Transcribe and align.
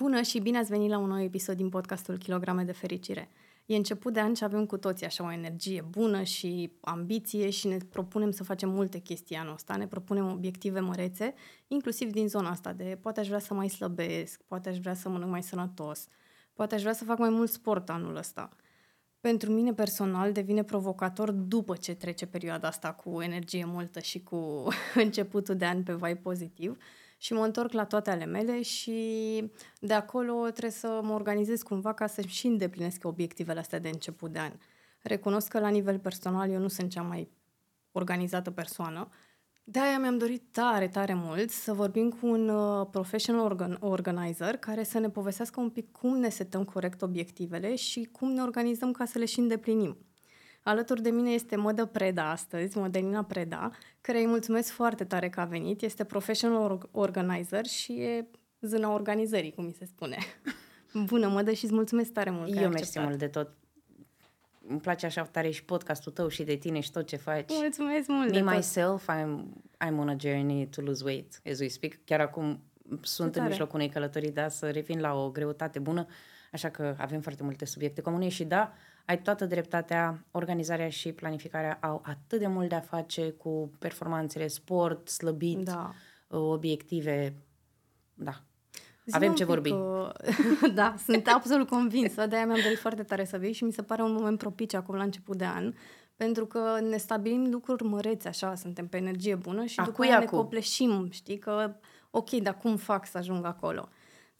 Bună 0.00 0.22
și 0.22 0.38
bine 0.38 0.58
ați 0.58 0.70
venit 0.70 0.90
la 0.90 0.98
un 0.98 1.08
nou 1.08 1.22
episod 1.22 1.56
din 1.56 1.68
podcastul 1.68 2.18
Kilograme 2.18 2.62
de 2.62 2.72
Fericire. 2.72 3.28
E 3.66 3.76
început 3.76 4.12
de 4.12 4.20
an 4.20 4.34
și 4.34 4.44
avem 4.44 4.66
cu 4.66 4.76
toții 4.76 5.06
așa 5.06 5.24
o 5.24 5.32
energie 5.32 5.84
bună 5.90 6.22
și 6.22 6.72
ambiție 6.80 7.50
și 7.50 7.66
ne 7.66 7.76
propunem 7.90 8.30
să 8.30 8.44
facem 8.44 8.68
multe 8.68 8.98
chestii 8.98 9.36
anul 9.36 9.52
ăsta. 9.52 9.76
Ne 9.76 9.86
propunem 9.86 10.30
obiective 10.30 10.80
mărețe, 10.80 11.34
inclusiv 11.68 12.10
din 12.10 12.28
zona 12.28 12.50
asta 12.50 12.72
de 12.72 12.98
poate 13.00 13.20
aș 13.20 13.26
vrea 13.26 13.38
să 13.38 13.54
mai 13.54 13.68
slăbesc, 13.68 14.42
poate 14.42 14.68
aș 14.68 14.78
vrea 14.78 14.94
să 14.94 15.08
mănânc 15.08 15.30
mai 15.30 15.42
sănătos, 15.42 16.06
poate 16.52 16.74
aș 16.74 16.80
vrea 16.80 16.92
să 16.92 17.04
fac 17.04 17.18
mai 17.18 17.30
mult 17.30 17.50
sport 17.50 17.90
anul 17.90 18.16
ăsta. 18.16 18.48
Pentru 19.20 19.52
mine 19.52 19.72
personal 19.72 20.32
devine 20.32 20.62
provocator 20.62 21.30
după 21.30 21.76
ce 21.76 21.94
trece 21.94 22.26
perioada 22.26 22.68
asta 22.68 22.92
cu 22.92 23.20
energie 23.20 23.64
multă 23.64 24.00
și 24.00 24.22
cu 24.22 24.68
începutul 24.94 25.56
de 25.56 25.66
an 25.66 25.82
pe 25.82 25.92
vai 25.92 26.16
pozitiv 26.16 26.78
și 27.22 27.32
mă 27.32 27.44
întorc 27.44 27.72
la 27.72 27.84
toate 27.84 28.10
ale 28.10 28.24
mele 28.24 28.62
și 28.62 28.94
de 29.80 29.92
acolo 29.92 30.42
trebuie 30.42 30.70
să 30.70 31.00
mă 31.02 31.12
organizez 31.12 31.62
cumva 31.62 31.92
ca 31.92 32.06
să 32.06 32.20
și 32.20 32.46
îndeplinesc 32.46 33.04
obiectivele 33.04 33.58
astea 33.58 33.78
de 33.78 33.88
început 33.88 34.32
de 34.32 34.38
an. 34.38 34.52
Recunosc 35.02 35.48
că 35.48 35.58
la 35.58 35.68
nivel 35.68 35.98
personal 35.98 36.50
eu 36.50 36.58
nu 36.58 36.68
sunt 36.68 36.90
cea 36.90 37.02
mai 37.02 37.30
organizată 37.92 38.50
persoană, 38.50 39.08
de-aia 39.64 39.98
mi-am 39.98 40.18
dorit 40.18 40.42
tare, 40.50 40.88
tare 40.88 41.14
mult 41.14 41.50
să 41.50 41.72
vorbim 41.72 42.10
cu 42.10 42.26
un 42.26 42.48
uh, 42.48 42.86
professional 42.90 43.56
organ- 43.56 43.78
organizer 43.80 44.56
care 44.56 44.84
să 44.84 44.98
ne 44.98 45.10
povestească 45.10 45.60
un 45.60 45.70
pic 45.70 45.92
cum 45.92 46.16
ne 46.16 46.28
setăm 46.28 46.64
corect 46.64 47.02
obiectivele 47.02 47.74
și 47.74 48.08
cum 48.12 48.32
ne 48.32 48.42
organizăm 48.42 48.92
ca 48.92 49.04
să 49.04 49.18
le 49.18 49.24
și 49.24 49.38
îndeplinim. 49.38 49.96
Alături 50.70 51.02
de 51.02 51.10
mine 51.10 51.30
este 51.30 51.56
Modă 51.56 51.86
Preda 51.86 52.30
astăzi, 52.30 52.78
Modelina 52.78 53.24
Preda, 53.24 53.70
care 54.00 54.18
îi 54.18 54.26
mulțumesc 54.26 54.70
foarte 54.70 55.04
tare 55.04 55.28
că 55.28 55.40
a 55.40 55.44
venit. 55.44 55.82
Este 55.82 56.04
professional 56.04 56.88
organizer 56.90 57.66
și 57.66 57.92
e 57.92 58.26
zâna 58.60 58.92
organizării, 58.92 59.52
cum 59.52 59.64
mi 59.64 59.72
se 59.72 59.84
spune. 59.84 60.18
Bună, 61.10 61.28
Modă, 61.28 61.52
și 61.52 61.64
îți 61.64 61.74
mulțumesc 61.74 62.12
tare 62.12 62.30
mult 62.30 62.56
Eu 62.56 62.68
mersi 62.68 62.98
mult 62.98 63.18
de 63.18 63.26
tot. 63.28 63.50
Îmi 64.68 64.80
place 64.80 65.06
așa 65.06 65.22
tare 65.22 65.50
și 65.50 65.64
podcastul 65.64 66.12
tău 66.12 66.28
și 66.28 66.42
de 66.42 66.54
tine 66.54 66.80
și 66.80 66.90
tot 66.90 67.06
ce 67.06 67.16
faci. 67.16 67.52
Mulțumesc 67.60 68.08
mult 68.08 68.30
Me, 68.30 68.54
myself, 68.54 69.08
I'm, 69.10 69.44
I'm 69.86 69.96
on 69.98 70.08
a 70.08 70.16
journey 70.18 70.68
to 70.68 70.80
lose 70.80 71.04
weight, 71.04 71.40
as 71.50 71.58
we 71.58 71.68
speak. 71.68 71.92
Chiar 72.04 72.20
acum 72.20 72.62
sunt 73.02 73.36
în 73.36 73.44
mijlocul 73.46 73.74
unei 73.74 73.88
călătorii, 73.88 74.32
da, 74.32 74.48
să 74.48 74.70
revin 74.70 75.00
la 75.00 75.14
o 75.14 75.30
greutate 75.30 75.78
bună, 75.78 76.06
așa 76.52 76.68
că 76.70 76.94
avem 76.98 77.20
foarte 77.20 77.42
multe 77.42 77.64
subiecte 77.64 78.00
comune 78.00 78.28
și 78.28 78.44
da, 78.44 78.72
ai 79.10 79.22
toată 79.22 79.46
dreptatea, 79.46 80.24
organizarea 80.30 80.88
și 80.88 81.12
planificarea 81.12 81.78
au 81.80 82.02
atât 82.04 82.38
de 82.38 82.46
mult 82.46 82.68
de 82.68 82.74
a 82.74 82.80
face 82.80 83.30
cu 83.30 83.70
performanțele, 83.78 84.46
sport, 84.46 85.08
slăbit, 85.08 85.58
da. 85.58 85.92
obiective. 86.28 87.34
Da. 88.14 88.32
Zi 89.04 89.14
Avem 89.14 89.34
ce 89.34 89.44
vorbi. 89.44 89.70
Că... 89.70 90.12
da, 90.74 90.94
sunt 91.06 91.28
absolut 91.28 91.68
convinsă, 91.68 92.26
de-aia 92.26 92.46
mi-am 92.46 92.60
dorit 92.62 92.78
foarte 92.78 93.02
tare 93.02 93.24
să 93.24 93.36
vii 93.36 93.52
și 93.52 93.64
mi 93.64 93.72
se 93.72 93.82
pare 93.82 94.02
un 94.02 94.12
moment 94.12 94.38
propice 94.38 94.76
acum 94.76 94.94
la 94.94 95.02
început 95.02 95.36
de 95.36 95.44
an, 95.44 95.74
pentru 96.16 96.46
că 96.46 96.80
ne 96.80 96.96
stabilim 96.96 97.50
lucruri 97.50 97.84
măreți 97.84 98.26
așa, 98.26 98.54
suntem 98.54 98.88
pe 98.88 98.96
energie 98.96 99.34
bună 99.34 99.64
și 99.64 99.80
acu 99.80 99.90
după 99.90 100.02
aia 100.02 100.18
ne 100.18 100.24
copleșim, 100.24 101.08
știi, 101.10 101.38
că 101.38 101.74
ok, 102.10 102.30
dar 102.30 102.56
cum 102.56 102.76
fac 102.76 103.06
să 103.06 103.18
ajung 103.18 103.44
acolo? 103.44 103.88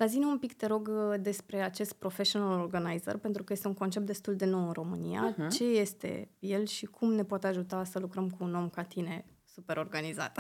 Dar 0.01 0.09
zi 0.09 0.19
un 0.19 0.39
pic, 0.39 0.53
te 0.53 0.67
rog, 0.67 0.91
despre 1.17 1.63
acest 1.63 1.93
professional 1.93 2.61
organizer, 2.61 3.17
pentru 3.17 3.45
că 3.45 3.53
este 3.53 3.67
un 3.67 3.75
concept 3.75 4.07
destul 4.07 4.37
de 4.37 4.45
nou 4.45 4.67
în 4.67 4.73
România. 4.73 5.35
Uh-huh. 5.35 5.49
Ce 5.51 5.65
este 5.65 6.29
el 6.39 6.67
și 6.67 6.87
cum 6.87 7.13
ne 7.13 7.25
poate 7.25 7.47
ajuta 7.47 7.85
să 7.85 7.99
lucrăm 7.99 8.31
cu 8.31 8.45
un 8.45 8.55
om 8.55 8.69
ca 8.69 8.83
tine 8.83 9.25
super 9.45 9.77
organizat? 9.77 10.39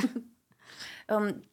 um, 1.16 1.44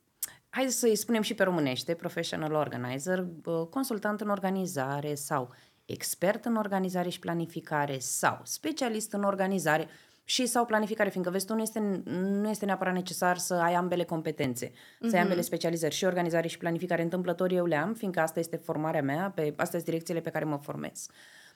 hai 0.50 0.70
să-i 0.70 0.96
spunem 0.96 1.22
și 1.22 1.34
pe 1.34 1.44
românește, 1.44 1.94
professional 1.94 2.54
organizer, 2.54 3.28
consultant 3.70 4.22
în 4.22 4.30
organizare 4.30 5.16
sau 5.16 5.54
expert 5.86 6.46
în 6.46 6.56
organizare 6.56 7.10
și 7.10 7.20
planificare 7.20 7.98
sau 8.00 8.40
specialist 8.44 9.14
în 9.14 9.24
organizare 9.24 9.88
și 10.30 10.46
sau 10.46 10.66
planificare, 10.66 11.10
fiindcă 11.10 11.32
vezi 11.32 11.46
tu 11.46 11.54
nu 11.54 11.62
este, 11.62 12.02
nu 12.22 12.50
este 12.50 12.66
neapărat 12.66 12.94
necesar 12.94 13.38
să 13.38 13.54
ai 13.54 13.74
ambele 13.74 14.04
competențe, 14.04 14.70
mm-hmm. 14.70 15.00
să 15.00 15.06
ai 15.06 15.12
mhm. 15.12 15.22
ambele 15.22 15.42
specializări 15.42 15.94
și 15.96 16.06
organizare 16.06 16.48
și 16.48 16.58
planificare 16.58 17.02
întâmplător 17.02 17.52
eu 17.52 17.66
le 17.66 17.76
am, 17.76 17.94
fiindcă 17.94 18.20
asta 18.20 18.40
este 18.40 18.56
formarea 18.56 19.02
mea, 19.02 19.32
pe, 19.36 19.42
astea 19.42 19.80
sunt 19.80 19.84
direcțiile 19.84 20.20
pe 20.20 20.30
care 20.30 20.46
mă 20.46 20.58
formez. 20.58 21.08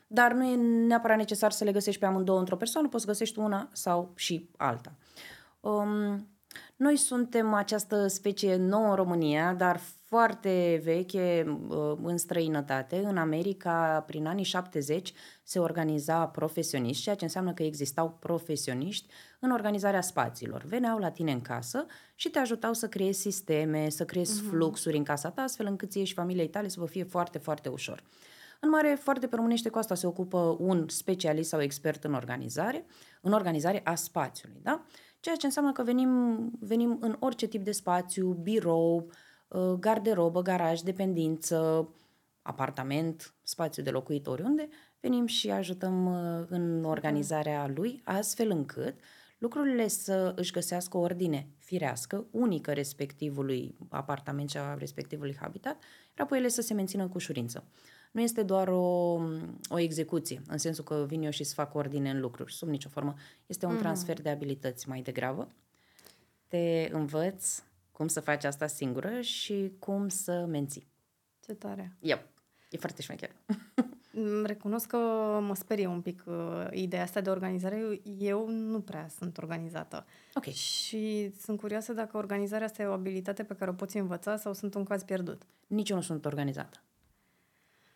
Dar 0.07 0.31
nu 0.31 0.45
e 0.45 0.56
neapărat 0.88 1.18
necesar 1.18 1.51
să 1.51 1.63
le 1.63 1.72
găsești 1.72 2.00
pe 2.00 2.06
amândouă 2.06 2.40
într-o 2.40 2.56
persoană, 2.56 2.88
poți 2.88 3.06
găsești 3.06 3.40
una 3.40 3.69
sau 3.72 4.12
și 4.16 4.50
alta. 4.57 4.94
Um, 5.59 6.28
noi 6.75 6.95
suntem 6.95 7.53
această 7.53 8.07
specie 8.07 8.56
nouă 8.56 8.90
în 8.90 8.95
România, 8.95 9.53
dar 9.53 9.79
foarte 10.11 10.81
veche 10.83 11.57
uh, 11.67 11.97
în 12.03 12.17
străinătate. 12.17 13.01
În 13.05 13.17
America, 13.17 14.03
prin 14.07 14.25
anii 14.25 14.44
70, 14.44 15.13
se 15.44 15.59
organiza 15.59 16.27
profesioniști, 16.27 17.03
ceea 17.03 17.16
ce 17.16 17.23
înseamnă 17.23 17.53
că 17.53 17.63
existau 17.63 18.17
profesioniști 18.19 19.13
în 19.39 19.51
organizarea 19.51 20.01
spațiilor. 20.01 20.63
Veneau 20.63 20.97
la 20.97 21.09
tine 21.09 21.31
în 21.31 21.41
casă 21.41 21.85
și 22.16 22.29
te 22.29 22.39
ajutau 22.39 22.73
să 22.73 22.88
creezi 22.88 23.19
sisteme, 23.19 23.89
să 23.89 24.05
creezi 24.05 24.41
uh-huh. 24.41 24.50
fluxuri 24.50 24.97
în 24.97 25.03
casa 25.03 25.29
ta, 25.29 25.41
astfel 25.41 25.66
încât 25.66 25.91
ție 25.91 26.03
și 26.03 26.13
familiei 26.13 26.50
tale 26.50 26.67
să 26.67 26.79
vă 26.79 26.85
fie 26.85 27.03
foarte, 27.03 27.38
foarte 27.38 27.69
ușor. 27.69 28.03
În 28.59 28.69
mare, 28.69 28.97
foarte 29.01 29.27
pe 29.27 29.35
românește 29.35 29.69
cu 29.69 29.77
asta 29.77 29.95
se 29.95 30.07
ocupă 30.07 30.55
un 30.59 30.85
specialist 30.88 31.50
sau 31.50 31.61
expert 31.61 32.03
în 32.03 32.13
organizare, 32.13 32.85
în 33.21 33.31
organizare 33.31 33.81
a 33.83 33.95
spațiului, 33.95 34.59
da? 34.63 34.85
Ceea 35.19 35.35
ce 35.35 35.45
înseamnă 35.45 35.71
că 35.71 35.83
venim, 35.83 36.51
venim 36.59 36.97
în 37.01 37.16
orice 37.19 37.47
tip 37.47 37.63
de 37.63 37.71
spațiu, 37.71 38.31
birou, 38.31 38.95
uh, 38.95 39.13
garderobă, 39.79 40.41
garaj, 40.41 40.79
dependință, 40.79 41.89
apartament, 42.41 43.34
spațiu 43.44 43.84
de 43.84 43.89
locuit 43.89 44.28
oriunde, 44.28 44.69
venim 45.00 45.25
și 45.25 45.50
ajutăm 45.50 46.06
uh, 46.06 46.45
în 46.50 46.84
organizarea 46.84 47.67
lui, 47.75 48.01
astfel 48.03 48.50
încât 48.50 48.95
lucrurile 49.38 49.88
să 49.88 50.34
își 50.35 50.51
găsească 50.51 50.97
o 50.97 51.00
ordine 51.00 51.47
firească, 51.57 52.25
unică 52.31 52.73
respectivului 52.73 53.75
apartament 53.89 54.50
și 54.50 54.57
a 54.57 54.73
respectivului 54.73 55.38
habitat, 55.39 55.78
iar 56.18 56.25
apoi 56.25 56.38
ele 56.38 56.47
să 56.47 56.62
se 56.62 56.73
mențină 56.73 57.03
cu 57.03 57.12
ușurință. 57.16 57.63
Nu 58.12 58.22
este 58.22 58.44
doar 58.44 58.68
o, 58.68 59.19
o 59.69 59.79
execuție, 59.79 60.41
în 60.47 60.57
sensul 60.57 60.83
că 60.83 61.06
vin 61.07 61.22
eu 61.22 61.29
și 61.29 61.44
să 61.44 61.53
fac 61.53 61.75
ordine 61.75 62.09
în 62.09 62.19
lucruri, 62.19 62.53
sub 62.53 62.68
nicio 62.68 62.89
formă. 62.89 63.13
Este 63.45 63.66
un 63.66 63.73
mm. 63.73 63.79
transfer 63.79 64.22
de 64.22 64.29
abilități 64.29 64.89
mai 64.89 65.01
degrabă. 65.01 65.51
Te 66.47 66.89
învăț 66.91 67.63
cum 68.01 68.09
să 68.09 68.19
faci 68.19 68.44
asta 68.44 68.67
singură 68.67 69.22
și 69.22 69.72
cum 69.79 70.09
să 70.09 70.45
menții. 70.47 70.88
Ce 71.39 71.53
tare! 71.53 71.97
Yep. 72.00 72.28
E 72.69 72.78
foarte 72.78 73.01
șmecher. 73.01 73.29
Mm, 74.13 74.45
recunosc 74.45 74.88
că 74.88 74.97
mă 75.41 75.56
sperie 75.56 75.88
un 75.88 76.01
pic 76.01 76.23
uh, 76.25 76.67
ideea 76.72 77.01
asta 77.01 77.22
de 77.22 77.29
organizare. 77.29 78.01
Eu 78.17 78.47
nu 78.47 78.81
prea 78.81 79.07
sunt 79.17 79.38
organizată. 79.38 80.06
Ok. 80.34 80.44
Și 80.44 81.34
sunt 81.39 81.59
curioasă 81.59 81.94
dacă 81.94 82.17
organizarea 82.17 82.66
asta 82.66 82.81
e 82.81 82.85
o 82.85 82.91
abilitate 82.91 83.44
pe 83.44 83.53
care 83.53 83.69
o 83.69 83.73
poți 83.73 83.97
învăța 83.97 84.38
sau 84.38 84.53
sunt 84.53 84.73
un 84.73 84.83
caz 84.83 85.03
pierdut. 85.03 85.41
Nici 85.68 85.89
eu 85.89 85.95
nu 85.95 86.01
sunt 86.01 86.25
organizată. 86.25 86.81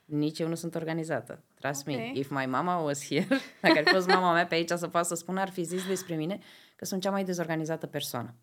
Nici 0.06 0.40
eu 0.40 0.48
nu 0.48 0.56
sunt 0.56 0.76
organizată. 0.76 1.44
Trust 1.54 1.88
okay. 1.88 2.12
me, 2.14 2.20
if 2.20 2.30
my 2.30 2.46
mama 2.46 2.78
was 2.78 3.06
here, 3.06 3.28
dacă 3.62 3.78
ar 3.78 3.84
fi 3.84 3.94
fost 3.94 4.08
mama 4.08 4.34
mea 4.34 4.48
pe 4.48 4.56
aici 4.56 4.70
să 4.70 4.88
poată 4.88 5.08
să 5.08 5.16
spună, 5.16 5.42
ar 5.42 5.50
fi 5.50 5.64
zis 5.64 5.88
despre 5.88 6.16
mine 6.16 6.40
că 6.76 6.86
sunt 6.86 7.02
cea 7.02 7.12
mai 7.12 7.24
dezorganizată 7.24 7.88
persoană. 7.88 8.36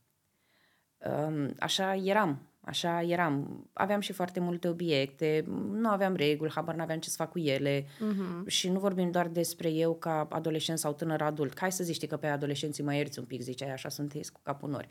Um, 1.07 1.55
așa 1.59 1.95
eram, 1.95 2.49
așa 2.61 3.03
eram. 3.03 3.67
Aveam 3.73 4.01
și 4.01 4.13
foarte 4.13 4.41
multe 4.41 4.69
obiecte, 4.69 5.45
nu 5.71 5.89
aveam 5.89 6.15
reguli, 6.15 6.51
habar 6.51 6.75
n-aveam 6.75 6.99
ce 6.99 7.09
să 7.09 7.17
fac 7.17 7.31
cu 7.31 7.39
ele 7.39 7.83
uh-huh. 7.83 8.47
și 8.47 8.69
nu 8.69 8.79
vorbim 8.79 9.11
doar 9.11 9.29
despre 9.29 9.71
eu 9.71 9.95
ca 9.95 10.29
adolescent 10.31 10.79
sau 10.79 10.93
tânăr 10.93 11.23
adult. 11.23 11.59
Hai 11.59 11.73
să 11.73 11.85
zici 11.85 12.07
că 12.07 12.17
pe 12.17 12.27
adolescenții 12.27 12.85
mai 12.85 12.97
ierți 12.97 13.19
un 13.19 13.25
pic, 13.25 13.41
ziceai, 13.41 13.73
așa 13.73 13.89
sunt 13.89 14.13
cu 14.33 14.41
capul 14.43 14.71
nori. 14.71 14.89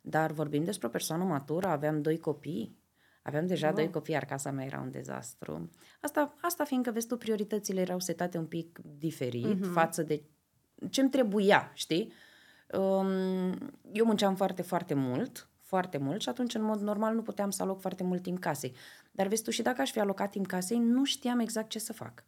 Dar 0.00 0.32
vorbim 0.32 0.64
despre 0.64 0.86
o 0.86 0.90
persoană 0.90 1.24
matură, 1.24 1.66
aveam 1.66 2.02
doi 2.02 2.18
copii, 2.18 2.76
Aveam 3.22 3.46
deja 3.46 3.66
wow. 3.66 3.74
doi 3.76 3.90
copii, 3.90 4.14
iar 4.14 4.24
casa 4.24 4.50
mea 4.50 4.64
era 4.64 4.80
un 4.80 4.90
dezastru. 4.90 5.70
Asta, 6.00 6.34
asta 6.40 6.64
fiindcă, 6.64 6.90
vezi 6.90 7.06
tu, 7.06 7.16
prioritățile 7.16 7.80
erau 7.80 8.00
setate 8.00 8.38
un 8.38 8.46
pic 8.46 8.78
diferit 8.98 9.56
uh-huh. 9.56 9.72
față 9.72 10.02
de 10.02 10.22
ce-mi 10.90 11.10
trebuia, 11.10 11.70
știi? 11.74 12.12
Um, 12.72 13.50
eu 13.92 14.04
munceam 14.04 14.34
foarte, 14.34 14.62
foarte 14.62 14.94
mult, 14.94 15.47
foarte 15.68 15.98
mult 15.98 16.20
și 16.20 16.28
atunci, 16.28 16.54
în 16.54 16.62
mod 16.62 16.80
normal, 16.80 17.14
nu 17.14 17.22
puteam 17.22 17.50
să 17.50 17.62
aloc 17.62 17.80
foarte 17.80 18.02
mult 18.02 18.22
timp 18.22 18.38
casei. 18.38 18.74
Dar 19.10 19.26
vezi 19.26 19.42
tu, 19.42 19.50
și 19.50 19.62
dacă 19.62 19.80
aș 19.80 19.90
fi 19.90 20.00
alocat 20.00 20.30
timp 20.30 20.46
casei, 20.46 20.78
nu 20.78 21.04
știam 21.04 21.38
exact 21.38 21.68
ce 21.68 21.78
să 21.78 21.92
fac. 21.92 22.24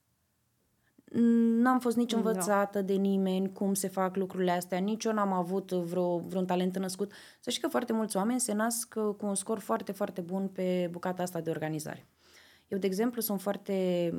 N-am 1.63 1.81
fost 1.81 1.97
nici 1.97 2.11
da. 2.11 2.17
învățată 2.17 2.79
no. 2.79 2.85
de 2.85 2.93
nimeni 2.93 3.53
cum 3.53 3.75
se 3.75 3.89
fac 3.89 4.17
lucrurile 4.17 4.51
astea, 4.51 4.79
nici 4.79 5.05
eu 5.05 5.13
n-am 5.13 5.33
avut 5.33 5.73
vreo, 5.73 6.19
vreun 6.19 6.47
talent 6.47 6.79
născut. 6.79 7.13
Să 7.41 7.51
știi 7.51 7.63
că 7.63 7.69
foarte 7.69 7.93
mulți 7.93 8.17
oameni 8.17 8.41
se 8.41 8.53
nasc 8.53 8.95
uh, 8.97 9.15
cu 9.17 9.27
un 9.27 9.35
scor 9.35 9.59
foarte, 9.59 9.93
foarte 9.93 10.21
bun 10.21 10.49
pe 10.49 10.89
bucata 10.91 11.23
asta 11.23 11.41
de 11.41 11.51
organizare. 11.51 12.07
Eu, 12.69 12.79
de 12.79 12.87
exemplu, 12.87 13.21
sunt 13.21 13.41
foarte 13.41 14.11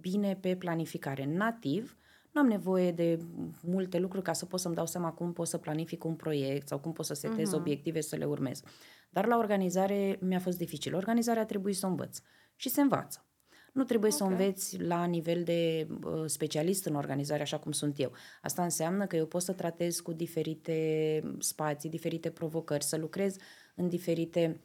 bine 0.00 0.38
pe 0.40 0.56
planificare. 0.56 1.26
Nativ, 1.34 1.96
nu 2.36 2.42
am 2.42 2.48
nevoie 2.48 2.92
de 2.92 3.18
multe 3.62 3.98
lucruri 3.98 4.24
ca 4.24 4.32
să 4.32 4.44
pot 4.44 4.60
să-mi 4.60 4.74
dau 4.74 4.86
seama 4.86 5.12
cum 5.12 5.32
pot 5.32 5.46
să 5.46 5.58
planific 5.58 6.04
un 6.04 6.14
proiect 6.14 6.68
sau 6.68 6.78
cum 6.78 6.92
pot 6.92 7.06
să 7.06 7.14
setez 7.14 7.52
uh-huh. 7.52 7.58
obiective 7.58 8.00
să 8.00 8.16
le 8.16 8.24
urmez. 8.24 8.62
Dar 9.10 9.26
la 9.26 9.36
organizare 9.36 10.18
mi-a 10.20 10.38
fost 10.38 10.58
dificil. 10.58 10.94
Organizarea 10.94 11.44
trebuie 11.44 11.74
să 11.74 11.86
o 11.86 11.88
învăț. 11.88 12.18
Și 12.56 12.68
se 12.68 12.80
învață. 12.80 13.24
Nu 13.72 13.84
trebuie 13.84 14.10
okay. 14.12 14.18
să 14.18 14.24
o 14.24 14.26
Ok. 14.26 14.32
înveți 14.32 14.80
la 14.82 15.04
nivel 15.04 15.42
de 15.42 15.88
uh, 16.04 16.22
specialist 16.26 16.86
în 16.86 16.94
organizare, 16.94 17.42
așa 17.42 17.58
cum 17.58 17.72
sunt 17.72 18.00
eu. 18.00 18.12
Asta 18.42 18.62
înseamnă 18.62 19.06
că 19.06 19.16
eu 19.16 19.26
pot 19.26 19.42
să 19.42 19.52
tratez 19.52 20.00
cu 20.00 20.12
diferite 20.12 21.22
spații, 21.38 21.90
diferite 21.90 22.30
provocări, 22.30 22.84
să 22.84 22.96
lucrez 22.96 23.36
în 23.74 23.88
diferite 23.88 24.60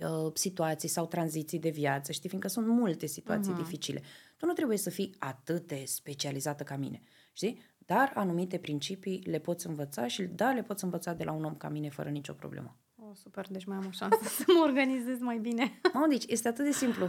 uh, 0.00 0.30
situații 0.34 0.88
sau 0.88 1.06
tranziții 1.06 1.58
de 1.58 1.68
viață, 1.68 2.12
știi, 2.12 2.28
fiindcă 2.28 2.50
sunt 2.50 2.66
multe 2.66 3.06
situații 3.06 3.52
uh-huh. 3.52 3.56
dificile. 3.56 4.02
Tu 4.36 4.46
nu 4.46 4.52
trebuie 4.52 4.76
să 4.76 4.90
fii 4.90 5.14
atât 5.18 5.66
de 5.66 5.82
specializată 5.86 6.62
ca 6.62 6.76
mine, 6.76 7.00
știi? 7.32 7.62
Dar 7.78 8.12
anumite 8.14 8.58
principii 8.58 9.22
le 9.26 9.38
poți 9.38 9.66
învăța 9.66 10.06
și 10.06 10.22
da, 10.22 10.52
le 10.52 10.62
poți 10.62 10.84
învăța 10.84 11.12
de 11.12 11.24
la 11.24 11.32
un 11.32 11.44
om 11.44 11.56
ca 11.56 11.68
mine 11.68 11.88
fără 11.88 12.08
nicio 12.08 12.32
problemă. 12.32 12.76
Oh, 12.94 13.10
super, 13.14 13.46
deci 13.50 13.64
mai 13.64 13.76
am 13.76 13.86
o 13.86 13.90
șansă 13.90 14.28
să 14.38 14.44
mă 14.46 14.64
organizez 14.64 15.18
mai 15.20 15.38
bine. 15.38 15.80
Mamă, 15.92 16.06
deci 16.06 16.24
este 16.26 16.48
atât 16.48 16.64
de 16.64 16.72
simplu. 16.72 17.06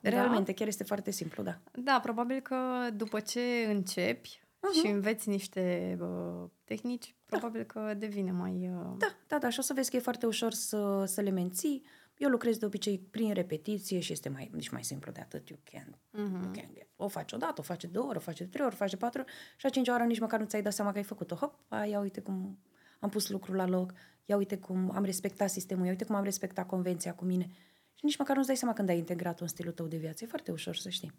Da? 0.00 0.08
Realmente, 0.08 0.52
chiar 0.52 0.68
este 0.68 0.84
foarte 0.84 1.10
simplu, 1.10 1.42
da. 1.42 1.60
Da, 1.72 2.00
probabil 2.02 2.40
că 2.40 2.56
după 2.94 3.20
ce 3.20 3.40
începi 3.68 4.40
uh-huh. 4.40 4.80
și 4.80 4.86
înveți 4.86 5.28
niște 5.28 5.96
uh, 6.00 6.48
tehnici, 6.64 7.16
probabil 7.26 7.62
că 7.62 7.94
devine 7.98 8.32
mai... 8.32 8.70
Uh... 8.74 8.96
Da, 8.98 9.16
da, 9.26 9.38
da, 9.38 9.48
și 9.48 9.58
o 9.58 9.62
să 9.62 9.72
vezi 9.72 9.90
că 9.90 9.96
e 9.96 10.00
foarte 10.00 10.26
ușor 10.26 10.52
să, 10.52 11.04
să 11.06 11.20
le 11.20 11.30
menții. 11.30 11.86
Eu 12.18 12.28
lucrez 12.28 12.56
de 12.56 12.64
obicei 12.64 12.98
prin 12.98 13.34
repetiție 13.34 14.00
și 14.00 14.12
este 14.12 14.28
mai, 14.28 14.50
deci 14.52 14.68
mai 14.68 14.84
simplu 14.84 15.12
de 15.12 15.20
atât. 15.20 15.48
You 15.48 15.58
can, 15.64 15.86
uh-huh. 15.88 16.42
you 16.42 16.50
can 16.52 16.70
get. 16.74 16.86
O 16.96 17.08
faci 17.08 17.32
o 17.32 17.36
dată, 17.36 17.60
o 17.60 17.62
faci 17.62 17.80
de 17.80 17.86
două 17.86 18.06
ori, 18.08 18.16
o 18.16 18.20
faci 18.20 18.38
de 18.38 18.44
trei 18.44 18.64
ori, 18.64 18.74
o 18.74 18.76
faci 18.76 18.90
de 18.90 18.96
patru 18.96 19.20
ori 19.20 19.32
și 19.56 19.66
a 19.66 19.68
cincea 19.68 19.92
oară 19.92 20.04
nici 20.04 20.18
măcar 20.20 20.40
nu 20.40 20.46
ți-ai 20.46 20.62
dat 20.62 20.72
seama 20.72 20.90
că 20.90 20.96
ai 20.96 21.04
făcut-o. 21.04 21.34
Hop, 21.34 21.58
a, 21.68 21.84
ia 21.84 22.00
uite 22.00 22.20
cum 22.20 22.58
am 23.00 23.08
pus 23.08 23.28
lucrul 23.28 23.56
la 23.56 23.66
loc, 23.66 23.92
ia 24.24 24.36
uite 24.36 24.58
cum 24.58 24.90
am 24.94 25.04
respectat 25.04 25.50
sistemul, 25.50 25.84
ia 25.84 25.90
uite 25.90 26.04
cum 26.04 26.14
am 26.14 26.24
respectat 26.24 26.66
convenția 26.66 27.14
cu 27.14 27.24
mine. 27.24 27.50
Și 27.94 28.04
nici 28.04 28.16
măcar 28.18 28.34
nu-ți 28.36 28.46
dai 28.48 28.56
seama 28.56 28.74
când 28.74 28.88
ai 28.88 28.98
integrat-o 28.98 29.42
în 29.42 29.48
stilul 29.48 29.72
tău 29.72 29.86
de 29.86 29.96
viață. 29.96 30.24
E 30.24 30.26
foarte 30.26 30.52
ușor 30.52 30.76
să 30.76 30.88
știi. 30.88 31.12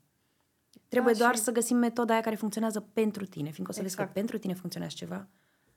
Trebuie 0.87 1.13
Da, 1.13 1.19
doar 1.19 1.35
și- 1.35 1.41
să 1.41 1.51
găsim 1.51 1.77
metoda 1.77 2.13
aia 2.13 2.21
care 2.21 2.35
funcționează 2.35 2.79
pentru 2.79 3.25
tine, 3.25 3.49
fiindcă 3.49 3.71
o 3.71 3.73
să 3.73 3.81
vezi 3.81 3.93
Exact. 3.93 4.13
că 4.13 4.19
pentru 4.19 4.37
tine 4.37 4.53
funcționează 4.53 4.95
ceva. 4.97 5.27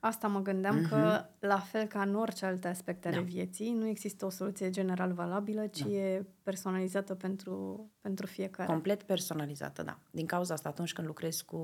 Asta 0.04 0.28
mă 0.28 0.40
gândeam 0.43 0.78
uh-huh. 0.78 0.88
că, 0.88 1.25
la 1.38 1.58
fel 1.58 1.87
ca 1.87 2.02
în 2.02 2.14
orice 2.14 2.46
alte 2.46 2.69
aspecte 2.69 3.08
ale 3.08 3.16
Da. 3.16 3.22
vieții, 3.22 3.72
nu 3.72 3.87
există 3.87 4.25
o 4.26 4.31
soluție 4.31 4.70
general 4.70 5.12
valabilă, 5.12 5.66
ci 5.66 5.81
Da. 5.81 5.88
e 5.90 6.26
personalizată 6.43 7.14
pentru, 7.14 7.90
pentru 8.00 8.26
fiecare. 8.26 8.69
Complet 8.69 9.02
personalizată, 9.02 9.82
da. 9.82 9.99
Din 10.10 10.26
cauza 10.26 10.54
asta, 10.54 10.69
atunci 10.69 10.93
când 10.93 11.06
lucrezi 11.06 11.44
cu, 11.44 11.56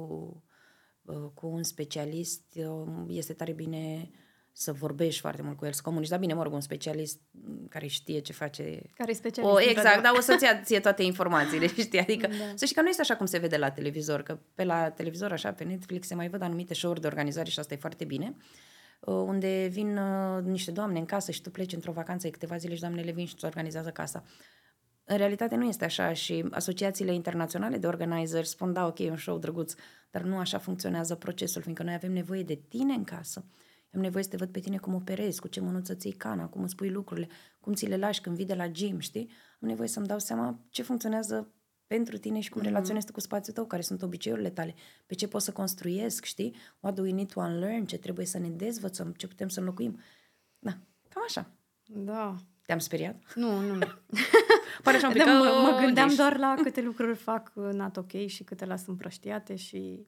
uh, 1.03 1.31
cu 1.35 1.47
un 1.47 1.63
specialist, 1.63 2.43
uh, 2.57 3.05
este 3.07 3.33
tare 3.33 3.53
bine 3.53 4.11
să 4.59 4.73
vorbești 4.73 5.21
foarte 5.21 5.43
mult 5.43 5.57
cu 5.57 5.65
el, 5.65 5.73
să 5.73 5.81
comunici. 5.85 6.09
Dar 6.09 6.19
bine, 6.19 6.35
mă 6.35 6.43
rog, 6.43 6.53
un 6.53 6.61
specialist 6.61 7.21
mm, 7.31 7.67
care 7.69 7.87
știe 7.87 8.19
ce 8.19 8.33
face... 8.33 8.83
care 8.97 9.11
e 9.11 9.15
specialist. 9.15 9.55
O, 9.55 9.57
în 9.57 9.63
exact, 9.63 9.87
treaba. 9.87 10.03
dar 10.03 10.13
o 10.17 10.21
să-ți 10.21 10.45
ia 10.45 10.61
ție 10.63 10.81
toate 10.81 11.03
informațiile, 11.03 11.67
știi? 11.87 11.99
Adică, 11.99 12.27
Da. 12.27 12.35
să 12.55 12.65
știi 12.65 12.77
că 12.77 12.83
nu 12.83 12.89
este 12.89 13.01
așa 13.01 13.17
cum 13.17 13.27
se 13.27 13.39
vede 13.39 13.57
la 13.57 13.71
televizor, 13.71 14.23
că 14.23 14.39
pe 14.55 14.65
la 14.65 14.91
televizor, 14.91 15.33
așa, 15.33 15.53
pe 15.53 15.65
Netflix, 15.65 16.07
se 16.07 16.15
mai 16.15 16.29
văd 16.29 16.43
anumite 16.43 16.75
show-uri 16.75 17.01
de 17.01 17.07
organizare 17.07 17.49
și 17.49 17.59
asta 17.59 17.75
e 17.75 17.77
foarte 17.77 18.05
bine, 18.05 18.37
uh, 19.01 19.15
unde 19.15 19.69
vin 19.71 19.97
uh, 19.97 20.43
niște 20.43 20.71
doamne 20.71 20.99
în 20.99 21.05
casă 21.05 21.31
și 21.31 21.43
tu 21.43 21.51
pleci 21.51 21.73
într-o 21.73 21.93
vacanță 21.93 22.27
de 22.27 22.33
câteva 22.33 22.57
zile 22.57 22.75
și 22.75 22.81
doamnele 22.81 23.11
vin 23.11 23.27
și 23.27 23.35
îți 23.35 23.45
organizează 23.45 23.91
casa. 23.91 24.25
În 25.05 25.17
realitate 25.17 25.57
nu 25.57 25.65
este 25.65 25.85
așa 25.85 26.13
și 26.13 26.45
asociațiile 26.51 27.15
internaționale 27.15 27.77
de 27.77 27.87
organizeri 27.87 28.47
spun, 28.47 28.73
da, 28.73 28.87
ok, 28.87 28.99
e 28.99 29.11
un 29.11 29.17
show 29.17 29.39
drăguț, 29.39 29.75
dar 30.11 30.23
nu 30.23 30.39
așa 30.39 30.59
funcționează 30.59 31.15
procesul, 31.15 31.63
fiindcă 31.63 31.83
noi 31.83 31.95
avem 31.95 32.13
nevoie 32.13 32.43
de 32.43 32.61
tine 32.69 32.93
în 32.93 33.05
casă. 33.05 33.45
Am 33.95 34.01
nevoie 34.01 34.23
să 34.23 34.29
te 34.29 34.37
văd 34.37 34.49
pe 34.49 34.61
tine 34.61 34.77
cum 34.77 34.95
operezi, 34.95 35.41
cu 35.41 35.49
ce 35.49 35.61
mânuță 35.61 35.95
ții 35.95 36.13
cana, 36.13 36.47
cum 36.47 36.63
îți 36.63 36.77
pui 36.77 36.91
lucrurile, 36.91 37.29
cum 37.61 37.75
ți 37.75 37.87
le 37.87 37.97
lași 37.97 38.21
când 38.21 38.37
vii 38.37 38.45
de 38.45 38.55
la 38.55 38.69
gym, 38.69 38.99
știi? 38.99 39.31
Am 39.61 39.69
nevoie 39.69 39.89
să-mi 39.89 40.07
dau 40.07 40.19
seama 40.19 40.61
ce 40.71 40.83
funcționează 40.83 41.53
pentru 41.87 42.19
tine 42.19 42.41
și 42.41 42.51
cum 42.51 42.61
mm-hmm. 42.61 42.65
relaționezi 42.65 43.07
tu 43.07 43.13
cu 43.13 43.21
spațiul 43.21 43.55
tău, 43.55 43.67
care 43.67 43.83
sunt 43.83 44.03
obiceiurile 44.03 44.51
tale, 44.51 44.75
pe 45.07 45.15
ce 45.15 45.29
pot 45.29 45.43
să 45.43 45.53
construiesc, 45.53 46.25
știi? 46.25 46.55
What 46.81 46.95
do 46.95 47.03
we 47.03 47.13
need 47.13 47.33
to 47.33 47.41
unlearn? 47.41 47.85
Ce 47.85 47.99
trebuie 47.99 48.27
să 48.27 48.39
ne 48.39 48.49
dezvățăm? 48.49 49.13
Ce 49.13 49.27
putem 49.27 49.49
să 49.49 49.61
înlocuim? 49.61 50.01
Da, 50.59 50.71
cam 51.09 51.23
așa. 51.27 51.51
Da. 51.85 52.35
Te-am 52.67 52.79
speriat? 52.79 53.35
Nu, 53.35 53.61
nu, 53.61 53.75
nu. 53.75 53.87
Pare 54.83 54.97
așa 54.97 55.07
un 55.07 55.13
pic 55.13 55.25
Da, 55.25 55.39
mă, 55.39 55.45
că- 55.45 55.71
mă 55.71 55.79
gândeam 55.81 56.09
deci- 56.09 56.17
doar 56.17 56.39
la 56.39 56.55
câte 56.63 56.83
lucruri 56.83 57.17
fac 57.17 57.53
not 57.55 57.97
ok 57.97 58.27
și 58.27 58.45
câte 58.45 58.65
las 58.65 58.87
împrăștiate 58.87 59.57
și... 59.57 60.07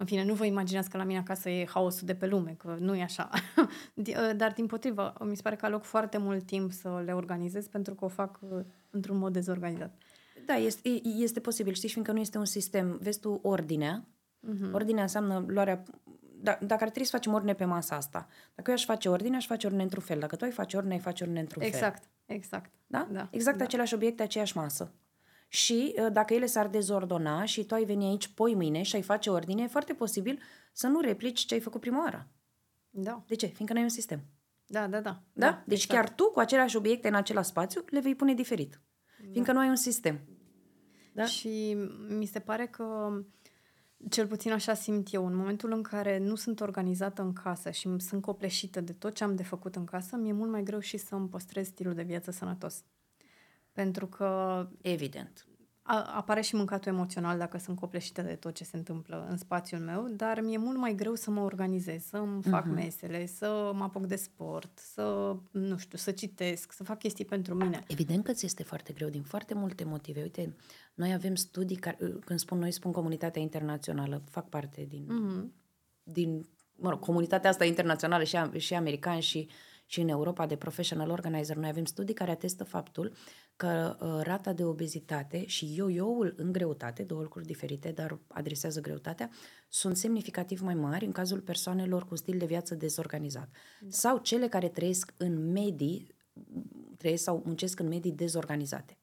În 0.00 0.06
fine, 0.06 0.24
nu 0.24 0.34
vă 0.34 0.44
imaginați 0.44 0.90
că 0.90 0.96
la 0.96 1.02
mine 1.04 1.18
acasă 1.18 1.48
e 1.50 1.66
haosul 1.66 2.06
de 2.06 2.14
pe 2.14 2.26
lume, 2.26 2.54
că 2.58 2.76
nu 2.78 2.94
e 2.94 3.02
așa. 3.02 3.30
Di- 4.02 4.14
ă, 4.30 4.32
Dar, 4.32 4.52
din 4.52 4.66
potrivă, 4.66 5.12
mi 5.20 5.36
se 5.36 5.42
pare 5.42 5.56
că 5.56 5.66
aloc 5.66 5.82
foarte 5.84 6.18
mult 6.18 6.46
timp 6.46 6.72
să 6.72 7.02
le 7.04 7.12
organizez 7.14 7.66
pentru 7.66 7.94
că 7.94 8.04
o 8.04 8.08
fac 8.08 8.38
uh, 8.40 8.60
într-un 8.90 9.18
mod 9.18 9.32
dezorganizat. 9.32 9.94
Da, 10.46 10.54
este, 10.54 10.88
e- 10.88 11.00
este 11.04 11.40
posibil, 11.40 11.72
știi, 11.72 11.88
fiindcă 11.88 12.12
nu 12.12 12.18
este 12.20 12.38
un 12.38 12.44
sistem. 12.44 12.98
Vezi 13.02 13.20
tu 13.20 13.38
ordinea. 13.42 14.04
Mhm. 14.40 14.68
Uh-huh. 14.68 14.72
Ordinea 14.72 15.02
înseamnă 15.02 15.44
luarea... 15.46 15.82
Da, 16.40 16.58
dacă 16.60 16.82
ar 16.82 16.88
trebui 16.88 17.04
să 17.04 17.16
facem 17.16 17.32
ordine 17.32 17.54
pe 17.54 17.64
masa 17.64 17.96
asta, 17.96 18.28
dacă 18.54 18.70
eu 18.70 18.76
aș 18.76 18.84
face 18.84 19.08
ordine, 19.08 19.36
aș 19.36 19.46
face 19.46 19.66
ordine 19.66 19.82
într-un 19.84 20.02
fel. 20.02 20.18
Dacă 20.18 20.36
tu 20.36 20.44
ai 20.44 20.50
face 20.50 20.76
ordine, 20.76 20.94
ai 20.94 21.00
face 21.00 21.22
ordine 21.22 21.40
într-un 21.40 21.62
fel. 21.62 21.70
Exact, 21.72 22.02
exact. 22.26 22.70
Da? 22.86 23.08
Da, 23.12 23.28
exact 23.30 23.58
da. 23.58 23.64
aceleași 23.64 23.94
obiecte, 23.94 24.22
aceeași 24.22 24.56
masă. 24.56 24.92
Și 25.48 25.94
uh, 25.98 26.12
dacă 26.12 26.34
ele 26.34 26.46
s-ar 26.46 26.68
dezordona 26.68 27.44
și 27.44 27.64
tu 27.64 27.74
ai 27.74 27.84
veni 27.84 28.04
aici 28.04 28.28
poi 28.28 28.54
mâine 28.54 28.82
și 28.82 28.96
ai 28.96 29.02
face 29.02 29.30
ordine, 29.30 29.62
e 29.62 29.66
foarte 29.66 29.92
posibil 29.94 30.40
să 30.72 30.86
nu 30.86 31.00
replici 31.00 31.40
ce 31.40 31.54
ai 31.54 31.60
făcut 31.60 31.80
prima 31.80 32.02
oară. 32.02 32.28
Da, 32.90 33.24
De 33.26 33.34
ce? 33.34 33.46
Fiindcă 33.46 33.72
nu 33.72 33.78
ai 33.78 33.84
un 33.84 33.90
sistem. 33.90 34.20
da, 34.86 35.00
da. 35.00 35.00
Da, 35.00 35.22
Da? 35.32 35.62
Deci 35.66 35.82
exact. 35.82 36.00
chiar 36.00 36.14
tu, 36.14 36.24
cu 36.24 36.38
aceleași 36.38 36.76
obiecte 36.76 37.08
în 37.08 37.14
același 37.14 37.48
spațiu, 37.48 37.84
le 37.90 38.00
vei 38.00 38.14
pune 38.14 38.34
diferit. 38.34 38.80
Fiindcă 39.30 39.52
nu 39.52 39.58
ai 39.58 39.68
un 39.68 39.76
sistem. 39.76 40.20
Da? 41.12 41.24
Și 41.24 41.76
mi 42.08 42.26
se 42.26 42.38
pare 42.38 42.66
că, 42.66 43.10
cel 44.10 44.26
puțin 44.26 44.52
așa 44.52 44.74
simt 44.74 45.12
eu, 45.12 45.26
în 45.26 45.36
momentul 45.36 45.72
în 45.72 45.82
care 45.82 46.18
nu 46.18 46.34
sunt 46.34 46.60
organizată 46.60 47.22
în 47.22 47.32
casă 47.32 47.70
și 47.70 47.86
îmi 47.86 48.00
sunt 48.00 48.22
copleșită 48.22 48.80
de 48.80 48.92
tot 48.92 49.14
ce 49.14 49.24
am 49.24 49.34
de 49.34 49.42
făcut 49.42 49.76
în 49.76 49.84
casă, 49.84 50.16
mi-e 50.16 50.32
mult 50.32 50.50
mai 50.50 50.62
greu 50.62 50.78
și 50.78 50.96
să 50.96 51.14
îmi 51.14 51.28
păstrez 51.28 51.66
stilul 51.66 51.94
de 51.94 52.02
viață 52.02 52.30
sănătos. 52.30 52.84
Pentru 53.82 54.06
că 54.06 54.68
Evident. 54.82 55.46
a, 55.82 56.02
apare 56.16 56.40
și 56.40 56.54
mâncatul 56.54 56.92
emoțional 56.92 57.38
dacă 57.38 57.58
sunt 57.58 57.78
copleșită 57.78 58.22
de 58.22 58.34
tot 58.34 58.54
ce 58.54 58.64
se 58.64 58.76
întâmplă 58.76 59.26
în 59.30 59.36
spațiul 59.36 59.80
meu, 59.80 60.06
dar 60.08 60.40
mi-e 60.40 60.58
mult 60.58 60.78
mai 60.78 60.94
greu 60.94 61.14
să 61.14 61.30
mă 61.30 61.40
organizez, 61.40 62.02
să-mi 62.04 62.42
fac 62.42 62.64
Mhm. 62.64 62.74
mesele, 62.74 63.26
să 63.26 63.70
mă 63.74 63.82
apuc 63.84 64.06
de 64.06 64.16
sport, 64.16 64.78
să, 64.78 65.36
nu 65.50 65.76
știu, 65.76 65.98
să 65.98 66.10
citesc, 66.10 66.72
să 66.72 66.84
fac 66.84 66.98
chestii 66.98 67.24
pentru 67.24 67.54
mine. 67.54 67.84
Evident 67.88 68.24
că 68.24 68.32
ți 68.32 68.44
este 68.44 68.62
foarte 68.62 68.92
greu 68.92 69.08
din 69.08 69.22
foarte 69.22 69.54
multe 69.54 69.84
motive. 69.84 70.22
Uite, 70.22 70.56
noi 70.94 71.12
avem 71.12 71.34
studii 71.34 71.76
care, 71.76 71.96
când 72.24 72.38
spun 72.38 72.58
noi, 72.58 72.70
spun 72.70 72.92
comunitatea 72.92 73.42
internațională, 73.42 74.22
fac 74.30 74.48
parte 74.48 74.84
din, 74.88 75.04
Mhm. 75.08 75.52
din 76.02 76.46
mă 76.76 76.90
rog, 76.90 77.00
comunitatea 77.00 77.50
asta 77.50 77.64
internațională 77.64 78.24
și, 78.24 78.36
a- 78.36 78.50
și 78.56 78.74
americani 78.74 79.20
și, 79.22 79.48
și 79.86 80.00
în 80.00 80.08
Europa 80.08 80.46
de 80.46 80.56
professional 80.56 81.10
organizer. 81.10 81.56
Noi 81.56 81.68
avem 81.68 81.84
studii 81.84 82.14
care 82.14 82.30
atestă 82.30 82.64
faptul 82.64 83.12
că 83.58 83.96
uh, 84.00 84.20
rata 84.22 84.52
de 84.52 84.64
obezitate 84.64 85.46
și 85.46 85.74
yo-yo-ul 85.74 86.34
în 86.36 86.52
greutate, 86.52 87.02
două 87.02 87.22
lucruri 87.22 87.46
diferite, 87.46 87.90
dar 87.90 88.18
adresează 88.26 88.80
greutatea, 88.80 89.30
sunt 89.68 89.96
semnificativ 89.96 90.60
mai 90.60 90.74
mari 90.74 91.04
în 91.04 91.12
cazul 91.12 91.40
persoanelor 91.40 92.06
cu 92.06 92.16
stil 92.16 92.38
de 92.38 92.46
viață 92.46 92.74
dezorganizat. 92.74 93.48
Sau 93.88 94.18
cele 94.18 94.48
care 94.48 94.68
trăiesc 94.68 95.14
în 95.16 95.52
medii, 95.52 96.14
trăiesc 96.96 97.22
sau 97.22 97.42
muncesc 97.44 97.80
în 97.80 97.88
medii 97.88 98.12
dezorganizate. 98.12 98.98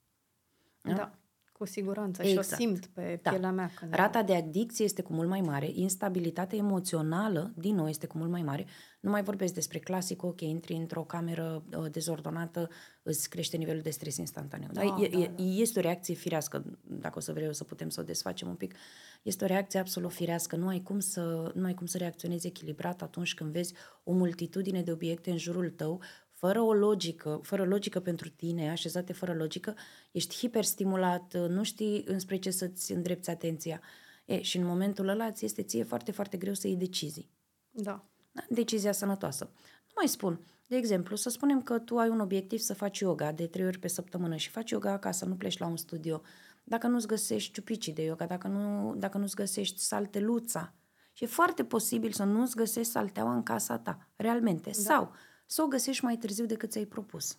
Da, 0.82 0.94
da 0.94 1.20
cu 1.58 1.66
siguranță. 1.66 2.24
Și 2.24 2.30
Exact. 2.30 2.52
o 2.52 2.56
simt 2.56 2.86
pe 2.86 3.20
Da. 3.22 3.30
pielea 3.30 3.52
mea. 3.52 3.72
Când 3.76 3.94
Rata 3.94 4.24
de 4.24 4.36
adicție 4.36 4.86
este 4.86 5.02
cu 5.02 5.14
mult 5.14 5.30
mai 5.30 5.42
mare, 5.42 5.70
instabilitatea 5.74 6.58
emoțională, 6.58 7.54
din 7.58 7.76
nou, 7.76 7.88
este 7.88 8.08
cu 8.08 8.18
mult 8.18 8.30
mai 8.30 8.42
mare. 8.42 8.66
Nu 9.00 9.10
mai 9.10 9.24
vorbesc 9.24 9.54
despre 9.54 9.80
clasic, 9.80 10.24
ok, 10.24 10.42
intri 10.42 10.74
într-o 10.74 11.04
cameră 11.04 11.64
uh, 11.78 11.92
dezordonată, 11.92 12.70
îți 13.04 13.30
crește 13.30 13.58
nivelul 13.58 13.82
de 13.82 13.90
stres 13.90 14.18
instantaneu. 14.18 14.70
Da, 14.72 14.82
Da, 14.82 15.04
e, 15.04 15.08
da, 15.08 15.18
e, 15.18 15.34
este 15.44 15.80
o 15.80 15.82
reacție 15.82 16.14
firească, 16.14 16.80
dacă 16.84 17.18
o 17.18 17.22
să 17.22 17.34
vreau 17.34 17.54
să 17.54 17.64
putem 17.64 17.90
să 17.90 18.00
o 18.00 18.04
desfacem 18.04 18.48
un 18.48 18.56
pic. 18.56 18.76
Este 19.24 19.44
o 19.44 19.48
reacție 19.48 19.80
absolut 19.80 20.12
firească. 20.12 20.56
Nu 20.56 20.68
ai 20.68 20.82
cum 20.82 21.00
să, 21.00 21.52
nu 21.56 21.66
ai 21.66 21.74
cum 21.74 21.86
să 21.86 21.98
reacționezi 21.98 22.48
echilibrat 22.48 23.02
atunci 23.02 23.34
când 23.34 23.52
vezi 23.52 23.74
o 24.04 24.12
multitudine 24.12 24.82
de 24.82 24.92
obiecte 24.92 25.32
în 25.32 25.38
jurul 25.38 25.70
tău, 25.70 26.02
fără 26.36 26.62
o 26.62 26.74
logică, 26.74 27.40
fără 27.44 27.66
logică 27.66 28.00
pentru 28.00 28.30
tine, 28.30 28.70
așezate 28.70 29.14
fără 29.14 29.34
logică, 29.34 29.76
ești 30.12 30.36
hiperstimulat, 30.36 31.34
nu 31.50 31.64
știi 31.64 32.04
înspre 32.08 32.36
ce 32.36 32.52
să-ți 32.52 32.92
îndrepți 32.92 33.30
atenția. 33.30 33.82
E, 34.26 34.42
și 34.42 34.58
în 34.58 34.66
momentul 34.66 35.08
ăla 35.08 35.32
ți 35.32 35.46
este 35.46 35.64
ție 35.64 35.84
foarte, 35.84 36.12
foarte 36.12 36.38
greu 36.38 36.54
să 36.54 36.68
iei 36.68 36.76
decizii. 36.76 37.30
Da. 37.70 38.06
Da? 38.32 38.42
Decizia 38.50 38.92
sănătoasă. 38.92 39.50
Nu 39.86 39.94
mai 39.96 40.08
spun. 40.08 40.46
De 40.68 40.76
exemplu, 40.76 41.16
să 41.16 41.30
spunem 41.30 41.62
că 41.62 41.80
tu 41.80 41.98
ai 41.98 42.10
un 42.10 42.20
obiectiv 42.20 42.60
să 42.60 42.74
faci 42.74 43.00
yoga 43.00 43.32
de 43.32 43.48
trei 43.48 43.66
ori 43.66 43.80
pe 43.80 43.88
săptămână 43.88 44.36
și 44.36 44.50
faci 44.50 44.70
yoga 44.70 44.92
acasă, 44.92 45.26
nu 45.26 45.36
pleci 45.36 45.58
la 45.58 45.68
un 45.68 45.78
studio. 45.78 46.22
Dacă 46.64 46.88
nu-ți 46.88 47.08
găsești 47.08 47.52
ciupicii 47.52 47.94
de 47.94 48.04
yoga, 48.04 48.26
dacă, 48.26 48.48
nu, 48.48 48.96
dacă 48.96 49.18
nu-ți 49.18 49.36
găsești 49.36 49.80
salteluța, 49.80 50.74
și 51.14 51.24
e 51.24 51.28
foarte 51.28 51.64
posibil 51.64 52.12
să 52.12 52.24
nu-ți 52.24 52.56
găsești 52.56 52.92
salteaua 52.92 53.34
în 53.34 53.44
casa 53.44 53.78
ta, 53.78 54.10
realmente. 54.16 54.70
Da. 54.70 54.82
Sau 54.82 55.12
să 55.46 55.62
o 55.62 55.68
găsești 55.68 56.04
mai 56.04 56.18
târziu 56.18 56.46
decât 56.46 56.72
ți-ai 56.72 56.86
propus. 56.86 57.38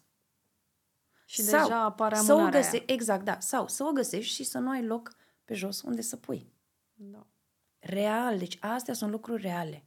Și 1.24 1.42
sau 1.42 1.62
deja 1.62 1.82
apare 1.82 2.14
să 2.16 2.32
o 2.32 2.36
amânarea 2.36 2.60
găse- 2.60 2.76
aia. 2.76 2.84
Exact, 2.86 3.24
da. 3.24 3.40
Sau 3.40 3.68
să 3.68 3.84
o 3.84 3.92
găsești 3.92 4.34
și 4.34 4.44
să 4.44 4.58
nu 4.58 4.70
ai 4.70 4.84
loc 4.84 5.14
pe 5.44 5.54
jos 5.54 5.82
unde 5.82 6.00
să 6.00 6.16
pui. 6.16 6.52
Da. 6.94 7.26
Real, 7.78 8.38
deci 8.38 8.56
astea 8.60 8.94
sunt 8.94 9.10
lucruri 9.10 9.42
reale. 9.42 9.84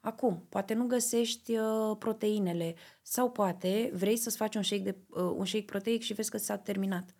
Acum, 0.00 0.46
poate 0.48 0.74
nu 0.74 0.86
găsești 0.86 1.56
uh, 1.56 1.96
proteinele 1.98 2.74
sau 3.02 3.30
poate 3.30 3.90
vrei 3.94 4.16
să-ți 4.16 4.36
faci 4.36 4.54
un 4.54 4.62
shake, 4.62 4.82
de, 4.82 4.96
uh, 5.08 5.22
un 5.36 5.44
shake 5.44 5.64
proteic 5.64 6.02
și 6.02 6.12
vezi 6.12 6.30
că 6.30 6.36
s-a 6.36 6.56
terminat. 6.58 7.14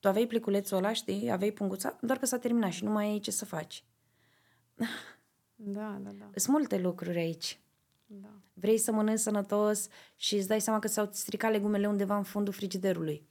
Tu 0.00 0.08
aveai 0.08 0.26
pliculețul 0.26 0.76
ăla, 0.76 0.92
știi, 0.92 1.30
aveai 1.30 1.50
punguța, 1.50 1.98
doar 2.00 2.18
că 2.18 2.26
s-a 2.26 2.38
terminat 2.38 2.70
și 2.72 2.84
nu 2.84 2.90
mai 2.90 3.06
ai 3.06 3.18
ce 3.18 3.30
să 3.30 3.44
faci. 3.44 3.84
Da, 5.54 5.98
da, 6.02 6.10
da. 6.10 6.30
Sunt 6.34 6.56
multe 6.56 6.78
lucruri 6.78 7.18
aici. 7.18 7.60
Da. 8.10 8.28
Vrei 8.52 8.78
să 8.78 8.92
mănânci 8.92 9.18
sănătos 9.18 9.88
și 10.16 10.34
îți 10.36 10.48
dai 10.48 10.60
seama 10.60 10.78
că 10.78 10.88
s-au 10.88 11.08
stricat 11.12 11.50
legumele 11.50 11.86
undeva 11.88 12.16
în 12.16 12.22
fundul 12.22 12.52
frigiderului. 12.52 13.26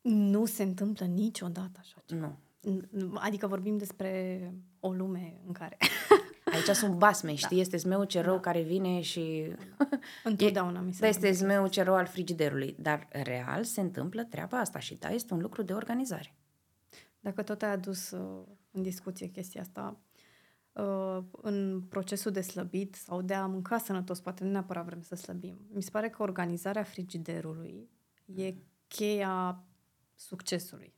Nu 0.00 0.44
se 0.44 0.62
întâmplă 0.62 1.06
niciodată 1.06 1.78
așa 1.80 2.02
ceva. 2.06 2.20
Nu. 2.20 2.38
N- 2.78 3.12
Adică 3.14 3.46
vorbim 3.46 3.76
despre 3.76 4.40
o 4.80 4.92
lume 4.92 5.40
în 5.46 5.52
care 5.52 5.76
Aici 6.54 6.76
sunt 6.76 6.94
basme, 6.94 7.34
știi? 7.34 7.60
Este 7.60 7.76
zmeu 7.76 8.04
ce 8.04 8.20
rău 8.20 8.40
care 8.40 8.62
vine 8.62 9.00
și... 9.00 9.52
întotdeauna 10.24 10.80
mi 10.80 10.92
se 10.92 11.00
Da, 11.00 11.06
este 11.08 11.28
întâmplă. 11.28 11.48
zmeu 11.54 11.66
ce 11.68 11.82
rău 11.82 11.94
al 11.94 12.06
frigiderului. 12.06 12.76
Dar 12.78 13.08
real 13.10 13.64
se 13.64 13.80
întâmplă 13.80 14.24
treaba 14.24 14.58
asta 14.58 14.78
și 14.78 14.94
da, 14.94 15.08
este 15.08 15.34
un 15.34 15.40
lucru 15.40 15.62
de 15.62 15.72
organizare. 15.72 16.34
Dacă 17.20 17.42
tot 17.42 17.62
ai 17.62 17.70
adus 17.70 18.10
uh, 18.10 18.46
în 18.70 18.82
discuție 18.82 19.26
chestia 19.26 19.60
asta, 19.60 19.96
uh, 20.13 20.13
în 21.30 21.82
procesul 21.88 22.32
de 22.32 22.40
slăbit 22.40 22.94
sau 22.94 23.22
de 23.22 23.34
a 23.34 23.46
mânca 23.46 23.78
sănătos, 23.78 24.20
poate 24.20 24.44
nu 24.44 24.50
neapărat 24.50 24.84
vrem 24.84 25.00
să 25.00 25.14
slăbim, 25.14 25.56
mi 25.72 25.82
se 25.82 25.90
pare 25.90 26.10
că 26.10 26.22
organizarea 26.22 26.82
frigiderului 26.82 27.88
e 28.34 28.54
cheia 28.88 29.64
succesului. 30.14 30.94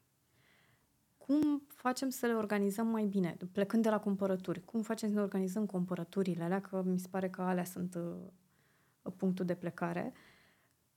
Cum 1.16 1.62
facem 1.68 2.08
să 2.08 2.26
le 2.26 2.34
organizăm 2.34 2.86
mai 2.86 3.04
bine? 3.04 3.36
Plecând 3.52 3.82
de 3.82 3.90
la 3.90 4.00
cumpărături, 4.00 4.64
cum 4.64 4.82
facem 4.82 5.08
să 5.08 5.14
ne 5.14 5.20
organizăm 5.20 5.66
cumpărăturile 5.66 6.44
alea? 6.44 6.60
Că 6.60 6.82
mi 6.82 6.98
se 6.98 7.08
pare 7.10 7.30
că 7.30 7.42
alea 7.42 7.64
sunt 7.64 7.94
uh, 7.94 9.12
punctul 9.16 9.44
de 9.44 9.54
plecare. 9.54 10.12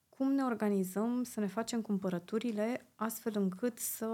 Cum 0.09 0.31
ne 0.31 0.43
organizăm 0.43 1.23
să 1.23 1.39
ne 1.39 1.47
facem 1.47 1.81
cumpărăturile 1.81 2.91
astfel 2.95 3.33
încât 3.35 3.77
să 3.77 4.07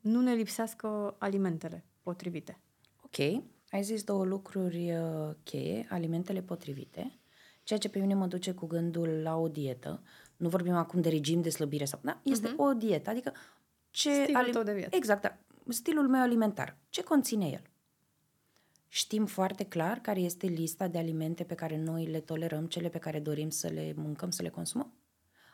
nu 0.00 0.20
ne 0.20 0.34
lipsească 0.34 1.16
alimentele 1.18 1.84
potrivite. 2.02 2.58
Ok, 3.18 3.42
ai 3.70 3.82
zis 3.82 4.02
două 4.02 4.24
lucruri 4.24 4.92
uh, 4.92 5.34
cheie, 5.42 5.86
alimentele 5.90 6.42
potrivite, 6.42 7.18
ceea 7.62 7.78
ce 7.78 7.88
pe 7.88 7.98
mine 7.98 8.14
mă 8.14 8.26
duce 8.26 8.52
cu 8.52 8.66
gândul 8.66 9.08
la 9.08 9.36
o 9.36 9.48
dietă. 9.48 10.02
Nu 10.36 10.48
vorbim 10.48 10.74
acum 10.74 11.00
de 11.00 11.08
regim 11.08 11.42
de 11.42 11.50
slăbire 11.50 11.84
sau... 11.84 12.00
Da, 12.02 12.20
este 12.22 12.48
uh-huh. 12.48 12.56
o 12.56 12.72
dietă, 12.72 13.10
adică 13.10 13.32
ce... 13.90 14.22
Stilul 14.22 14.50
tău 14.50 14.62
de 14.62 14.74
viață. 14.74 14.96
Exact, 14.96 15.22
da. 15.22 15.38
Stilul 15.68 16.08
meu 16.08 16.20
alimentar. 16.20 16.76
Ce 16.88 17.02
conține 17.02 17.48
el? 17.48 17.62
Știm 18.88 19.26
foarte 19.26 19.64
clar 19.64 19.98
care 19.98 20.20
este 20.20 20.46
lista 20.46 20.88
de 20.88 20.98
alimente 20.98 21.44
pe 21.44 21.54
care 21.54 21.76
noi 21.76 22.06
le 22.06 22.20
tolerăm, 22.20 22.66
cele 22.66 22.88
pe 22.88 22.98
care 22.98 23.20
dorim 23.20 23.50
să 23.50 23.68
le 23.68 23.92
mâncăm, 23.96 24.30
să 24.30 24.42
le 24.42 24.48
consumăm? 24.48 24.92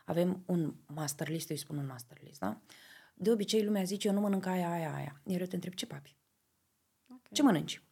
Avem 0.05 0.43
un 0.47 0.75
master 0.87 1.29
list, 1.29 1.51
eu 1.51 1.57
îi 1.57 1.63
spun 1.63 1.77
un 1.77 1.87
master 1.87 2.19
list, 2.23 2.39
da? 2.39 2.61
De 3.15 3.31
obicei 3.31 3.65
lumea 3.65 3.83
zice, 3.83 4.09
eu 4.09 4.15
nu 4.15 4.21
mănânc 4.21 4.47
aia, 4.47 4.71
aia, 4.71 4.95
aia. 4.95 5.21
Iar 5.25 5.41
eu 5.41 5.47
te 5.47 5.55
întreb, 5.55 5.75
ce 5.75 5.87
papi? 5.87 6.19
Okay. 7.31 7.37
Ce 7.37 7.43
mănânci? 7.43 7.83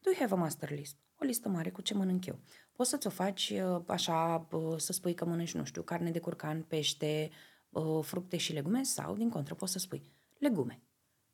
Do 0.00 0.10
you 0.10 0.18
have 0.18 0.34
a 0.34 0.36
master 0.36 0.70
list? 0.70 0.96
O 1.20 1.24
listă 1.24 1.48
mare 1.48 1.70
cu 1.70 1.80
ce 1.80 1.94
mănânc 1.94 2.26
eu. 2.26 2.38
Poți 2.72 2.90
să-ți 2.90 3.06
o 3.06 3.10
faci 3.10 3.50
uh, 3.50 3.82
așa, 3.86 4.48
uh, 4.52 4.74
să 4.76 4.92
spui 4.92 5.14
că 5.14 5.24
mănânci, 5.24 5.54
nu 5.54 5.64
știu, 5.64 5.82
carne 5.82 6.10
de 6.10 6.18
curcan, 6.18 6.62
pește, 6.62 7.30
uh, 7.68 8.04
fructe 8.04 8.36
și 8.36 8.52
legume 8.52 8.82
sau, 8.82 9.16
din 9.16 9.28
contră, 9.28 9.54
poți 9.54 9.72
să 9.72 9.78
spui 9.78 10.02
legume. 10.38 10.82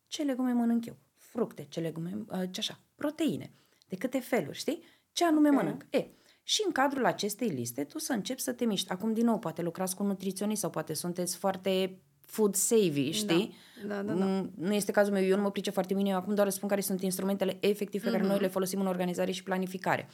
Ce 0.06 0.23
legume 0.23 0.52
mănânc 0.52 0.87
eu? 0.87 0.96
Fructe, 1.16 1.64
ce 1.68 1.80
legume, 1.80 2.25
uh, 2.28 2.42
ce 2.50 2.61
așa, 2.61 2.80
proteine. 2.94 3.52
De 3.88 3.96
câte 3.96 4.18
feluri, 4.18 4.58
știi? 4.58 4.82
Ce 5.12 5.25
anume 5.25 5.49
Ok. 5.49 5.54
mănânc? 5.54 5.87
E, 5.90 6.06
și 6.42 6.62
în 6.66 6.73
cadrul 6.73 7.04
acestei 7.04 7.49
liste 7.49 7.84
tu 7.84 7.99
să 7.99 8.12
începi 8.12 8.40
să 8.40 8.52
te 8.52 8.64
miști. 8.64 8.90
Acum, 8.90 9.12
din 9.12 9.25
nou, 9.25 9.38
poate 9.38 9.62
lucrați 9.62 9.96
cu 9.96 10.02
un 10.02 10.08
nutriționist 10.08 10.61
sau 10.61 10.70
poate 10.70 10.94
sunteți 10.94 11.37
foarte 11.37 12.00
food 12.24 12.54
savvy, 12.54 13.10
știi? 13.10 13.54
Da, 13.86 14.02
da, 14.02 14.12
da. 14.12 14.24
Mm, 14.24 14.52
Nu 14.56 14.72
este 14.74 14.92
cazul 14.92 15.12
meu, 15.12 15.22
eu 15.22 15.36
nu 15.36 15.42
mă 15.42 15.50
pricep 15.50 15.72
foarte 15.72 15.94
bine, 15.94 16.08
eu 16.08 16.16
acum 16.16 16.34
doar 16.34 16.48
spun 16.48 16.68
care 16.68 16.80
sunt 16.80 17.02
instrumentele 17.02 17.56
efectiv 17.60 18.02
pe 18.02 18.10
care 18.10 18.22
Mhm. 18.22 18.30
noi 18.30 18.40
le 18.40 18.46
folosim 18.48 18.80
în 18.80 18.86
organizare 18.86 19.30
și 19.30 19.42
planificare. 19.42 20.08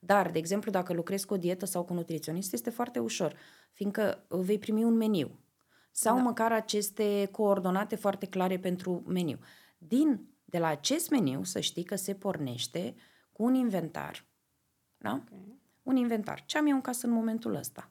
Dar, 0.00 0.30
de 0.30 0.38
exemplu, 0.38 0.70
dacă 0.70 0.92
lucrezi 0.92 1.26
cu 1.26 1.34
o 1.34 1.36
dietă 1.36 1.66
sau 1.66 1.82
cu 1.84 1.92
un 1.92 1.98
nutriționist, 1.98 2.52
este 2.52 2.70
foarte 2.70 2.98
ușor, 2.98 3.34
fiindcă 3.72 4.24
vei 4.28 4.58
primi 4.58 4.84
un 4.84 4.94
meniu 4.96 5.38
sau 5.90 6.16
Da. 6.16 6.22
măcar 6.22 6.52
aceste 6.52 7.28
coordonate 7.30 7.96
foarte 7.96 8.26
clare 8.26 8.58
pentru 8.58 9.02
meniu. 9.06 9.38
Din, 9.78 10.28
de 10.44 10.58
la 10.58 10.66
acest 10.66 11.10
meniu, 11.10 11.42
să 11.44 11.60
știi 11.60 11.82
că 11.84 11.94
se 11.96 12.14
pornește 12.14 12.94
cu 13.32 13.42
un 13.44 13.54
inventar. 13.54 14.24
Da? 14.96 15.12
Ok. 15.12 15.38
un 15.82 15.96
inventar. 15.96 16.44
Ce 16.44 16.58
am 16.58 16.66
eu 16.66 16.74
în 16.74 16.80
casă 16.80 17.06
în 17.06 17.12
momentul 17.12 17.54
ăsta? 17.54 17.90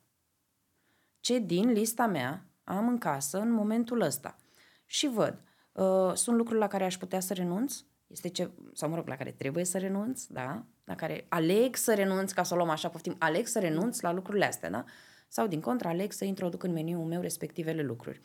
Ce 1.20 1.40
din 1.40 1.72
lista 1.72 2.06
mea 2.08 2.46
am 2.64 2.88
în 2.88 2.98
casă 2.98 3.40
în 3.40 3.52
momentul 3.52 4.02
ăsta? 4.02 4.38
Și 4.86 5.08
văd, 5.08 5.42
uh, 5.72 6.12
sunt 6.14 6.38
lucruri 6.38 6.60
la 6.60 6.68
care 6.68 6.84
aș 6.84 6.98
putea 6.98 7.20
să 7.20 7.34
renunț, 7.34 7.84
este 8.08 8.28
ce, 8.28 8.52
sau 8.74 8.90
mă 8.90 8.96
rog, 8.96 9.08
la 9.08 9.16
care 9.16 9.32
trebuie 9.32 9.66
să 9.66 9.78
renunț, 9.78 10.26
da? 10.26 10.66
La 10.84 10.96
care 10.96 11.26
aleg 11.30 11.76
să 11.76 11.94
renunț, 11.94 12.32
ca 12.32 12.44
să 12.44 12.54
o 12.54 12.58
luăm 12.58 12.70
așa, 12.70 12.90
poftim, 12.90 13.16
aleg 13.20 13.48
să 13.48 13.60
renunț 13.60 14.00
la 14.00 14.12
lucrurile 14.12 14.46
astea, 14.46 14.70
da? 14.70 14.84
Sau, 15.28 15.48
din 15.48 15.60
contră, 15.60 15.88
aleg 15.88 16.12
să 16.12 16.26
introduc 16.26 16.64
în 16.64 16.72
meniul 16.72 17.06
meu 17.06 17.22
respectivele 17.22 17.82
lucruri. 17.82 18.22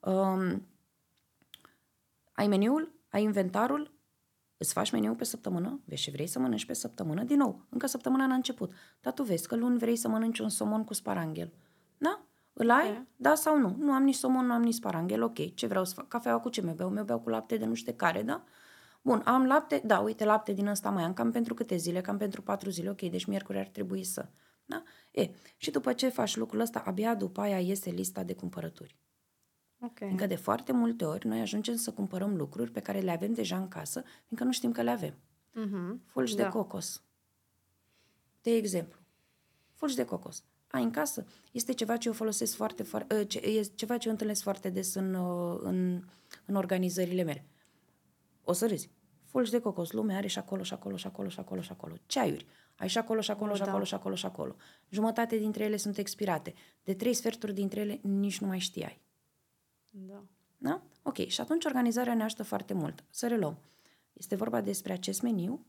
Um, 0.00 0.66
ai 2.32 2.46
meniul, 2.46 2.94
ai 3.08 3.22
inventarul, 3.22 3.94
îți 4.56 4.72
faci 4.72 4.90
meniul 4.90 5.14
pe 5.14 5.24
săptămână, 5.24 5.80
vezi 5.84 6.02
ce 6.02 6.10
vrei 6.10 6.26
să 6.26 6.38
mănânci 6.38 6.66
pe 6.66 6.72
săptămână, 6.72 7.24
din 7.24 7.36
nou, 7.36 7.66
încă 7.68 7.86
săptămâna 7.86 8.26
n-a 8.26 8.34
început, 8.34 8.72
dar 9.00 9.12
tu 9.12 9.22
vezi 9.22 9.48
că 9.48 9.56
luni 9.56 9.78
vrei 9.78 9.96
să 9.96 10.08
mănânci 10.08 10.38
un 10.38 10.48
somon 10.48 10.84
cu 10.84 10.94
sparanghel. 10.94 11.52
Da? 11.98 12.25
Îl 12.58 12.70
ai? 12.70 12.90
Ok. 12.90 13.06
Da 13.16 13.34
sau 13.34 13.58
nu? 13.58 13.76
Nu 13.78 13.92
am 13.92 14.02
nici 14.02 14.14
somon, 14.14 14.46
nu 14.46 14.52
am 14.52 14.62
nici 14.62 14.74
sparanghel, 14.74 15.22
ok. 15.22 15.54
Ce 15.54 15.66
vreau 15.66 15.84
să 15.84 15.94
fac? 15.94 16.08
Cafeaua 16.08 16.40
cu 16.40 16.48
ce 16.48 16.62
mi 16.62 16.72
beau? 16.72 16.90
Mi 16.90 17.04
beau 17.04 17.20
cu 17.20 17.28
lapte 17.28 17.56
de 17.56 17.64
nu 17.64 17.74
știu 17.74 17.92
care, 17.92 18.22
da? 18.22 18.44
Bun, 19.02 19.22
am 19.24 19.46
lapte? 19.46 19.82
Da, 19.84 19.98
uite, 19.98 20.24
lapte 20.24 20.52
din 20.52 20.66
ăsta 20.66 20.90
mai 20.90 21.02
am, 21.02 21.12
cam 21.12 21.30
pentru 21.30 21.54
câte 21.54 21.76
zile? 21.76 22.00
Cam 22.00 22.16
pentru 22.16 22.42
patru 22.42 22.70
zile, 22.70 22.90
ok, 22.90 23.00
deci 23.00 23.24
miercuri 23.24 23.58
ar 23.58 23.66
trebui 23.66 24.04
să... 24.04 24.28
Da? 24.64 24.82
E, 25.10 25.30
și 25.56 25.70
după 25.70 25.92
ce 25.92 26.08
faci 26.08 26.36
lucrul 26.36 26.60
ăsta, 26.60 26.82
abia 26.86 27.14
după 27.14 27.40
aia 27.40 27.58
iese 27.58 27.90
lista 27.90 28.22
de 28.22 28.34
cumpărături. 28.34 28.96
Ok. 29.80 30.00
Încă 30.00 30.26
de 30.26 30.34
foarte 30.36 30.72
multe 30.72 31.04
ori 31.04 31.26
noi 31.26 31.40
ajungem 31.40 31.76
să 31.76 31.92
cumpărăm 31.92 32.36
lucruri 32.36 32.70
pe 32.70 32.80
care 32.80 33.00
le 33.00 33.10
avem 33.10 33.32
deja 33.32 33.56
în 33.56 33.68
casă, 33.68 34.02
fiindcă 34.24 34.44
nu 34.44 34.52
știm 34.52 34.72
că 34.72 34.82
le 34.82 34.90
avem. 34.90 35.14
Mhm. 35.52 36.00
Fulgi 36.06 36.36
Da. 36.36 36.42
de 36.42 36.48
cocos. 36.48 37.02
De 38.42 38.50
exemplu, 38.50 39.00
fulgi 39.74 39.96
de 39.96 40.04
cocos. 40.04 40.44
Ai 40.76 40.82
în 40.82 40.90
casă. 40.90 41.26
Este 41.52 41.72
ceva 41.72 41.96
ce 41.96 42.08
eu 42.08 42.14
folosesc 42.14 42.54
foarte, 42.54 42.82
foarte 42.82 43.24
ce, 43.24 43.38
e 43.38 43.60
ceva 43.74 43.96
ce 43.96 44.06
eu 44.06 44.12
întâlnesc 44.12 44.42
foarte 44.42 44.70
des 44.70 44.94
în, 44.94 45.14
uh, 45.14 45.58
în, 45.62 46.02
în 46.46 46.54
organizările 46.54 47.22
mele. 47.22 47.44
O 48.44 48.52
să 48.52 48.66
râzi. 48.66 48.90
Fulgi 49.24 49.50
de 49.50 49.60
cocos. 49.60 49.92
Lumea 49.92 50.16
are 50.16 50.26
și 50.26 50.38
acolo, 50.38 50.62
și 50.62 50.72
acolo, 50.72 50.96
și 50.96 51.06
acolo, 51.06 51.28
și 51.28 51.40
acolo, 51.40 51.60
și 51.60 51.70
acolo. 51.70 51.94
Ceaiuri. 52.06 52.46
Ai 52.76 52.88
și 52.88 52.98
acolo, 52.98 53.20
și 53.20 53.30
acolo, 53.30 53.50
O, 53.50 53.54
și 53.54 53.62
da. 53.62 53.68
acolo, 53.68 53.84
și 53.84 53.94
acolo, 53.94 54.14
și 54.14 54.26
acolo. 54.26 54.56
Jumătate 54.88 55.36
dintre 55.36 55.64
ele 55.64 55.76
sunt 55.76 55.98
expirate. 55.98 56.54
De 56.84 56.94
trei 56.94 57.14
sferturi 57.14 57.54
dintre 57.54 57.80
ele 57.80 58.00
nici 58.02 58.40
nu 58.40 58.46
mai 58.46 58.58
știai. 58.58 59.00
Da. 59.90 60.24
Da? 60.58 60.82
Ok. 61.02 61.16
Și 61.26 61.40
atunci 61.40 61.64
organizarea 61.64 62.14
ne 62.14 62.22
ajută 62.22 62.42
foarte 62.42 62.74
mult. 62.74 63.04
Să 63.10 63.26
reluăm. 63.28 63.58
Este 64.12 64.34
vorba 64.34 64.60
despre 64.60 64.92
acest 64.92 65.22
meniu 65.22 65.66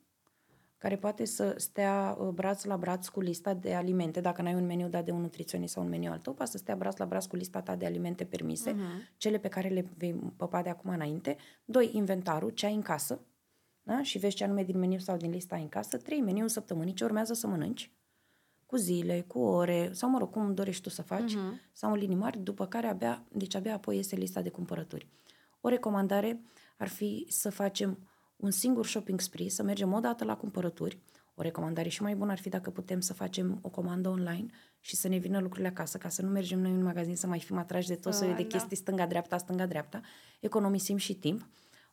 care 0.78 0.96
poate 0.96 1.26
să 1.26 1.54
stea 1.58 2.18
uh, 2.20 2.28
braț 2.28 2.64
la 2.64 2.78
braț 2.78 3.08
cu 3.08 3.20
lista 3.20 3.54
de 3.54 3.74
alimente. 3.74 4.22
Dacă 4.22 4.42
n-ai 4.42 4.54
un 4.54 4.66
meniu 4.66 4.88
dat 4.88 5.06
de 5.06 5.12
un 5.12 5.22
nutriționist 5.22 5.74
sau 5.74 5.84
un 5.84 5.90
meniu 5.90 6.12
al 6.12 6.20
tău, 6.20 6.34
poate 6.34 6.52
să 6.52 6.58
stea 6.58 6.76
braț 6.76 6.98
la 6.98 7.06
braț 7.06 7.26
cu 7.26 7.36
lista 7.36 7.62
ta 7.62 7.76
de 7.76 7.86
alimente 7.86 8.26
permise, 8.26 8.74
uh-huh. 8.74 9.18
cele 9.18 9.38
pe 9.38 9.48
care 9.48 9.68
le 9.68 9.86
vei 9.98 10.14
păpa 10.36 10.62
de 10.62 10.70
acum 10.70 10.90
înainte. 10.90 11.38
Doi, 11.66 11.90
inventarul, 11.94 12.50
ce 12.50 12.66
ai 12.66 12.76
în 12.76 12.82
casă, 12.82 13.20
da? 13.84 14.02
și 14.02 14.18
vezi 14.18 14.36
ce 14.36 14.44
anume 14.44 14.64
din 14.64 14.80
meniu 14.80 15.00
sau 15.00 15.18
din 15.18 15.32
lista 15.32 15.56
ai 15.56 15.62
în 15.62 15.70
casă. 15.70 15.98
Trei, 15.98 16.22
meniul 16.22 16.48
săptămânii, 16.48 16.94
ce 16.94 17.04
urmează 17.04 17.34
să 17.34 17.48
mănânci, 17.48 17.92
cu 18.66 18.76
zile, 18.76 19.22
cu 19.28 19.40
ore, 19.40 19.90
sau 19.94 20.10
mă 20.10 20.18
rog, 20.18 20.30
cum 20.30 20.54
dorești 20.54 20.82
tu 20.82 20.90
să 20.90 21.02
faci, 21.02 21.34
uh-huh. 21.34 21.72
sau 21.72 21.92
în 21.92 21.98
linii 21.98 22.16
mari, 22.16 22.40
după 22.40 22.66
care 22.66 22.88
abia, 22.88 23.24
deci 23.32 23.56
abia 23.56 23.74
apoi 23.74 23.96
iese 23.96 24.16
lista 24.16 24.42
de 24.42 24.50
cumpărături. 24.50 25.08
O 25.62 25.70
recomandare 25.70 26.42
ar 26.78 26.88
fi 26.88 27.26
să 27.30 27.50
facem 27.50 27.98
un 28.38 28.52
singur 28.52 28.86
shopping 28.86 29.20
spree, 29.20 29.50
să 29.50 29.64
mergem 29.64 29.94
o 29.94 30.00
dată 30.00 30.24
la 30.24 30.36
cumpărături. 30.36 31.00
O 31.36 31.42
recomandare 31.42 31.90
și 31.90 32.02
mai 32.02 32.16
bună 32.16 32.32
ar 32.32 32.38
fi 32.40 32.50
dacă 32.50 32.70
putem 32.70 33.00
să 33.00 33.14
facem 33.14 33.60
o 33.62 33.70
comandă 33.70 34.10
online 34.10 34.46
și 34.80 34.96
să 34.96 35.08
ne 35.08 35.18
vină 35.18 35.40
lucrurile 35.40 35.68
acasă, 35.68 35.98
ca 35.98 36.10
să 36.10 36.22
nu 36.22 36.30
mergem 36.30 36.60
noi 36.60 36.72
în 36.72 36.84
magazin 36.84 37.16
să 37.16 37.28
mai 37.28 37.40
fim 37.40 37.58
atrași 37.58 37.88
de 37.88 37.96
tot 37.96 38.12
Ah, 38.12 38.18
soiul 38.18 38.36
de 38.36 38.42
da. 38.42 38.48
chestii 38.48 38.78
stânga-dreapta, 38.78 39.38
stânga-dreapta. 39.38 40.02
Economisim 40.40 40.98
și 40.98 41.14
timp. 41.16 41.48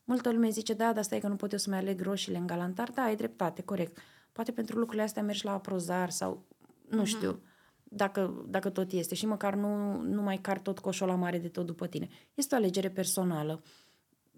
Multă 0.05 0.33
lume 0.33 0.49
zice, 0.51 0.73
da, 0.75 0.93
dar 0.93 1.03
stai 1.05 1.21
că 1.21 1.29
nu 1.29 1.37
pot 1.37 1.53
eu 1.53 1.59
să-mi 1.59 1.77
aleg 1.77 2.01
roșiile 2.01 2.39
în 2.39 2.47
galantar. 2.47 2.91
Da, 2.91 3.03
ai 3.03 3.17
dreptate, 3.17 3.63
corect. 3.63 3.99
Poate 4.33 4.53
pentru 4.53 4.77
lucrurile 4.79 5.03
astea 5.03 5.23
mergi 5.23 5.45
la 5.45 5.59
Prozar 5.61 6.11
sau, 6.11 6.47
nu 6.89 7.05
știu, 7.05 7.43
dacă, 7.85 8.45
dacă 8.49 8.71
tot 8.71 8.93
este 8.93 9.15
și 9.15 9.27
măcar 9.27 9.55
nu, 9.55 10.01
nu 10.01 10.23
mai 10.23 10.37
car 10.37 10.59
tot 10.59 10.79
coșul 10.79 11.07
la 11.07 11.15
mare 11.15 11.39
de 11.39 11.49
tot 11.49 11.67
după 11.67 11.87
tine. 11.87 12.09
Este 12.35 12.55
o 12.55 12.59
alegere 12.59 12.91
personală. 12.91 13.63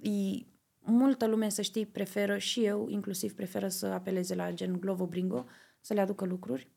E, 0.02 0.10
multă 0.86 1.26
lume, 1.26 1.48
să 1.48 1.62
știi, 1.62 1.86
preferă 1.86 2.38
și 2.38 2.64
eu, 2.64 2.88
inclusiv 2.88 3.34
preferă 3.34 3.68
să 3.68 3.86
apeleze 3.86 4.34
la 4.34 4.52
gen 4.52 4.80
Glovo 4.80 5.06
Bringo, 5.06 5.44
să 5.80 5.94
le 5.94 6.00
aducă 6.00 6.24
lucruri. 6.24 6.68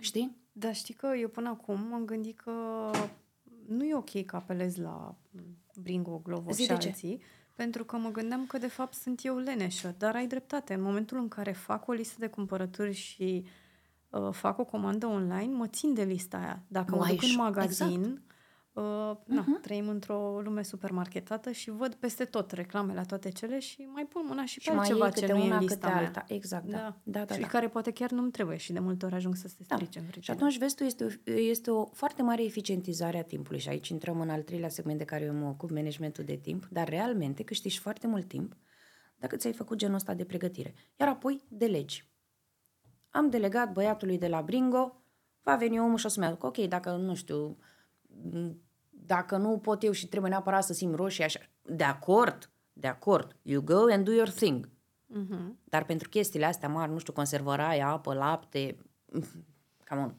Știi? 0.00 0.36
Da, 0.52 0.72
știi 0.72 0.94
că 0.94 1.06
eu 1.20 1.28
până 1.28 1.48
acum 1.48 1.80
m-am 1.88 2.04
gândit 2.04 2.40
că 2.40 2.52
nu 3.68 3.84
e 3.84 3.94
ok 3.94 4.24
că 4.24 4.36
apelez 4.36 4.76
la 4.76 5.14
Bringo, 5.82 6.20
Glovo 6.24 6.50
Zi 6.50 6.62
și 6.62 6.68
de 6.68 6.76
ce? 6.76 6.88
alții, 6.88 7.22
pentru 7.54 7.84
că 7.84 7.96
mă 7.96 8.10
gândeam 8.10 8.46
că 8.46 8.58
de 8.58 8.66
fapt 8.66 8.94
sunt 8.94 9.24
eu 9.24 9.38
leneșă, 9.38 9.94
dar 9.98 10.14
ai 10.14 10.26
dreptate. 10.26 10.74
În 10.74 10.82
momentul 10.82 11.18
în 11.18 11.28
care 11.28 11.52
fac 11.52 11.88
o 11.88 11.92
listă 11.92 12.16
de 12.18 12.26
cumpărături 12.26 12.92
și 12.92 13.44
uh, 14.10 14.28
fac 14.32 14.58
o 14.58 14.64
comandă 14.64 15.06
online, 15.06 15.54
mă 15.56 15.66
țin 15.66 15.94
de 15.94 16.02
lista 16.04 16.36
aia. 16.38 16.62
Dacă 16.68 16.90
Nu 16.90 16.96
mă 16.96 17.04
ai 17.04 17.10
duc 17.10 17.22
în 17.22 17.28
ș- 17.28 17.36
magazin, 17.36 18.00
exact. 18.00 18.25
Uh, 18.76 19.16
na, 19.24 19.44
trăim 19.62 19.88
într-o 19.88 20.40
lume 20.44 20.62
supermarketată 20.62 21.50
și 21.50 21.70
văd 21.70 21.94
peste 21.94 22.24
tot 22.24 22.50
reclamele 22.50 23.00
toate 23.06 23.28
cele 23.28 23.58
și 23.58 23.88
mai 23.92 24.04
pun 24.04 24.22
mâna 24.28 24.44
și 24.44 24.54
pe 24.58 24.60
Și 24.62 24.68
mai 24.70 24.78
altceva 24.78 25.04
iei 25.04 25.12
ce 25.14 25.20
câte 25.20 25.32
nu 25.32 25.38
e 25.38 25.42
una, 25.44 25.56
în 25.56 25.60
câte 25.66 25.72
lista 25.74 25.88
mea. 25.88 25.98
alta. 26.06 26.24
Exact, 26.28 26.64
da. 26.64 26.96
Da, 27.02 27.24
da, 27.24 27.34
și 27.34 27.40
da. 27.40 27.46
care 27.46 27.68
poate 27.68 27.90
chiar 27.90 28.10
nu-mi 28.10 28.30
trebuie 28.30 28.56
și 28.56 28.72
de 28.72 28.78
multe 28.78 29.04
ori 29.06 29.14
ajung 29.14 29.34
să 29.36 29.48
se 29.48 29.56
Da. 29.66 29.74
strice 29.74 29.98
în 29.98 30.04
Și 30.04 30.10
frigider. 30.10 30.36
atunci, 30.36 30.58
vezi 30.58 30.74
tu, 30.74 30.84
este 30.84 31.04
o, 31.04 31.30
este 31.32 31.70
o 31.70 31.84
foarte 31.84 32.22
mare 32.22 32.44
eficientizare 32.44 33.18
a 33.18 33.22
timpului 33.24 33.60
și 33.60 33.68
aici 33.68 33.88
intrăm 33.88 34.20
în 34.20 34.30
al 34.30 34.42
treilea 34.42 34.68
segment 34.68 34.98
de 34.98 35.04
care 35.04 35.24
eu 35.24 35.34
mă 35.34 35.48
ocup, 35.48 35.70
managementul 35.70 36.24
de 36.24 36.36
timp, 36.36 36.66
dar 36.70 36.88
realmente 36.88 37.42
câștigi 37.42 37.78
foarte 37.78 38.06
mult 38.06 38.28
timp 38.28 38.56
dacă 39.18 39.36
ți-ai 39.36 39.52
făcut 39.52 39.78
genul 39.78 39.94
ăsta 39.94 40.14
de 40.14 40.24
pregătire. 40.24 40.74
Iar 41.00 41.08
apoi 41.08 41.44
delegi. 41.48 42.08
Am 43.10 43.30
delegat 43.30 43.72
băiatului 43.72 44.18
de 44.18 44.28
la 44.28 44.42
Bringo, 44.42 45.02
va 45.42 45.56
veni 45.56 45.80
omul 45.80 45.96
și 45.96 46.06
o 46.06 46.08
să-mi 46.08 46.26
aduc, 46.26 46.42
ok, 46.44 46.56
dacă, 46.58 46.90
nu 46.90 47.14
știu, 47.14 47.46
m, 47.46 47.56
dacă 48.90 49.36
nu 49.36 49.58
pot 49.58 49.82
eu 49.82 49.92
și 49.92 50.08
trebuie 50.08 50.30
neapărat 50.30 50.64
să 50.64 50.72
simt 50.72 50.94
roșii 50.94 51.24
așa, 51.24 51.40
de 51.62 51.84
acord, 51.84 52.50
de 52.72 52.86
acord, 52.86 53.36
you 53.42 53.62
go 53.62 53.84
and 53.90 54.04
do 54.04 54.12
your 54.12 54.28
thing. 54.30 54.68
Mhm. 55.06 55.58
Dar 55.64 55.84
pentru 55.84 56.08
chestiile 56.08 56.46
astea 56.46 56.68
mari, 56.68 56.92
nu 56.92 56.98
știu, 56.98 57.12
conservăraie, 57.12 57.82
apă, 57.82 58.14
lapte, 58.14 58.76
cam 59.84 59.98
on, 59.98 60.14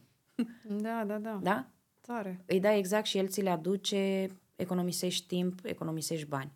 Da, 0.81 1.03
da, 1.05 1.17
da. 1.17 1.39
da? 1.41 1.67
Tare. 2.01 2.43
Îi 2.45 2.59
dai 2.59 2.77
exact 2.77 3.05
și 3.05 3.17
el 3.17 3.27
ți 3.27 3.41
le 3.41 3.49
aduce, 3.49 4.27
economisești 4.55 5.27
timp, 5.27 5.59
economisești 5.63 6.27
bani. 6.27 6.51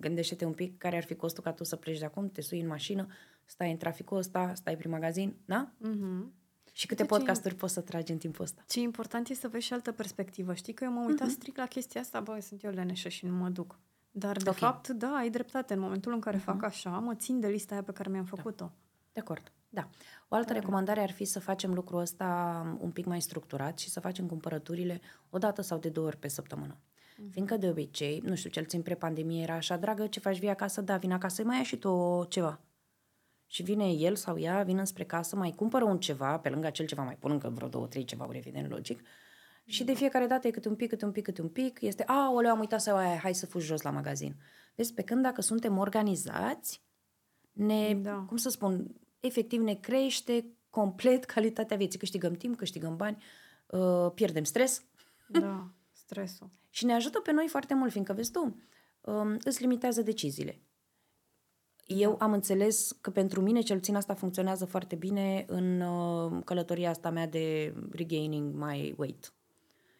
Gândește-te 0.00 0.44
un 0.44 0.52
pic 0.52 0.78
care 0.78 0.96
ar 0.96 1.04
fi 1.04 1.14
costul 1.14 1.42
ca 1.42 1.52
tu 1.52 1.64
să 1.64 1.76
pleci 1.76 1.98
de 1.98 2.04
acum, 2.04 2.28
te 2.28 2.40
sui 2.40 2.60
în 2.60 2.66
mașină, 2.66 3.06
stai 3.44 3.70
în 3.70 3.76
traficul 3.76 4.16
ăsta, 4.16 4.54
stai 4.54 4.76
prin 4.76 4.90
magazin, 4.90 5.36
da? 5.44 5.72
Mhm. 5.78 6.32
Și 6.78 6.86
câte 6.86 7.02
Uite 7.02 7.14
ce- 7.14 7.18
podcasturi 7.18 7.54
poți 7.54 7.72
să 7.72 7.80
tragi 7.80 8.12
în 8.12 8.18
timpul 8.18 8.44
ăsta? 8.44 8.62
Ce 8.68 8.80
important 8.80 9.28
e 9.28 9.34
să 9.34 9.48
vezi 9.48 9.66
și 9.66 9.72
altă 9.72 9.92
perspectivă. 9.92 10.54
Știi 10.54 10.72
că 10.72 10.84
eu 10.84 10.92
m-am 10.92 11.04
uitat 11.06 11.28
strict 11.28 11.56
la 11.56 11.66
chestia 11.66 12.00
asta, 12.00 12.20
băi, 12.20 12.40
sunt 12.42 12.62
eu 12.64 12.70
leneșă 12.70 13.08
și 13.08 13.26
nu 13.26 13.34
mă 13.34 13.48
duc. 13.48 13.78
Dar, 14.10 14.36
de 14.36 14.48
Ok. 14.48 14.54
fapt, 14.56 14.88
da, 14.88 15.08
ai 15.16 15.30
dreptate. 15.30 15.74
În 15.74 15.80
momentul 15.80 16.12
în 16.12 16.20
care 16.20 16.36
fac 16.36 16.62
așa, 16.62 16.90
mă 16.90 17.14
țin 17.14 17.40
de 17.40 17.46
lista 17.46 17.72
aia 17.74 17.82
pe 17.82 17.92
care 17.92 18.08
mi-am 18.10 18.24
făcut-o. 18.24 18.72
De 19.12 19.20
acord, 19.20 19.52
da. 19.68 19.88
O 20.28 20.34
altă 20.34 20.52
recomandare 20.52 21.00
ar 21.00 21.10
fi 21.10 21.24
să 21.24 21.40
facem 21.40 21.74
lucrul 21.74 22.00
ăsta 22.00 22.76
un 22.80 22.90
pic 22.90 23.04
mai 23.04 23.20
structurat 23.20 23.78
și 23.78 23.90
să 23.90 24.00
facem 24.00 24.26
cumpărăturile 24.26 25.00
o 25.30 25.38
dată 25.38 25.62
sau 25.62 25.78
de 25.78 25.88
două 25.88 26.06
ori 26.06 26.16
pe 26.16 26.28
săptămână. 26.28 26.76
Fiindcă 27.30 27.56
de 27.56 27.68
obicei, 27.68 28.22
nu 28.24 28.34
știu, 28.34 28.50
cel 28.50 28.64
țin 28.64 28.82
pre-pandemie 28.82 29.42
era 29.42 29.54
așa, 29.54 29.76
dragă, 29.76 30.06
ce 30.06 30.20
faci, 30.20 30.38
vii 30.38 30.48
acasă? 30.48 30.80
Da, 30.80 30.96
vin 30.96 31.12
acasă, 31.12 31.44
mai 31.44 31.56
ia 31.56 31.62
și 31.62 31.76
tu 31.76 32.24
ceva. 32.28 32.60
Și 33.50 33.62
vine 33.62 33.90
el 33.90 34.16
sau 34.16 34.38
ea, 34.38 34.62
vin 34.62 34.84
spre 34.84 35.04
casă, 35.04 35.36
mai 35.36 35.50
cumpără 35.50 35.84
un 35.84 36.00
ceva, 36.00 36.38
pe 36.38 36.48
lângă 36.48 36.66
acel 36.66 36.86
ceva 36.86 37.02
mai 37.02 37.16
pun 37.16 37.30
încă 37.30 37.48
vreo 37.48 37.68
două, 37.68 37.86
trei 37.86 38.04
ceva, 38.04 38.28
evident, 38.32 38.70
logic. 38.70 39.00
Și 39.64 39.84
de 39.84 39.94
fiecare 39.94 40.26
dată 40.26 40.46
e 40.46 40.50
câte 40.50 40.68
un 40.68 40.74
pic, 40.76 40.88
câte 40.88 41.04
un 41.04 41.12
pic, 41.12 41.24
câte 41.24 41.42
un 41.42 41.48
pic. 41.48 41.80
Este, 41.80 42.04
a, 42.06 42.30
oleu, 42.32 42.50
am 42.50 42.58
uitat 42.58 42.80
să 42.80 42.88
iau 42.88 42.98
aia, 42.98 43.18
hai 43.18 43.34
să 43.34 43.46
fugi 43.46 43.66
jos 43.66 43.82
la 43.82 43.90
magazin. 43.90 44.36
Vezi, 44.74 44.94
pe 44.94 45.02
când 45.02 45.22
dacă 45.22 45.40
suntem 45.40 45.78
organizați, 45.78 46.82
ne, 47.52 47.94
Da. 47.94 48.24
cum 48.28 48.36
să 48.36 48.48
spun, 48.48 48.94
efectiv 49.20 49.60
ne 49.60 49.74
crește 49.74 50.46
complet 50.70 51.24
calitatea 51.34 51.76
vieții. 51.76 51.98
Câștigăm 51.98 52.32
timp, 52.32 52.56
câștigăm 52.56 52.96
bani, 52.96 53.22
uh, 53.66 54.10
pierdem 54.14 54.44
stres 54.44 54.84
Da, 55.26 55.70
stresul. 56.02 56.50
și 56.70 56.84
ne 56.84 56.92
ajută 56.92 57.20
pe 57.20 57.32
noi 57.32 57.48
foarte 57.48 57.74
mult, 57.74 57.90
fiindcă, 57.90 58.12
vezi 58.12 58.30
tu, 58.30 58.56
um, 59.00 59.36
îți 59.44 59.60
limitează 59.60 60.02
deciziile. 60.02 60.60
Eu 61.88 62.16
am 62.18 62.32
înțeles 62.32 62.96
că 63.00 63.10
pentru 63.10 63.40
mine, 63.40 63.60
cel 63.60 63.76
puțin, 63.76 63.94
asta 63.94 64.14
funcționează 64.14 64.64
foarte 64.64 64.94
bine 64.94 65.44
în 65.48 65.80
uh, 65.80 66.42
călătoria 66.44 66.90
asta 66.90 67.10
mea 67.10 67.26
de 67.26 67.74
regaining 67.90 68.54
my 68.54 68.94
weight. 68.96 69.32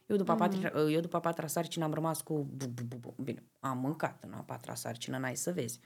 Eu 0.07 0.17
după, 0.17 0.35
mm-hmm. 0.35 0.39
patra, 0.39 0.91
eu 0.91 1.01
după 1.01 1.17
a 1.17 1.21
patra 1.21 1.47
sarcină 1.47 1.85
am 1.85 1.93
rămas 1.93 2.21
cu... 2.21 2.49
Bu, 2.57 2.67
bu, 2.67 2.83
bu, 2.83 2.97
bu. 2.97 3.15
Bine, 3.23 3.45
am 3.61 3.79
mâncat 3.79 4.25
în 4.25 4.33
a 4.33 4.39
patra 4.39 4.75
sarcină, 4.75 5.19
n-ai 5.19 5.37
să 5.37 5.53
vezi. 5.53 5.81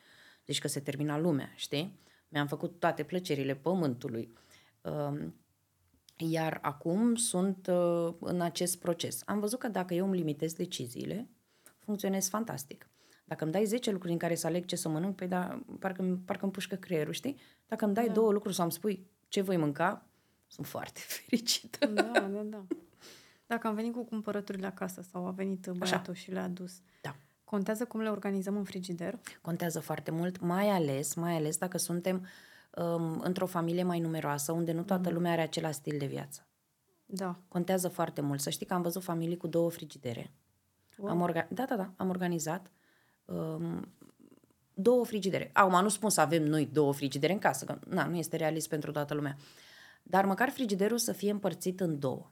Deci 0.44 0.58
că 0.58 0.68
se 0.68 0.80
termina 0.80 1.18
lumea, 1.18 1.52
știi? 1.54 2.00
Mi-am 2.28 2.46
făcut 2.46 2.78
toate 2.78 3.02
plăcerile 3.02 3.54
pământului. 3.54 4.32
Um, 4.80 5.34
iar 6.16 6.58
acum 6.62 7.14
sunt 7.14 7.66
uh, 7.66 8.14
în 8.20 8.40
acest 8.40 8.78
proces. 8.78 9.22
Am 9.24 9.40
văzut 9.40 9.58
că 9.58 9.68
dacă 9.68 9.94
eu 9.94 10.06
îmi 10.06 10.16
limitez 10.16 10.52
deciziile, 10.52 11.28
funcționez 11.78 12.28
fantastic. 12.28 12.91
Dacă 13.32 13.44
îmi 13.44 13.52
dai 13.52 13.64
10 13.64 13.90
lucruri 13.90 14.12
în 14.12 14.18
care 14.18 14.34
să 14.34 14.46
aleg 14.46 14.64
ce 14.64 14.76
să 14.76 14.88
mănânc, 14.88 15.16
pe 15.16 15.26
da, 15.26 15.60
parcă, 15.78 16.20
parcă 16.24 16.42
îmi 16.44 16.52
pușcă 16.52 16.74
creierul, 16.74 17.12
știi? 17.12 17.36
Dacă 17.66 17.84
îmi 17.84 17.94
dai 17.94 18.06
da. 18.06 18.12
două 18.12 18.32
lucruri 18.32 18.54
sau 18.54 18.64
îmi 18.64 18.72
spui 18.72 19.06
ce 19.28 19.40
voi 19.40 19.56
mânca, 19.56 20.06
sunt 20.46 20.66
foarte 20.66 21.00
fericită. 21.14 21.86
Da, 21.86 22.02
da, 22.02 22.42
da. 22.42 22.64
Dacă 23.46 23.66
am 23.66 23.74
venit 23.74 23.92
cu 23.92 24.04
cumpărăturile 24.04 24.66
acasă 24.66 25.02
sau 25.10 25.26
a 25.26 25.30
venit 25.30 25.66
băiatul 25.76 26.14
și 26.14 26.30
le-a 26.30 26.48
dus, 26.48 26.80
Da. 27.00 27.16
contează 27.44 27.84
cum 27.84 28.00
le 28.00 28.08
organizăm 28.10 28.56
în 28.56 28.64
frigider? 28.64 29.18
Contează 29.40 29.80
foarte 29.80 30.10
mult, 30.10 30.40
mai 30.40 30.68
ales, 30.68 31.14
mai 31.14 31.36
ales 31.36 31.56
dacă 31.56 31.78
suntem 31.78 32.26
um, 32.76 33.20
într-o 33.20 33.46
familie 33.46 33.82
mai 33.82 34.00
numeroasă, 34.00 34.52
unde 34.52 34.72
nu 34.72 34.82
toată 34.82 35.10
lumea 35.10 35.32
are 35.32 35.42
același 35.42 35.74
stil 35.74 35.98
de 35.98 36.06
viață. 36.06 36.46
Da. 37.06 37.38
Contează 37.48 37.88
foarte 37.88 38.20
mult. 38.20 38.40
Să 38.40 38.50
știi 38.50 38.66
că 38.66 38.74
am 38.74 38.82
văzut 38.82 39.02
familii 39.02 39.36
cu 39.36 39.46
două 39.46 39.70
frigidere. 39.70 40.32
Wow. 40.96 41.10
Am 41.10 41.30
orga- 41.30 41.48
da, 41.48 41.64
da, 41.64 41.76
da, 41.76 41.92
am 41.96 42.08
organizat 42.08 42.70
um, 43.24 43.92
două 44.74 45.04
frigidere. 45.04 45.50
Acum 45.52 45.82
nu 45.82 45.88
spun 45.88 46.10
să 46.10 46.20
avem 46.20 46.42
noi 46.42 46.68
două 46.72 46.92
frigidere 46.92 47.32
în 47.32 47.38
casă, 47.38 47.64
că 47.64 47.78
na, 47.88 48.06
nu 48.06 48.16
este 48.16 48.36
realist 48.36 48.68
pentru 48.68 48.90
toată 48.90 49.14
lumea. 49.14 49.36
Dar 50.02 50.24
măcar 50.24 50.48
frigiderul 50.48 50.98
să 50.98 51.12
fie 51.12 51.30
împărțit 51.30 51.80
în 51.80 51.98
două. 51.98 52.30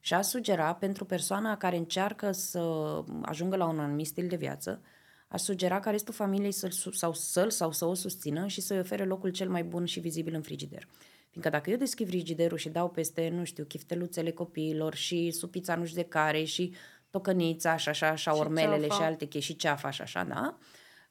Și 0.00 0.14
a 0.14 0.22
sugera 0.22 0.74
pentru 0.74 1.04
persoana 1.04 1.56
care 1.56 1.76
încearcă 1.76 2.32
să 2.32 2.60
ajungă 3.22 3.56
la 3.56 3.66
un 3.66 3.78
anumit 3.78 4.06
stil 4.06 4.28
de 4.28 4.36
viață, 4.36 4.82
aș 5.28 5.40
sugera 5.40 5.80
ca 5.80 5.90
restul 5.90 6.14
familiei 6.14 6.52
să-l, 6.52 6.70
su- 6.70 6.90
sau 6.90 7.12
să-l 7.12 7.50
sau 7.50 7.72
să 7.72 7.84
o 7.84 7.94
susțină 7.94 8.46
și 8.46 8.60
să-i 8.60 8.78
ofere 8.78 9.04
locul 9.04 9.30
cel 9.30 9.48
mai 9.48 9.64
bun 9.64 9.84
și 9.84 10.00
vizibil 10.00 10.34
în 10.34 10.42
frigider. 10.42 10.88
Fiindcă 11.30 11.52
dacă 11.52 11.70
eu 11.70 11.76
deschid 11.76 12.06
frigiderul 12.06 12.58
și 12.58 12.68
dau 12.68 12.88
peste, 12.88 13.28
nu 13.28 13.44
știu, 13.44 13.64
chifteluțele 13.64 14.30
copiilor 14.30 14.94
și 14.94 15.30
supița 15.30 15.74
nu 15.74 15.84
știu 15.84 16.02
de 16.02 16.08
care 16.08 16.44
și 16.44 16.74
tocănița 17.18 17.76
și 17.76 17.88
așa, 17.88 18.08
așa, 18.08 18.32
Și 18.32 18.38
ormelele 18.38 18.86
ceafa. 18.86 18.94
și 18.94 19.06
alte 19.08 19.24
chestii, 19.24 19.52
și 19.54 19.58
ceafa 19.60 19.90
și 19.90 20.02
așa, 20.02 20.24
da? 20.24 20.56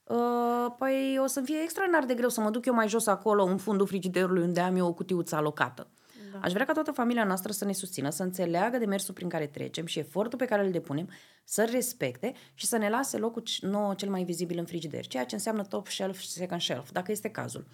Uh, 0.04 0.74
păi 0.78 1.18
o 1.24 1.26
să-mi 1.28 1.46
fie 1.46 1.60
extraordinar 1.63 2.06
de 2.06 2.13
greu 2.13 2.30
să 2.30 2.42
mă 2.42 2.50
duc 2.50 2.66
eu 2.66 2.74
mai 2.74 2.88
jos 2.88 3.08
acolo, 3.08 3.44
în 3.44 3.58
fundul 3.58 3.88
frigiderului, 3.88 4.44
unde 4.44 4.60
am 4.60 4.76
eu 4.76 4.88
o 4.88 4.94
cutiuță 4.94 5.36
alocată. 5.36 5.88
Da. 6.32 6.39
Aș 6.42 6.52
vrea 6.52 6.66
ca 6.66 6.74
toată 6.74 6.92
familia 6.92 7.24
noastră 7.24 7.52
să 7.52 7.66
ne 7.66 7.74
susțină, 7.74 8.10
să 8.10 8.24
înțeleagă 8.24 8.78
de 8.78 8.86
mersul 8.86 9.13
prin 9.13 9.30
care 9.30 9.48
trecem 9.48 9.86
și 9.86 10.00
efortul 10.00 10.38
pe 10.38 10.46
care 10.46 10.66
îl 10.66 10.72
depunem, 10.72 11.10
să 11.44 11.68
respecte 11.72 12.34
și 12.54 12.66
să 12.66 12.78
ne 12.78 12.89
lase 12.89 13.18
locul 13.18 13.42
c- 13.42 13.60
nouă 13.62 13.94
cel 13.94 14.10
mai 14.10 14.24
vizibil 14.24 14.58
în 14.58 14.66
frigider, 14.66 15.08
ceea 15.08 15.26
ce 15.26 15.36
înseamnă 15.36 15.63
top 15.63 15.88
shelf 15.88 16.20
și 16.20 16.28
second 16.28 16.62
shelf, 16.62 16.92
dacă 16.92 17.12
este 17.12 17.30
cazul. 17.30 17.66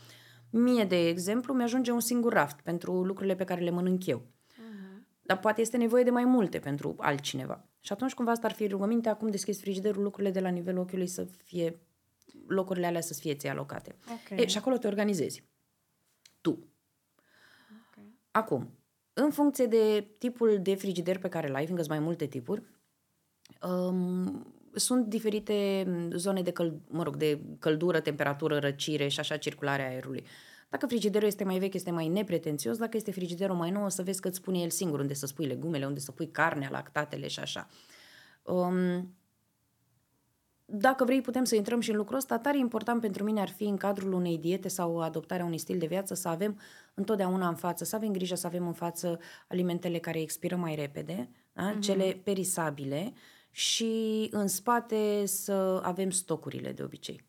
Mie, 0.49 0.83
de 0.83 1.07
exemplu, 1.07 1.53
mi-ajunge 1.53 1.91
un 1.91 1.99
singur 1.99 2.33
raft 2.33 2.59
pentru 2.61 3.03
lucrurile 3.03 3.35
pe 3.35 3.43
care 3.43 3.61
le 3.61 3.69
mănânc 3.69 4.05
eu. 4.05 4.21
Dar 5.21 5.39
poate 5.39 5.61
este 5.61 5.77
nevoie 5.77 6.03
de 6.03 6.09
mai 6.09 6.25
multe 6.25 6.59
pentru 6.59 6.95
altcineva. 6.97 7.63
Și 7.79 7.91
atunci 7.91 8.13
cumva 8.13 8.31
asta 8.31 8.47
ar 8.47 8.53
fi 8.53 8.67
rugămintea, 8.67 9.11
acum 9.11 9.27
deschizi 9.27 9.61
frigiderul, 9.61 10.03
lucrurile 10.03 10.31
de 10.31 10.39
la 10.39 10.49
nivelul 10.49 10.81
ochiului 10.81 11.07
să 11.07 11.27
fie, 11.43 11.79
locurile 12.47 12.85
alea 12.85 13.01
să 13.01 13.13
fie 13.13 13.35
ție 13.35 13.49
alocate. 13.49 13.95
Ok. 14.11 14.39
E, 14.39 14.47
și 14.47 14.57
acolo 14.57 14.77
te 14.77 14.87
organizezi. 14.87 15.43
Tu. 16.41 16.51
Ok. 16.51 18.03
Acum, 18.31 18.77
în 19.13 19.31
funcție 19.31 19.65
de 19.65 20.07
tipul 20.17 20.59
de 20.61 20.75
frigider 20.75 21.17
pe 21.17 21.29
care 21.29 21.47
îl 21.47 21.55
ai, 21.55 21.63
fiindcă 21.63 21.83
sunt 21.83 21.95
mai 21.97 22.05
multe 22.05 22.25
tipuri, 22.25 22.63
um, 23.61 24.53
sunt 24.73 25.05
diferite 25.05 25.87
zone 26.15 26.41
de, 26.41 26.51
căl- 26.51 26.81
mă 26.87 27.03
rog, 27.03 27.15
de 27.15 27.41
căldură, 27.59 27.99
temperatură, 27.99 28.59
răcire 28.59 29.07
și 29.07 29.19
așa 29.19 29.37
circularea 29.37 29.87
aerului. 29.87 30.23
Dacă 30.69 30.85
frigiderul 30.85 31.27
este 31.27 31.43
mai 31.43 31.59
vechi, 31.59 31.73
este 31.73 31.91
mai 31.91 32.07
nepretențios, 32.07 32.77
dacă 32.77 32.97
este 32.97 33.11
frigiderul 33.11 33.55
mai 33.55 33.71
nou, 33.71 33.83
o 33.83 33.89
să 33.89 34.03
vezi 34.03 34.21
că 34.21 34.27
îți 34.27 34.37
spune 34.37 34.59
el 34.59 34.69
singur 34.69 34.99
unde 34.99 35.13
să 35.13 35.25
spui 35.25 35.45
legumele, 35.45 35.85
unde 35.85 35.99
să 35.99 36.11
pui 36.11 36.31
carnea, 36.31 36.69
lactatele 36.71 37.27
și 37.27 37.39
așa. 37.39 37.67
Um, 38.43 39.13
dacă 40.71 41.03
vrei, 41.03 41.21
putem 41.21 41.43
să 41.43 41.55
intrăm 41.55 41.79
și 41.79 41.89
în 41.89 41.95
lucrul 41.95 42.17
ăsta. 42.17 42.39
Tare 42.39 42.57
important 42.57 43.01
pentru 43.01 43.23
mine 43.23 43.41
ar 43.41 43.49
fi 43.49 43.63
în 43.63 43.77
cadrul 43.77 44.13
unei 44.13 44.37
diete 44.37 44.67
sau 44.67 44.99
adoptarea 44.99 45.45
unui 45.45 45.57
stil 45.57 45.77
de 45.77 45.85
viață 45.85 46.13
să 46.13 46.27
avem 46.27 46.59
întotdeauna 46.93 47.47
în 47.47 47.55
față, 47.55 47.83
să 47.83 47.95
avem 47.95 48.11
grijă 48.11 48.35
să 48.35 48.47
avem 48.47 48.67
în 48.67 48.73
față 48.73 49.19
alimentele 49.47 49.97
care 49.97 50.21
expiră 50.21 50.55
mai 50.55 50.75
repede, 50.75 51.29
da? 51.53 51.73
mm-hmm. 51.73 51.79
cele 51.79 52.21
perisabile 52.23 53.13
și 53.51 54.27
în 54.31 54.47
spate 54.47 55.25
să 55.25 55.79
avem 55.83 56.09
stocurile 56.09 56.71
de 56.71 56.83
obicei. 56.83 57.27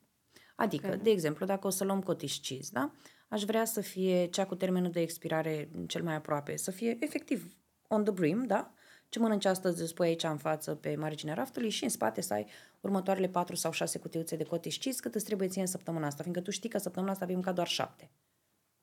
Adică, 0.56 0.86
okay. 0.86 0.98
de 0.98 1.10
exemplu, 1.10 1.46
dacă 1.46 1.66
o 1.66 1.70
să 1.70 1.84
luăm 1.84 2.00
cottage 2.00 2.40
cheese, 2.42 2.70
da? 2.72 2.92
Aș 3.30 3.42
vrea 3.42 3.64
să 3.64 3.80
fie 3.80 4.26
cea 4.26 4.46
cu 4.46 4.54
termenul 4.54 4.90
de 4.90 5.00
expirare 5.00 5.70
cel 5.86 6.02
mai 6.02 6.14
aproape, 6.14 6.56
să 6.56 6.70
fie 6.70 6.96
efectiv 7.00 7.56
on 7.88 8.04
the 8.04 8.12
brim, 8.12 8.46
da? 8.46 8.72
Ce 9.08 9.18
mănânci 9.18 9.44
astăzi 9.44 9.82
îți 9.82 9.94
pui 9.94 10.06
aici 10.06 10.22
în 10.22 10.36
față 10.36 10.74
pe 10.74 10.96
marginea 10.96 11.34
raftului 11.34 11.70
și 11.70 11.84
în 11.84 11.90
spate 11.90 12.20
să 12.20 12.34
ai 12.34 12.46
următoarele 12.80 13.28
4 13.28 13.54
sau 13.54 13.72
6 13.72 13.98
cutiuțe 13.98 14.36
de 14.36 14.44
cottage 14.44 14.78
cheese 14.78 15.00
cât 15.00 15.14
îți 15.14 15.24
trebuie 15.24 15.48
ție 15.48 15.60
în 15.60 15.66
săptămâna 15.66 16.06
asta, 16.06 16.22
fiindcă 16.22 16.42
tu 16.42 16.50
știi 16.50 16.68
că 16.68 16.78
săptămâna 16.78 17.12
asta 17.12 17.24
avem 17.24 17.40
ca 17.40 17.52
doar 17.52 17.66
7. 17.66 18.10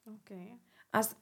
Ok. 0.03 0.38
Asta, 0.89 1.17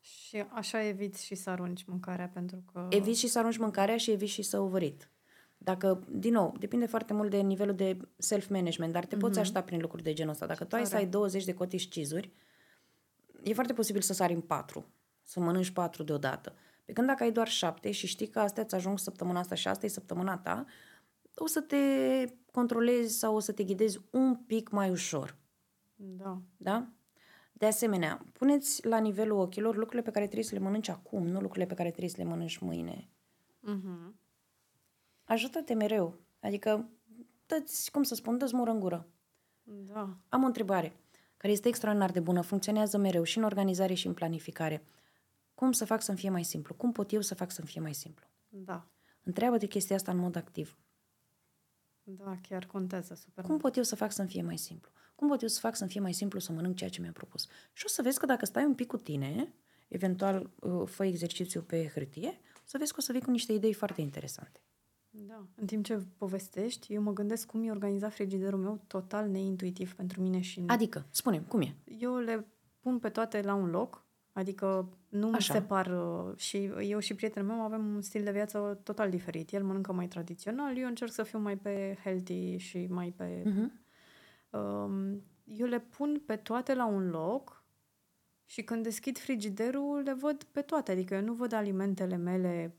și 0.00 0.44
așa 0.48 0.82
eviți 0.84 1.24
și 1.24 1.34
să 1.34 1.50
arunci 1.50 1.84
mâncarea 1.84 2.28
pentru 2.28 2.64
că... 2.72 2.86
Eviți 2.90 3.20
și 3.20 3.26
să 3.26 3.38
arunci 3.38 3.56
mâncarea 3.56 3.96
și 3.96 4.10
eviți 4.10 4.32
și 4.32 4.42
să 4.42 4.58
ovărit. 4.58 5.10
Dacă, 5.56 6.04
din 6.10 6.32
nou, 6.32 6.54
depinde 6.58 6.86
foarte 6.86 7.12
mult 7.12 7.30
de 7.30 7.40
nivelul 7.40 7.74
de 7.74 7.98
self-management, 8.16 8.92
dar 8.92 9.04
te 9.04 9.16
mm-hmm. 9.16 9.18
poți 9.18 9.38
aștepta 9.38 9.62
prin 9.62 9.80
lucruri 9.80 10.02
de 10.02 10.12
genul 10.12 10.32
ăsta. 10.32 10.46
Dacă 10.46 10.64
tu 10.64 10.76
ai 10.76 10.86
să 10.86 10.96
ai 10.96 11.06
20 11.06 11.44
de 11.44 11.54
cottage 11.54 11.88
cheese 11.88 12.14
e 13.50 13.54
foarte 13.54 13.72
posibil 13.72 14.00
să 14.00 14.12
sari 14.12 14.32
în 14.32 14.40
4, 14.40 14.86
să 15.22 15.40
mănânci 15.40 15.70
4 15.70 16.02
deodată. 16.02 16.54
Pe 16.84 16.92
când 16.92 17.06
dacă 17.06 17.22
ai 17.22 17.32
doar 17.32 17.48
7 17.48 17.90
și 17.90 18.06
știi 18.06 18.28
că 18.28 18.38
astea 18.38 18.62
îți 18.62 18.74
ajung 18.74 18.98
săptămâna 18.98 19.38
asta 19.38 19.54
și 19.54 19.68
asta 19.68 19.86
e 19.86 19.88
săptămâna 19.88 20.38
ta, 20.38 20.64
o 21.34 21.46
să 21.46 21.60
te 21.60 21.76
controlezi 22.52 23.18
sau 23.18 23.34
o 23.34 23.38
să 23.38 23.52
te 23.52 23.64
ghidezi 23.64 24.00
un 24.10 24.36
pic 24.36 24.70
mai 24.70 24.90
ușor. 24.90 25.36
Da. 25.96 26.40
Da? 26.56 26.88
De 27.52 27.66
asemenea, 27.66 28.24
puneți 28.32 28.86
la 28.86 28.98
nivelul 28.98 29.38
ochilor 29.38 29.74
lucrurile 29.74 30.02
pe 30.02 30.10
care 30.10 30.24
trebuie 30.24 30.44
să 30.44 30.54
le 30.54 30.60
mănânci 30.60 30.88
acum, 30.88 31.26
nu 31.26 31.40
lucrurile 31.40 31.66
pe 31.66 31.74
care 31.74 31.88
trebuie 31.88 32.10
să 32.10 32.16
le 32.18 32.28
mănânci 32.28 32.58
mâine. 32.58 33.08
Mm-hmm. 33.62 34.14
Ajută-te 35.24 35.74
mereu. 35.74 36.20
Adică, 36.40 36.88
dă-ți, 37.46 37.90
cum 37.90 38.02
să 38.02 38.14
spun, 38.14 38.38
dă-ți 38.38 38.56
mură 38.56 38.70
în 38.70 38.80
gură. 38.80 39.08
Da. 39.62 40.16
Am 40.28 40.42
o 40.42 40.46
întrebare 40.46 40.96
care 41.46 41.58
este 41.58 41.74
extraordinar 41.74 42.10
de 42.10 42.20
bună, 42.20 42.40
funcționează 42.40 42.98
mereu 42.98 43.22
și 43.22 43.38
în 43.38 43.44
organizare 43.44 43.94
și 43.94 44.06
în 44.06 44.14
planificare. 44.14 44.84
Cum 45.54 45.72
să 45.72 45.84
fac 45.84 46.02
să-mi 46.02 46.18
fie 46.18 46.30
mai 46.30 46.44
simplu? 46.44 46.74
Cum 46.74 46.92
pot 46.92 47.12
eu 47.12 47.20
să 47.20 47.34
fac 47.34 47.50
să-mi 47.50 47.68
fie 47.68 47.80
mai 47.80 47.94
simplu? 47.94 48.26
Da. 48.48 48.86
Întreabă 49.22 49.56
de 49.56 49.66
chestia 49.66 49.96
asta 49.96 50.10
în 50.10 50.18
mod 50.18 50.36
activ. 50.36 50.78
Da, 52.02 52.38
chiar 52.48 52.66
contează 52.66 53.14
super 53.14 53.44
Cum 53.44 53.58
pot 53.58 53.76
eu 53.76 53.82
să 53.82 53.96
fac 53.96 54.12
să-mi 54.12 54.28
fie 54.28 54.42
mai 54.42 54.56
simplu? 54.56 54.90
Cum 55.14 55.28
pot 55.28 55.42
eu 55.42 55.48
să 55.48 55.60
fac 55.60 55.76
să-mi 55.76 55.90
fie 55.90 56.00
mai 56.00 56.12
simplu 56.12 56.38
să 56.38 56.52
mănânc 56.52 56.76
ceea 56.76 56.90
ce 56.90 57.00
mi-am 57.00 57.12
propus? 57.12 57.46
Și 57.72 57.84
o 57.86 57.88
să 57.88 58.02
vezi 58.02 58.18
că 58.18 58.26
dacă 58.26 58.44
stai 58.44 58.64
un 58.64 58.74
pic 58.74 58.86
cu 58.86 58.96
tine, 58.96 59.54
eventual 59.88 60.50
uh, 60.60 60.88
fă 60.88 61.04
exercițiu 61.04 61.62
pe 61.62 61.90
hârtie, 61.94 62.40
o 62.56 62.64
să 62.64 62.78
vezi 62.78 62.92
că 62.92 62.96
o 62.98 63.02
să 63.02 63.12
vii 63.12 63.20
cu 63.22 63.30
niște 63.30 63.52
idei 63.52 63.72
foarte 63.72 64.00
interesante. 64.00 64.60
Da. 65.26 65.46
În 65.54 65.66
timp 65.66 65.84
ce 65.84 66.04
povestești, 66.16 66.92
eu 66.92 67.02
mă 67.02 67.12
gândesc 67.12 67.46
cum 67.46 67.62
e 67.62 67.70
organizat 67.70 68.12
frigiderul 68.12 68.58
meu 68.58 68.80
total 68.86 69.28
neintuitiv 69.28 69.94
pentru 69.94 70.20
mine 70.20 70.40
și... 70.40 70.62
Adică, 70.66 71.06
spune 71.10 71.40
cum 71.40 71.60
e? 71.60 71.74
Eu 71.98 72.16
le 72.16 72.46
pun 72.80 72.98
pe 72.98 73.08
toate 73.08 73.40
la 73.40 73.54
un 73.54 73.70
loc, 73.70 74.04
adică 74.32 74.88
nu 75.08 75.28
mă 75.28 75.38
separ 75.38 75.86
uh, 75.86 76.36
și 76.36 76.64
eu 76.64 76.98
și 76.98 77.14
prietenul 77.14 77.48
meu 77.48 77.60
avem 77.60 77.94
un 77.94 78.02
stil 78.02 78.24
de 78.24 78.30
viață 78.30 78.80
total 78.82 79.10
diferit. 79.10 79.52
El 79.52 79.64
mănâncă 79.64 79.92
mai 79.92 80.08
tradițional, 80.08 80.76
eu 80.76 80.86
încerc 80.86 81.12
să 81.12 81.22
fiu 81.22 81.38
mai 81.38 81.56
pe 81.56 81.98
healthy 82.02 82.56
și 82.56 82.86
mai 82.86 83.14
pe... 83.16 83.42
Uh-huh. 83.42 83.84
Eu 85.44 85.66
le 85.66 85.80
pun 85.80 86.22
pe 86.26 86.36
toate 86.36 86.74
la 86.74 86.86
un 86.86 87.10
loc 87.10 87.64
și 88.44 88.62
când 88.62 88.82
deschid 88.82 89.18
frigiderul 89.18 90.02
le 90.04 90.12
văd 90.12 90.42
pe 90.42 90.60
toate, 90.60 90.92
adică 90.92 91.14
eu 91.14 91.22
nu 91.22 91.32
văd 91.32 91.52
alimentele 91.52 92.16
mele 92.16 92.76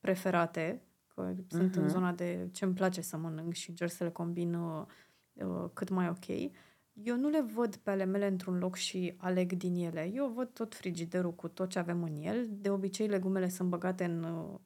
preferate, 0.00 0.82
că 1.14 1.32
uh-huh. 1.32 1.46
sunt 1.48 1.74
în 1.74 1.82
mhm. 1.82 1.92
zona 1.92 2.12
de 2.12 2.48
ce 2.52 2.64
îmi 2.64 2.74
place 2.74 3.00
să 3.00 3.16
mănânc 3.16 3.52
și 3.52 3.70
încerc 3.70 3.90
să 3.90 4.04
le 4.04 4.10
combin 4.10 4.54
uh, 4.54 4.84
uh, 5.32 5.70
cât 5.72 5.88
mai 5.88 6.08
ok. 6.08 6.52
Eu 6.92 7.16
nu 7.16 7.28
le 7.28 7.44
văd 7.54 7.76
pe 7.76 7.90
ale 7.90 8.04
mele 8.04 8.26
într-un 8.26 8.58
loc 8.58 8.76
și 8.76 9.14
aleg 9.16 9.52
din 9.52 9.74
ele. 9.74 10.10
Eu 10.14 10.32
văd 10.34 10.48
tot 10.48 10.74
frigiderul 10.74 11.34
cu 11.34 11.48
tot 11.48 11.68
ce 11.68 11.78
avem 11.78 12.02
în 12.02 12.16
el. 12.22 12.46
De 12.50 12.70
obicei, 12.70 13.06
legumele 13.06 13.48
sunt 13.48 13.68
băgate 13.68 14.04
în 14.04 14.22
uh, 14.22 14.58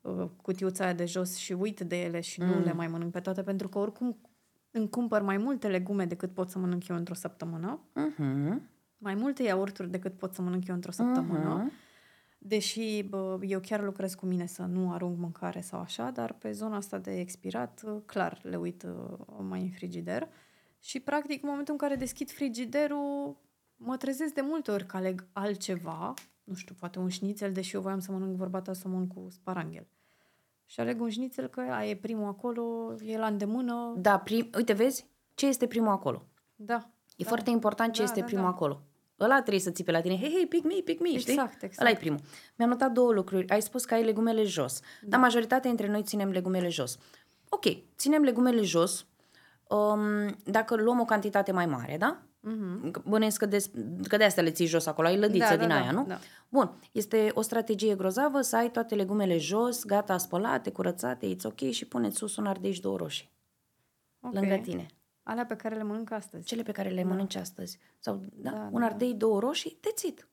uh 0.00 0.28
cutiuța 0.42 0.84
aia 0.84 0.92
de 0.92 1.04
jos 1.04 1.36
și 1.36 1.52
uit 1.52 1.80
de 1.80 2.02
ele 2.02 2.20
și 2.20 2.40
mm. 2.40 2.46
nu 2.46 2.60
le 2.60 2.72
mai 2.72 2.88
mănânc 2.88 3.12
pe 3.12 3.20
toate, 3.20 3.42
pentru 3.42 3.68
că 3.68 3.78
oricum 3.78 4.16
îmi 4.70 4.88
cumpăr 4.88 5.22
mai 5.22 5.36
multe 5.36 5.68
legume 5.68 6.04
decât 6.04 6.32
pot 6.32 6.50
să 6.50 6.58
mănânc 6.58 6.88
eu 6.88 6.96
într-o 6.96 7.14
săptămână. 7.14 7.80
Uh-huh. 7.90 8.60
Mai 8.98 9.14
multe 9.14 9.42
iaurturi 9.42 9.90
decât 9.90 10.12
pot 10.12 10.34
să 10.34 10.42
mănânc 10.42 10.66
eu 10.66 10.74
într-o 10.74 10.90
săptămână. 10.90 11.64
Uh-huh. 11.64 11.83
Deși 12.46 13.02
bă, 13.02 13.38
eu 13.42 13.60
chiar 13.60 13.82
lucrez 13.82 14.14
cu 14.14 14.26
mine 14.26 14.46
să 14.46 14.62
nu 14.62 14.92
arunc 14.92 15.18
mâncare 15.18 15.60
sau 15.60 15.80
așa, 15.80 16.10
dar 16.10 16.32
pe 16.32 16.52
zona 16.52 16.76
asta 16.76 16.98
de 16.98 17.18
expirat, 17.18 17.82
uh, 17.86 17.96
clar, 18.06 18.40
le 18.42 18.56
uit 18.56 18.82
uh, 18.82 19.18
mai 19.48 19.60
în 19.60 19.70
frigider. 19.70 20.28
Și, 20.80 21.00
practic, 21.00 21.42
în 21.42 21.48
momentul 21.48 21.72
în 21.72 21.78
care 21.78 21.94
deschid 21.94 22.30
frigiderul, 22.30 23.36
mă 23.76 23.96
trezesc 23.96 24.34
de 24.34 24.40
multe 24.40 24.70
ori 24.70 24.86
că 24.86 24.96
aleg 24.96 25.26
altceva, 25.32 26.14
nu 26.44 26.54
știu, 26.54 26.74
poate 26.78 26.98
un 26.98 27.08
șnițel, 27.08 27.52
deși 27.52 27.74
eu 27.74 27.80
voiam 27.80 27.98
să 27.98 28.12
mănânc 28.12 28.36
vorbata 28.36 28.72
somon 28.72 29.06
cu 29.06 29.26
sparanghel. 29.30 29.86
Și 30.66 30.80
aleg 30.80 31.00
un 31.00 31.08
șnițel 31.08 31.46
că 31.46 31.60
aia 31.60 31.90
e 31.90 31.96
primul 31.96 32.28
acolo, 32.28 32.94
e 33.04 33.18
la 33.18 33.26
îndemână. 33.26 33.94
Da, 33.96 34.18
prim... 34.18 34.50
uite, 34.56 34.72
vezi? 34.72 35.06
Ce 35.34 35.46
este 35.46 35.66
primul 35.66 35.90
acolo? 35.90 36.26
Da. 36.54 36.90
E 37.16 37.22
da. 37.22 37.28
foarte 37.28 37.50
important 37.50 37.92
ce 37.92 37.98
da, 37.98 38.04
este 38.06 38.20
da, 38.20 38.26
primul 38.26 38.44
da. 38.44 38.50
acolo. 38.50 38.82
Ăla 39.20 39.40
trebuie 39.40 39.62
să 39.62 39.70
țipe 39.70 39.90
la 39.90 40.00
tine, 40.00 40.18
hei, 40.18 40.30
hei, 40.30 40.46
pick 40.46 40.64
me, 40.64 40.74
pick 40.84 41.00
me, 41.00 41.08
exact, 41.08 41.22
știi? 41.22 41.42
Exact, 41.60 41.80
Ăla 41.80 41.90
e 41.90 41.94
primul. 41.94 42.20
Mi-am 42.56 42.70
notat 42.70 42.92
două 42.92 43.12
lucruri. 43.12 43.48
Ai 43.48 43.62
spus 43.62 43.84
că 43.84 43.94
ai 43.94 44.04
legumele 44.04 44.42
jos. 44.44 44.80
Da. 44.80 45.08
Dar 45.08 45.20
majoritatea 45.20 45.70
dintre 45.70 45.88
noi 45.88 46.02
ținem 46.02 46.30
legumele 46.30 46.68
jos. 46.68 46.98
Ok, 47.48 47.64
ținem 47.96 48.22
legumele 48.22 48.62
jos 48.62 49.06
um, 49.68 50.36
dacă 50.44 50.74
luăm 50.74 51.00
o 51.00 51.04
cantitate 51.04 51.52
mai 51.52 51.66
mare, 51.66 51.96
da? 51.98 52.22
Mm-hmm. 52.48 52.90
Bănesc 53.04 53.38
că 53.38 53.46
de, 53.46 53.64
că 54.08 54.16
de 54.16 54.24
astea 54.24 54.42
le 54.42 54.50
ții 54.50 54.66
jos 54.66 54.86
acolo, 54.86 55.08
ai 55.08 55.18
lădiță 55.18 55.48
da, 55.48 55.56
din 55.56 55.68
da, 55.68 55.74
aia, 55.74 55.84
da, 55.84 55.90
nu? 55.90 56.04
Da. 56.06 56.18
Bun, 56.48 56.74
este 56.92 57.30
o 57.34 57.40
strategie 57.40 57.94
grozavă 57.94 58.40
să 58.40 58.56
ai 58.56 58.70
toate 58.70 58.94
legumele 58.94 59.38
jos, 59.38 59.84
gata 59.84 60.18
spălate, 60.18 60.70
curățate, 60.70 61.34
it's 61.34 61.44
ok 61.44 61.70
și 61.70 61.86
puneți 61.86 62.16
sus 62.16 62.36
un 62.36 62.46
ardei 62.46 62.72
și 62.72 62.80
două 62.80 62.96
roșii. 62.96 63.30
Okay. 64.20 64.40
Lângă 64.40 64.62
tine. 64.62 64.86
Alea 65.24 65.46
pe 65.46 65.56
care 65.56 65.74
le 65.76 65.82
mănânc 65.82 66.10
astăzi. 66.10 66.44
Cele 66.44 66.62
pe 66.62 66.72
care 66.72 66.88
le 66.88 67.02
da. 67.02 67.08
mănânci 67.08 67.34
astăzi. 67.34 67.78
Sau, 67.98 68.24
da, 68.32 68.50
da 68.50 68.68
un 68.72 68.80
da, 68.80 68.86
ardei, 68.86 69.10
da. 69.10 69.16
două 69.16 69.40
roșii, 69.40 69.78
tețit. 69.80 70.28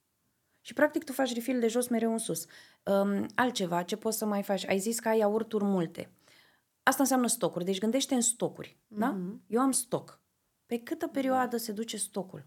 Și 0.62 0.74
practic 0.74 1.04
tu 1.04 1.12
faci 1.12 1.34
refill 1.34 1.60
de 1.60 1.68
jos 1.68 1.88
mereu 1.88 2.12
în 2.12 2.18
sus. 2.18 2.46
Um, 2.84 3.26
altceva, 3.36 3.84
ce 3.84 3.96
poți 3.96 4.18
să 4.18 4.26
mai 4.26 4.44
faci? 4.44 4.68
Ai 4.68 4.80
zis 4.80 5.00
că 5.00 5.08
ai 5.08 5.18
iaurturi 5.18 5.64
multe. 5.64 6.12
Asta 6.84 7.02
înseamnă 7.02 7.28
stocuri. 7.28 7.66
Deci 7.66 7.80
gândește 7.80 8.16
în 8.16 8.22
stocuri. 8.22 8.78
Mm-hmm. 8.78 8.98
Da? 8.98 9.10
Mhm. 9.10 9.42
Eu 9.48 9.62
am 9.62 9.72
stoc. 9.72 10.20
Pe 10.66 10.80
câtă 10.80 11.08
perioadă 11.08 11.58
se 11.58 11.72
duce 11.72 11.98
stocul? 11.98 12.46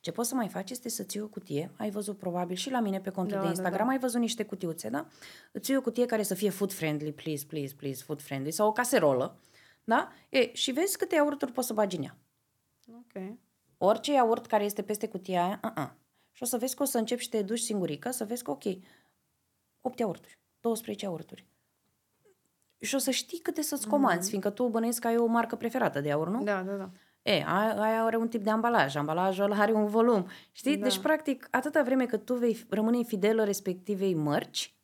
Ce 0.00 0.12
poți 0.12 0.28
să 0.28 0.34
mai 0.34 0.48
faci 0.48 0.70
este 0.70 0.88
să 0.88 1.02
ții 1.02 1.20
o 1.20 1.26
cutie, 1.26 1.70
ai 1.76 1.90
văzut 1.90 2.18
probabil 2.18 2.56
și 2.56 2.70
la 2.70 2.80
mine 2.80 3.00
pe 3.00 3.10
contul 3.10 3.36
da, 3.36 3.42
de 3.42 3.48
Instagram, 3.48 3.78
da, 3.78 3.84
da. 3.84 3.90
ai 3.90 3.98
văzut 3.98 4.20
niște 4.20 4.44
cutiuțe, 4.44 4.88
da? 4.88 5.06
Îți 5.52 5.70
iei 5.70 5.78
o 5.78 5.82
cutie 5.82 6.06
care 6.06 6.22
să 6.22 6.34
fie 6.34 6.50
food 6.50 6.72
friendly, 6.72 7.12
please, 7.12 7.44
please, 7.46 7.74
please, 7.74 8.02
food 8.02 8.22
friendly, 8.22 8.50
sau 8.50 8.68
o 8.68 8.72
caserolă, 8.72 9.38
da? 9.84 10.12
E, 10.28 10.54
și 10.54 10.72
vezi 10.72 10.98
câte 10.98 11.14
iaurturi 11.14 11.52
poți 11.52 11.66
să 11.66 11.72
bagi 11.72 11.96
în 11.96 12.02
ea. 12.02 12.16
Ok. 12.88 13.36
Orice 13.78 14.12
iaurt 14.12 14.46
care 14.46 14.64
este 14.64 14.82
peste 14.82 15.08
cutia 15.08 15.44
aia, 15.44 15.60
uh-uh. 15.64 15.90
Și 16.32 16.42
o 16.42 16.46
să 16.46 16.56
vezi 16.56 16.74
că 16.74 16.82
o 16.82 16.86
să 16.86 16.98
începi 16.98 17.22
și 17.22 17.28
te 17.28 17.42
duci 17.42 17.58
singurică, 17.58 18.10
să 18.10 18.24
vezi 18.24 18.42
că, 18.42 18.50
ok, 18.50 18.64
8 19.80 19.98
iaurturi, 19.98 20.38
12 20.60 21.04
iaurturi. 21.04 21.46
Și 22.80 22.94
o 22.94 22.98
să 22.98 23.10
știi 23.10 23.38
câte 23.38 23.62
să-ți 23.62 23.88
comanzi, 23.88 24.26
mm-hmm. 24.26 24.30
fiindcă 24.30 24.50
tu 24.50 24.68
bănuiesc 24.68 25.00
că 25.00 25.06
ai 25.06 25.16
o 25.16 25.26
marcă 25.26 25.56
preferată 25.56 26.00
de 26.00 26.10
aur, 26.10 26.28
nu? 26.28 26.42
Da, 26.42 26.62
da, 26.62 26.72
da. 26.72 26.90
E, 27.22 27.32
aia 27.46 28.04
are 28.04 28.16
un 28.16 28.28
tip 28.28 28.42
de 28.42 28.50
ambalaj, 28.50 28.96
ambalajul 28.96 29.44
ăla 29.44 29.56
are 29.56 29.72
un 29.72 29.86
volum, 29.86 30.28
știi? 30.52 30.76
Da. 30.76 30.82
Deci, 30.82 30.98
practic, 30.98 31.48
atâta 31.50 31.82
vreme 31.82 32.06
cât 32.06 32.24
tu 32.24 32.34
vei 32.34 32.66
rămâne 32.68 33.02
fidelă 33.02 33.44
respectivei 33.44 34.14
mărci, 34.14 34.74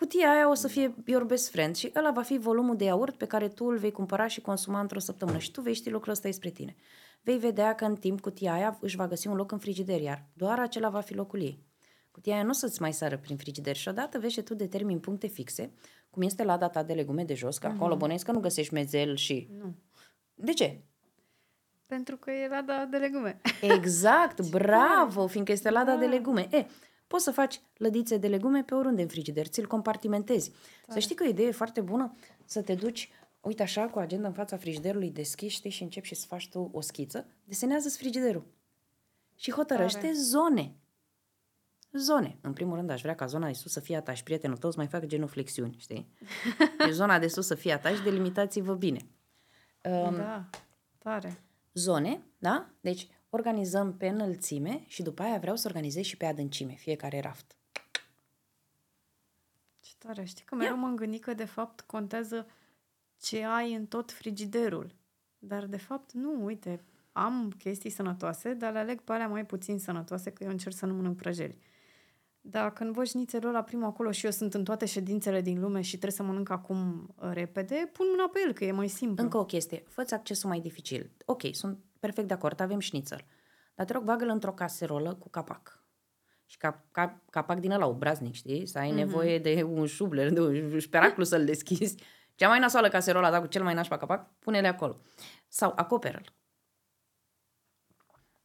cutia 0.00 0.30
aia 0.30 0.50
o 0.50 0.54
să 0.54 0.68
fie 0.68 0.94
your 1.04 1.24
best 1.24 1.50
friend 1.50 1.76
și 1.76 1.92
ăla 1.96 2.10
va 2.10 2.22
fi 2.22 2.38
volumul 2.38 2.76
de 2.76 2.84
iaurt 2.84 3.16
pe 3.16 3.26
care 3.26 3.48
tu 3.48 3.64
îl 3.64 3.76
vei 3.76 3.92
cumpăra 3.92 4.26
și 4.26 4.40
consuma 4.40 4.80
într-o 4.80 4.98
săptămână 4.98 5.38
și 5.38 5.50
tu 5.50 5.60
vei 5.60 5.74
ști 5.74 5.90
lucrul 5.90 6.12
ăsta 6.12 6.30
spre 6.30 6.50
tine. 6.50 6.76
Vei 7.22 7.38
vedea 7.38 7.74
că 7.74 7.84
în 7.84 7.96
timp 7.96 8.20
cutia 8.20 8.52
aia 8.52 8.78
își 8.80 8.96
va 8.96 9.08
găsi 9.08 9.26
un 9.26 9.34
loc 9.34 9.52
în 9.52 9.58
frigider, 9.58 10.00
iar 10.00 10.24
doar 10.32 10.58
acela 10.58 10.88
va 10.88 11.00
fi 11.00 11.14
locul 11.14 11.40
ei. 11.40 11.64
Cutia 12.10 12.34
aia 12.34 12.42
nu 12.42 12.48
o 12.48 12.52
să-ți 12.52 12.80
mai 12.80 12.92
sară 12.92 13.18
prin 13.18 13.36
frigider 13.36 13.76
și 13.76 13.88
odată 13.88 14.18
vezi 14.18 14.34
că 14.34 14.42
tu 14.42 14.54
determini 14.54 15.00
puncte 15.00 15.26
fixe, 15.26 15.72
cum 16.10 16.22
este 16.22 16.44
la 16.44 16.56
data 16.56 16.82
de 16.82 16.92
legume 16.92 17.24
de 17.24 17.34
jos, 17.34 17.58
că 17.58 17.68
mm-hmm. 17.68 17.74
acolo 17.74 17.96
bănesc 17.96 18.24
că 18.24 18.32
nu 18.32 18.40
găsești 18.40 18.74
mezel 18.74 19.16
și... 19.16 19.48
Nu. 19.58 19.74
De 20.34 20.52
ce? 20.52 20.80
Pentru 21.86 22.16
că 22.16 22.30
e 22.30 22.48
lada 22.48 22.84
de 22.84 22.96
legume. 22.96 23.40
Exact, 23.60 24.48
bravo, 24.56 25.26
fiindcă 25.26 25.52
este 25.52 25.70
lada 25.70 25.92
da. 25.92 25.98
de 25.98 26.06
legume. 26.06 26.48
E, 26.50 26.66
poți 27.10 27.24
să 27.24 27.30
faci 27.30 27.60
lădițe 27.76 28.16
de 28.16 28.28
legume 28.28 28.62
pe 28.62 28.74
oriunde 28.74 29.02
în 29.02 29.08
frigider, 29.08 29.46
ți-l 29.46 29.66
compartimentezi. 29.66 30.50
Tare. 30.50 30.92
Să 30.92 30.98
știi 30.98 31.14
că 31.14 31.24
o 31.24 31.28
idee 31.28 31.50
foarte 31.50 31.80
bună 31.80 32.14
să 32.44 32.62
te 32.62 32.74
duci 32.74 33.10
uite 33.40 33.62
așa, 33.62 33.88
cu 33.88 33.98
agenda 33.98 34.26
în 34.26 34.32
fața 34.32 34.56
frigiderului 34.56 35.10
deschis, 35.10 35.52
știi, 35.52 35.70
și 35.70 35.82
începi 35.82 36.06
și 36.06 36.14
să 36.14 36.26
faci 36.26 36.48
tu 36.48 36.70
o 36.72 36.80
schiță, 36.80 37.26
desenează-ți 37.44 37.96
frigiderul. 37.96 38.46
Și 39.36 39.50
hotărăște 39.50 40.00
Tare. 40.00 40.12
zone. 40.12 40.74
Zone. 41.92 42.38
În 42.40 42.52
primul 42.52 42.76
rând, 42.76 42.90
aș 42.90 43.00
vrea 43.00 43.14
ca 43.14 43.26
zona 43.26 43.46
de 43.46 43.52
sus 43.52 43.72
să 43.72 43.80
fie 43.80 43.96
a 43.96 44.02
ta 44.02 44.14
și 44.14 44.22
prietenul 44.22 44.56
tău 44.56 44.70
să 44.70 44.76
mai 44.76 44.86
facă 44.86 45.06
genuflexiuni, 45.06 45.76
știi? 45.78 46.12
Deci 46.84 46.92
zona 46.92 47.18
de 47.18 47.28
sus 47.28 47.46
să 47.46 47.54
fie 47.54 47.72
a 47.72 47.78
ta 47.78 47.88
și 47.88 48.02
delimitați-vă 48.02 48.74
bine. 48.74 49.00
Um, 49.82 50.16
da, 50.16 50.48
tare. 50.98 51.42
zone, 51.72 52.22
da? 52.38 52.70
Deci 52.80 53.08
organizăm 53.30 53.96
pe 53.96 54.08
înălțime 54.08 54.84
și 54.86 55.02
după 55.02 55.22
aia 55.22 55.38
vreau 55.38 55.56
să 55.56 55.68
organizez 55.68 56.04
și 56.04 56.16
pe 56.16 56.26
adâncime, 56.26 56.72
fiecare 56.72 57.20
raft. 57.20 57.56
Ce 59.80 59.92
tare. 59.98 60.24
Știi 60.24 60.44
că 60.44 60.54
mereu 60.54 60.76
m-am 60.76 60.96
gândit 60.96 61.22
că 61.22 61.34
de 61.34 61.44
fapt 61.44 61.80
contează 61.80 62.46
ce 63.20 63.44
ai 63.44 63.74
în 63.74 63.86
tot 63.86 64.12
frigiderul. 64.12 64.94
Dar 65.38 65.66
de 65.66 65.76
fapt 65.76 66.12
nu, 66.12 66.44
uite, 66.44 66.84
am 67.12 67.52
chestii 67.58 67.90
sănătoase, 67.90 68.54
dar 68.54 68.72
le 68.72 68.78
aleg 68.78 69.00
pe 69.00 69.12
alea 69.12 69.28
mai 69.28 69.46
puțin 69.46 69.78
sănătoase, 69.78 70.30
că 70.30 70.44
eu 70.44 70.50
încerc 70.50 70.74
să 70.74 70.86
nu 70.86 70.94
mănânc 70.94 71.16
prăjeli. 71.16 71.58
Dar 72.40 72.72
când 72.72 72.94
văd 72.94 73.06
șnițelul 73.06 73.52
la 73.52 73.62
primul 73.62 73.84
acolo 73.84 74.10
și 74.10 74.24
eu 74.24 74.30
sunt 74.30 74.54
în 74.54 74.64
toate 74.64 74.86
ședințele 74.86 75.40
din 75.40 75.60
lume 75.60 75.80
și 75.80 75.90
trebuie 75.90 76.10
să 76.10 76.22
mănânc 76.22 76.50
acum 76.50 77.08
uh, 77.16 77.30
repede, 77.32 77.90
pun 77.92 78.06
mâna 78.10 78.28
pe 78.28 78.40
el, 78.46 78.52
că 78.52 78.64
e 78.64 78.72
mai 78.72 78.88
simplu. 78.88 79.24
Încă 79.24 79.36
o 79.36 79.44
chestie, 79.44 79.82
fă 79.86 80.04
accesul 80.10 80.48
mai 80.48 80.60
dificil. 80.60 81.10
Ok, 81.24 81.42
sunt 81.52 81.78
perfect 82.00 82.28
de 82.28 82.34
acord, 82.34 82.60
avem 82.60 82.78
șnițel. 82.78 83.24
Dar 83.74 83.86
te 83.86 83.92
rog, 83.92 84.02
bagă-l 84.02 84.28
într-o 84.28 84.52
caserolă 84.52 85.14
cu 85.14 85.28
capac. 85.28 85.84
Și 86.46 86.56
cap, 86.56 86.84
cap, 86.90 87.30
capac 87.30 87.58
din 87.58 87.70
ăla 87.70 87.86
obraznic, 87.86 88.34
știi? 88.34 88.66
Să 88.66 88.78
ai 88.78 88.90
mm-hmm. 88.90 88.94
nevoie 88.94 89.38
de 89.38 89.62
un 89.62 89.86
șubler, 89.86 90.32
de 90.32 90.40
un 90.40 90.78
șperaclu 90.78 91.24
să-l 91.24 91.44
deschizi. 91.44 92.02
Cea 92.34 92.48
mai 92.48 92.58
nasoală 92.58 92.88
caserola, 92.88 93.30
dar 93.30 93.40
cu 93.40 93.46
cel 93.46 93.62
mai 93.62 93.74
nașpa 93.74 93.96
capac, 93.96 94.30
pune-le 94.38 94.68
acolo. 94.68 95.00
Sau 95.48 95.72
acoperă-l. 95.76 96.32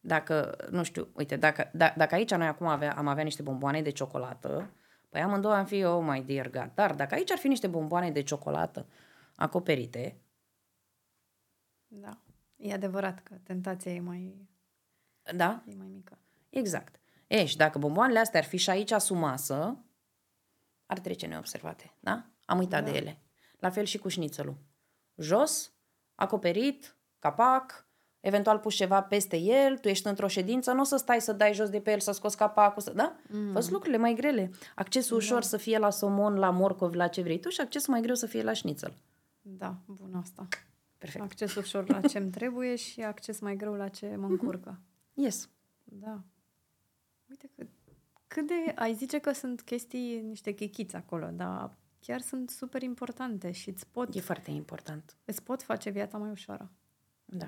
Dacă, 0.00 0.56
nu 0.70 0.82
știu, 0.82 1.08
uite, 1.12 1.36
dacă, 1.36 1.70
da, 1.72 1.94
dacă 1.96 2.14
aici 2.14 2.34
noi 2.34 2.46
acum 2.46 2.66
avea, 2.66 2.94
am 2.96 3.06
avea 3.06 3.24
niște 3.24 3.42
bomboane 3.42 3.82
de 3.82 3.90
ciocolată, 3.90 4.70
păi 5.08 5.20
amândouă 5.20 5.54
am 5.54 5.64
fi, 5.64 5.84
oh 5.84 6.04
my 6.08 6.22
dear 6.22 6.50
God. 6.50 6.70
Dar 6.74 6.94
dacă 6.94 7.14
aici 7.14 7.30
ar 7.30 7.38
fi 7.38 7.48
niște 7.48 7.66
bomboane 7.66 8.10
de 8.10 8.22
ciocolată 8.22 8.86
acoperite, 9.36 10.20
Da. 11.88 12.20
E 12.56 12.72
adevărat 12.72 13.22
că 13.22 13.34
tentația 13.42 13.92
e 13.92 14.00
mai, 14.00 14.48
da, 15.34 15.62
e 15.66 15.74
mai 15.74 15.88
mică. 15.88 16.18
Exact. 16.50 17.00
E, 17.26 17.44
și 17.44 17.56
dacă 17.56 17.78
bomboanele 17.78 18.18
astea 18.18 18.40
ar 18.40 18.46
fi 18.46 18.56
și 18.56 18.70
aici 18.70 18.92
sub 18.92 19.16
masă, 19.16 19.84
ar 20.86 20.98
trece 20.98 21.26
neobservate, 21.26 21.94
da? 22.00 22.26
Am 22.44 22.58
uitat 22.58 22.84
Da. 22.84 22.90
de 22.90 22.96
ele. 22.96 23.18
La 23.58 23.70
fel 23.70 23.84
și 23.84 23.98
cu 23.98 24.08
șnițelul. 24.08 24.56
Jos, 25.16 25.72
acoperit, 26.14 26.96
capac, 27.18 27.86
eventual 28.20 28.58
pus 28.58 28.74
ceva 28.74 29.02
peste 29.02 29.36
el, 29.36 29.78
tu 29.78 29.88
ești 29.88 30.06
într-o 30.06 30.28
ședință, 30.28 30.72
nu 30.72 30.80
o 30.80 30.84
să 30.84 30.96
stai 30.96 31.20
să 31.20 31.32
dai 31.32 31.54
jos 31.54 31.68
de 31.68 31.80
pe 31.80 31.90
el, 31.90 32.00
să 32.00 32.12
scoți 32.12 32.36
capacul, 32.36 32.82
să, 32.82 32.92
da? 32.92 33.16
Mm. 33.28 33.52
Fă 33.52 33.66
lucrurile 33.70 33.96
mai 33.98 34.14
grele. 34.14 34.50
Accesul 34.74 35.16
ușor 35.16 35.42
să 35.42 35.56
fie 35.56 35.78
la 35.78 35.90
somon, 35.90 36.34
la 36.34 36.50
morcov, 36.50 36.94
la 36.94 37.08
ce 37.08 37.22
vrei 37.22 37.40
tu 37.40 37.48
și 37.48 37.60
accesul 37.60 37.92
mai 37.92 38.02
greu 38.02 38.14
să 38.14 38.26
fie 38.26 38.42
la 38.42 38.52
șnițel. 38.52 38.94
Da, 39.40 39.76
bun 39.86 40.14
asta. 40.14 40.48
Perfect. 40.98 41.24
Acces 41.24 41.54
ușor 41.54 41.88
la 41.88 42.00
ce-mi 42.00 42.30
trebuie 42.30 42.76
și 42.76 43.00
acces 43.00 43.40
mai 43.40 43.56
greu 43.56 43.74
la 43.74 43.88
ce 43.88 44.16
mă 44.16 44.26
încurcă. 44.26 44.80
Yes. 45.14 45.48
Da. 45.84 46.22
Uite 47.30 47.50
cât, 47.56 47.68
cât 48.26 48.46
de... 48.46 48.72
Ai 48.74 48.94
zice 48.94 49.18
că 49.18 49.32
sunt 49.32 49.62
chestii, 49.62 50.20
niște 50.20 50.52
chichiți 50.52 50.96
acolo, 50.96 51.28
dar 51.32 51.76
chiar 52.00 52.20
sunt 52.20 52.50
super 52.50 52.82
importante 52.82 53.50
și 53.50 53.68
îți 53.68 53.86
pot, 53.86 54.14
E 54.14 54.20
foarte 54.20 54.50
important. 54.50 55.16
îți 55.24 55.42
pot 55.42 55.62
face 55.62 55.90
viața 55.90 56.18
mai 56.18 56.30
ușoară. 56.30 56.70
Da. 57.24 57.46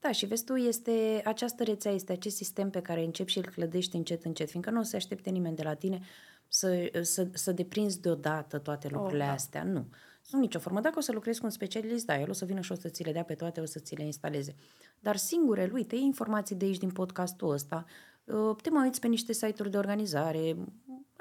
Da, 0.00 0.12
și 0.12 0.26
vezi 0.26 0.44
tu, 0.44 0.56
este 0.56 1.22
această 1.24 1.64
rețea, 1.64 1.92
este 1.92 2.12
acest 2.12 2.36
sistem 2.36 2.70
pe 2.70 2.82
care 2.82 3.04
începi 3.04 3.30
și 3.30 3.38
îl 3.38 3.44
clădești 3.44 3.96
încet, 3.96 4.24
încet, 4.24 4.50
fiindcă 4.50 4.70
nu 4.70 4.80
o 4.80 4.82
să 4.82 4.96
aștepte 4.96 5.30
nimeni 5.30 5.56
de 5.56 5.62
la 5.62 5.74
tine 5.74 6.00
să, 6.48 6.98
să, 7.02 7.28
să 7.32 7.52
deprinzi 7.52 8.00
deodată 8.00 8.58
toate 8.58 8.88
lucrurile 8.88 9.24
da. 9.24 9.32
astea. 9.32 9.62
Nu. 9.64 9.86
Nu 10.30 10.38
nicio 10.38 10.58
formă. 10.58 10.80
Dacă 10.80 10.98
o 10.98 11.00
să 11.00 11.12
lucrezi 11.12 11.38
cu 11.38 11.44
un 11.44 11.50
specialist, 11.50 12.06
da, 12.06 12.20
el 12.20 12.30
o 12.30 12.32
să 12.32 12.44
vină 12.44 12.60
și 12.60 12.72
o 12.72 12.74
să 12.74 12.88
ți 12.88 13.02
le 13.02 13.12
dea 13.12 13.22
pe 13.24 13.34
toate, 13.34 13.60
o 13.60 13.64
să 13.64 13.78
ți 13.78 13.94
le 13.94 14.04
instaleze. 14.04 14.54
Dar 15.00 15.16
singure, 15.16 15.66
lui, 15.66 15.84
te 15.84 15.94
iei 15.94 16.04
informații 16.04 16.56
de 16.56 16.64
aici 16.64 16.78
din 16.78 16.90
podcastul 16.90 17.50
ăsta, 17.52 17.84
uh, 18.24 18.56
te 18.62 18.70
mai 18.70 18.84
uiți 18.84 19.00
pe 19.00 19.06
niște 19.06 19.32
site-uri 19.32 19.70
de 19.70 19.76
organizare, 19.76 20.56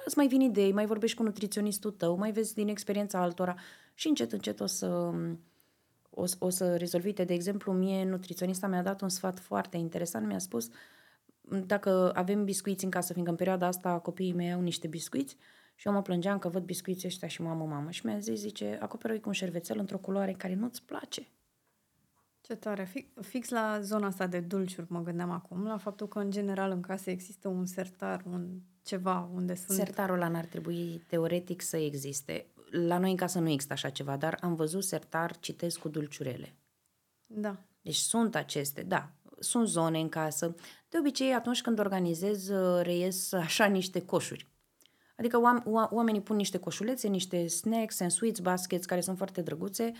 îți 0.05 0.17
mai 0.17 0.27
vin 0.27 0.41
idei, 0.41 0.71
mai 0.71 0.85
vorbești 0.85 1.17
cu 1.17 1.23
nutriționistul 1.23 1.91
tău, 1.91 2.17
mai 2.17 2.31
vezi 2.31 2.53
din 2.53 2.67
experiența 2.67 3.19
altora 3.19 3.55
și 3.93 4.07
încet, 4.07 4.31
încet 4.31 4.59
o 4.59 4.65
să, 4.65 5.11
o, 6.09 6.25
s- 6.25 6.35
o 6.39 6.49
să 6.49 6.75
rezolvi. 6.75 7.05
Uite, 7.07 7.23
De 7.23 7.33
exemplu, 7.33 7.73
mie 7.73 8.03
nutriționista 8.05 8.67
mi-a 8.67 8.81
dat 8.83 9.01
un 9.01 9.09
sfat 9.09 9.39
foarte 9.39 9.77
interesant. 9.77 10.25
Mi-a 10.27 10.39
spus 10.39 10.69
dacă 11.65 12.11
avem 12.15 12.43
biscuiți 12.43 12.83
în 12.83 12.89
casă, 12.89 13.11
fiindcă 13.11 13.31
în 13.31 13.37
perioada 13.37 13.67
asta 13.67 13.99
copiii 13.99 14.33
mei 14.33 14.53
au 14.53 14.61
niște 14.61 14.87
biscuiți 14.87 15.37
și 15.79 15.87
eu 15.87 15.93
mă 15.93 16.01
plângeam 16.01 16.39
că 16.39 16.49
văd 16.49 16.63
biscuiții 16.63 17.07
ăștia 17.07 17.27
și 17.27 17.41
mamă, 17.41 17.65
mamă. 17.65 17.91
Și 17.91 18.05
mi-a 18.05 18.19
zis, 18.19 18.39
zice, 18.39 18.77
acoperă-i 18.81 19.19
cu 19.19 19.27
un 19.27 19.33
șervețel 19.33 19.79
într-o 19.79 19.97
culoare 19.97 20.33
care 20.33 20.53
nu-ți 20.53 20.83
place. 20.83 21.27
Ce 22.41 22.55
tare. 22.55 22.85
Fix, 22.85 23.07
fix 23.27 23.49
la 23.49 23.79
zona 23.81 24.07
asta 24.07 24.27
de 24.27 24.39
dulciuri 24.39 24.91
mă 24.91 25.01
gândeam 25.01 25.31
acum, 25.31 25.65
la 25.65 25.77
faptul 25.77 26.07
că 26.07 26.19
în 26.19 26.31
general 26.31 26.71
în 26.71 26.81
casă 26.81 27.09
există 27.09 27.47
un 27.47 27.65
sertar, 27.65 28.23
un 28.25 28.59
ceva 28.83 29.29
unde 29.33 29.55
sunt... 29.55 29.77
Sertarul 29.77 30.15
ăla 30.15 30.27
n-ar 30.27 30.45
trebui 30.45 31.03
teoretic 31.07 31.61
să 31.61 31.77
existe. 31.77 32.45
La 32.71 32.97
noi 32.97 33.09
în 33.09 33.15
casă 33.15 33.39
nu 33.39 33.49
există 33.49 33.73
așa 33.73 33.89
ceva, 33.89 34.17
dar 34.17 34.37
am 34.41 34.55
văzut 34.55 34.83
sertar, 34.83 35.37
citesc 35.39 35.79
cu 35.79 35.89
dulciurele. 35.89 36.55
Da. 37.25 37.57
Deci 37.81 37.95
sunt 37.95 38.35
aceste, 38.35 38.83
da, 38.83 39.11
sunt 39.39 39.67
zone 39.67 39.99
în 39.99 40.09
casă. 40.09 40.55
De 40.89 40.97
obicei, 40.97 41.33
atunci 41.33 41.61
când 41.61 41.79
organizez, 41.79 42.49
uh, 42.49 42.81
reies 42.81 43.31
așa 43.31 43.65
niște 43.65 44.05
coșuri. 44.05 44.47
Adică 45.17 45.39
oam- 45.39 45.63
oa- 45.63 45.89
oamenii 45.91 46.21
pun 46.21 46.35
niște 46.35 46.57
coșulețe, 46.57 47.07
niște 47.07 47.47
snacks 47.47 47.99
and 47.99 48.11
sweets 48.11 48.39
baskets 48.39 48.85
care 48.85 49.01
sunt 49.01 49.17
foarte 49.17 49.41
drăguțe. 49.41 49.91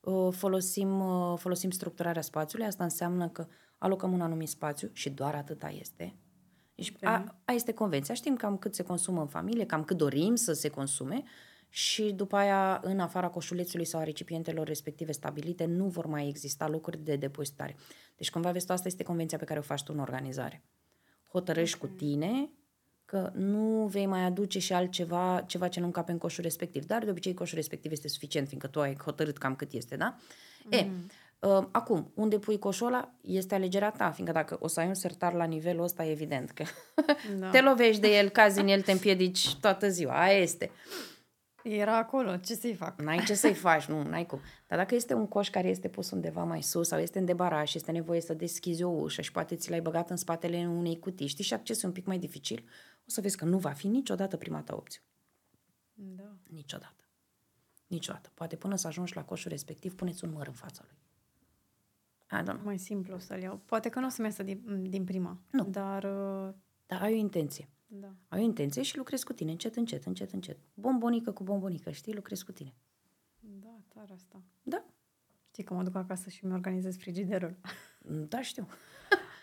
Uh, 0.00 0.32
Folosim, 0.32 1.00
uh, 1.00 1.38
folosim 1.38 1.70
structurarea 1.70 2.22
spațiului. 2.22 2.66
Asta 2.66 2.84
înseamnă 2.84 3.28
că 3.28 3.46
alocăm 3.78 4.12
un 4.12 4.20
anumit 4.20 4.48
spațiu 4.48 4.90
și 4.92 5.10
doar 5.10 5.34
atâta 5.34 5.68
este. 5.68 6.16
Deci 6.74 6.92
Ok. 6.96 7.04
a, 7.08 7.40
a 7.44 7.52
este 7.52 7.72
convenția. 7.72 8.14
Știm 8.14 8.36
cam 8.36 8.56
cât 8.56 8.74
se 8.74 8.82
consumă 8.82 9.20
în 9.20 9.26
familie, 9.26 9.66
cam 9.66 9.84
cât 9.84 9.96
dorim 9.96 10.34
să 10.34 10.52
se 10.52 10.68
consume 10.68 11.22
și 11.68 12.02
după 12.12 12.36
aia, 12.36 12.80
în 12.82 13.00
afara 13.00 13.28
coșulețului 13.28 13.84
sau 13.84 14.00
a 14.00 14.04
recipientelor 14.04 14.66
respective 14.66 15.12
stabilite, 15.12 15.64
nu 15.64 15.86
vor 15.86 16.06
mai 16.06 16.28
exista 16.28 16.68
locuri 16.68 16.98
de 16.98 17.16
depozitare. 17.16 17.76
Deci, 18.16 18.30
cumva, 18.30 18.50
vezi 18.50 18.66
tu, 18.66 18.72
asta 18.72 18.88
este 18.88 19.02
convenția 19.02 19.38
pe 19.38 19.44
care 19.44 19.58
o 19.58 19.62
faci 19.62 19.82
tu 19.82 19.92
în 19.94 20.00
organizare. 20.00 20.64
Hotărăști 21.26 21.78
cu 21.78 21.86
tine 21.86 22.50
că 23.06 23.30
nu 23.34 23.86
vei 23.86 24.06
mai 24.06 24.24
aduce 24.24 24.58
și 24.58 24.72
altceva, 24.72 25.44
ceva 25.46 25.68
ce 25.68 25.80
nu 25.80 25.86
încape 25.86 26.12
în 26.12 26.18
coșul 26.18 26.42
respectiv. 26.42 26.84
Dar, 26.84 27.04
de 27.04 27.10
obicei, 27.10 27.34
coșul 27.34 27.56
respectiv 27.56 27.92
este 27.92 28.08
suficient, 28.08 28.46
fiindcă 28.46 28.68
tu 28.68 28.80
ai 28.80 28.96
hotărât 29.04 29.38
cam 29.38 29.54
cât 29.54 29.72
este, 29.72 29.96
da? 29.96 30.16
Mm. 30.64 30.72
E, 30.72 30.90
uh, 31.38 31.64
acum, 31.70 32.10
unde 32.14 32.38
pui 32.38 32.58
coșul 32.58 32.86
ăla, 32.86 33.14
este 33.20 33.54
alegerea 33.54 33.90
ta, 33.90 34.10
fiindcă 34.10 34.34
dacă 34.34 34.56
o 34.60 34.66
să 34.66 34.80
ai 34.80 34.86
un 34.86 34.94
sertar 34.94 35.32
la 35.32 35.44
nivelul 35.44 35.84
ăsta, 35.84 36.04
e 36.04 36.10
evident 36.10 36.50
că 36.50 36.64
Da. 37.38 37.50
te 37.50 37.60
lovești 37.60 38.00
de 38.00 38.16
el, 38.16 38.28
cazi 38.28 38.60
în 38.60 38.68
el, 38.68 38.82
te 38.82 38.92
împiedici 38.92 39.54
toată 39.54 39.88
ziua. 39.88 40.20
Aia 40.20 40.38
este. 40.38 40.70
Era 41.62 41.96
acolo, 41.96 42.36
ce 42.36 42.54
să-i 42.54 42.74
fac? 42.74 43.00
N-ai 43.00 43.24
ce 43.26 43.34
să-i 43.34 43.54
faci, 43.54 43.84
nu, 43.84 44.02
n-ai 44.02 44.26
cum. 44.26 44.40
Dar 44.68 44.78
dacă 44.78 44.94
este 44.94 45.14
un 45.14 45.28
coș 45.28 45.50
care 45.50 45.68
este 45.68 45.88
pus 45.88 46.10
undeva 46.10 46.44
mai 46.44 46.62
sus 46.62 46.88
sau 46.88 46.98
este 46.98 47.18
în 47.18 47.24
debaraș 47.24 47.70
și 47.70 47.76
este 47.76 47.92
nevoie 47.92 48.20
să 48.20 48.34
deschizi 48.34 48.82
o 48.82 48.88
ușă 48.88 49.22
și 49.22 49.32
poate 49.32 49.56
ți 49.56 49.70
l-ai 49.70 49.80
băgat 49.80 50.10
în 50.10 50.16
spatele 50.16 50.68
unei 50.76 50.98
cutii, 50.98 51.26
știi, 51.26 51.44
și 51.44 51.54
accesul 51.54 51.84
e 51.84 51.86
un 51.86 51.92
pic 51.92 52.06
mai 52.06 52.18
dificil, 52.18 52.64
o 53.06 53.10
să 53.10 53.20
vezi 53.20 53.36
că 53.36 53.44
nu 53.44 53.58
va 53.58 53.72
fi 53.72 53.86
niciodată 53.88 54.36
prima 54.36 54.62
ta 54.62 54.74
opțiune. 54.76 55.06
Da. 55.94 56.36
Niciodată. 56.48 57.04
Niciodată. 57.86 58.30
Poate 58.34 58.56
până 58.56 58.76
să 58.76 58.86
ajungi 58.86 59.14
la 59.14 59.24
coșul 59.24 59.50
respectiv, 59.50 59.94
puneți 59.94 60.24
un 60.24 60.30
măr 60.32 60.46
în 60.46 60.52
fața 60.52 60.84
lui. 60.86 60.96
I 62.40 62.42
don't 62.42 62.44
know. 62.44 62.64
Mai 62.64 62.78
simplu 62.78 63.18
să-l 63.18 63.40
iau. 63.42 63.56
Poate 63.56 63.88
că 63.88 64.00
nu 64.00 64.06
o 64.06 64.08
să-mi 64.08 64.26
iasă 64.28 64.42
din, 64.42 64.90
din 64.90 65.04
prima. 65.04 65.38
Nu. 65.50 65.64
Dar, 65.64 66.04
uh, 66.04 66.54
Dar 66.86 67.02
ai 67.02 67.12
o 67.12 67.16
intenție. 67.16 67.68
da. 67.86 68.14
Ai 68.28 68.40
o 68.40 68.42
intenție 68.42 68.82
și 68.82 68.96
lucrezi 68.96 69.24
cu 69.24 69.32
tine, 69.32 69.50
încet, 69.50 69.76
încet, 69.76 70.04
încet, 70.04 70.32
încet. 70.32 70.58
Bombonică 70.74 71.32
cu 71.32 71.42
bombonică, 71.42 71.90
știi? 71.90 72.14
Lucrezi 72.14 72.44
cu 72.44 72.52
tine. 72.52 72.74
Da, 73.40 73.78
tare 73.88 74.12
asta. 74.12 74.42
Da, 74.62 74.84
Știi 75.56 75.68
că 75.68 75.74
mă 75.74 75.82
duc 75.82 75.94
acasă 75.94 76.28
și 76.30 76.44
mi-organizez 76.46 76.96
frigiderul. 76.96 77.56
da, 78.28 78.42
știu. 78.42 78.66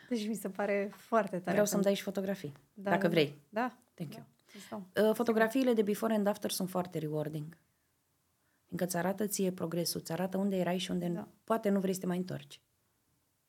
Deci 0.10 0.28
mi 0.28 0.36
se 0.36 0.50
pare 0.50 0.90
foarte 0.96 1.38
tare. 1.38 1.52
Vreau 1.52 1.66
să-mi 1.66 1.84
dai 1.84 1.94
și 1.94 2.02
fotografii, 2.02 2.54
Da, 2.74 2.90
dacă 2.90 3.02
da, 3.04 3.10
vrei. 3.10 3.36
Da. 3.50 3.78
Thank 3.94 4.10
da. 4.10 4.16
you. 4.18 4.26
îți 4.56 4.70
dau. 4.70 5.08
Uh, 5.10 5.16
Fotografiile 5.16 5.74
de 5.74 5.82
before 5.82 6.14
and 6.14 6.28
after 6.28 6.52
sunt 6.52 6.70
foarte 6.70 6.98
rewarding. 7.00 7.58
Fiindcă 8.66 8.86
îți 8.86 8.98
arată 8.98 9.28
ție 9.28 9.52
progresul, 9.52 10.00
îți 10.00 10.12
arată 10.12 10.38
unde 10.38 10.56
erai 10.58 10.78
și 10.78 10.92
unde 10.92 11.08
Da. 11.08 11.28
poate 11.44 11.70
nu 11.70 11.80
vrei 11.80 11.94
să 11.94 12.00
te 12.00 12.06
mai 12.06 12.18
întorci. 12.18 12.62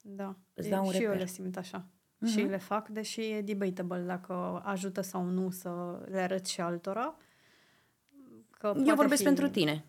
Da. 0.02 0.36
Îți 0.54 0.66
E- 0.66 0.70
dau 0.70 0.86
un 0.86 0.92
și 0.92 0.96
eu 0.96 1.02
reper. 1.10 1.18
le 1.18 1.26
simt 1.26 1.56
așa. 1.56 1.86
Și 2.26 2.40
le 2.40 2.56
fac, 2.56 2.88
deși 2.88 3.20
e 3.30 3.40
debatable 3.40 4.00
dacă 4.00 4.60
ajută 4.64 5.00
sau 5.00 5.24
nu 5.24 5.50
să 5.50 6.02
le 6.10 6.20
arăt 6.20 6.46
și 6.46 6.60
altora. 6.60 7.16
Că 8.50 8.66
Eu 8.66 8.72
poate 8.74 8.94
vorbesc 8.94 9.20
fi... 9.20 9.24
pentru 9.26 9.48
tine. 9.48 9.84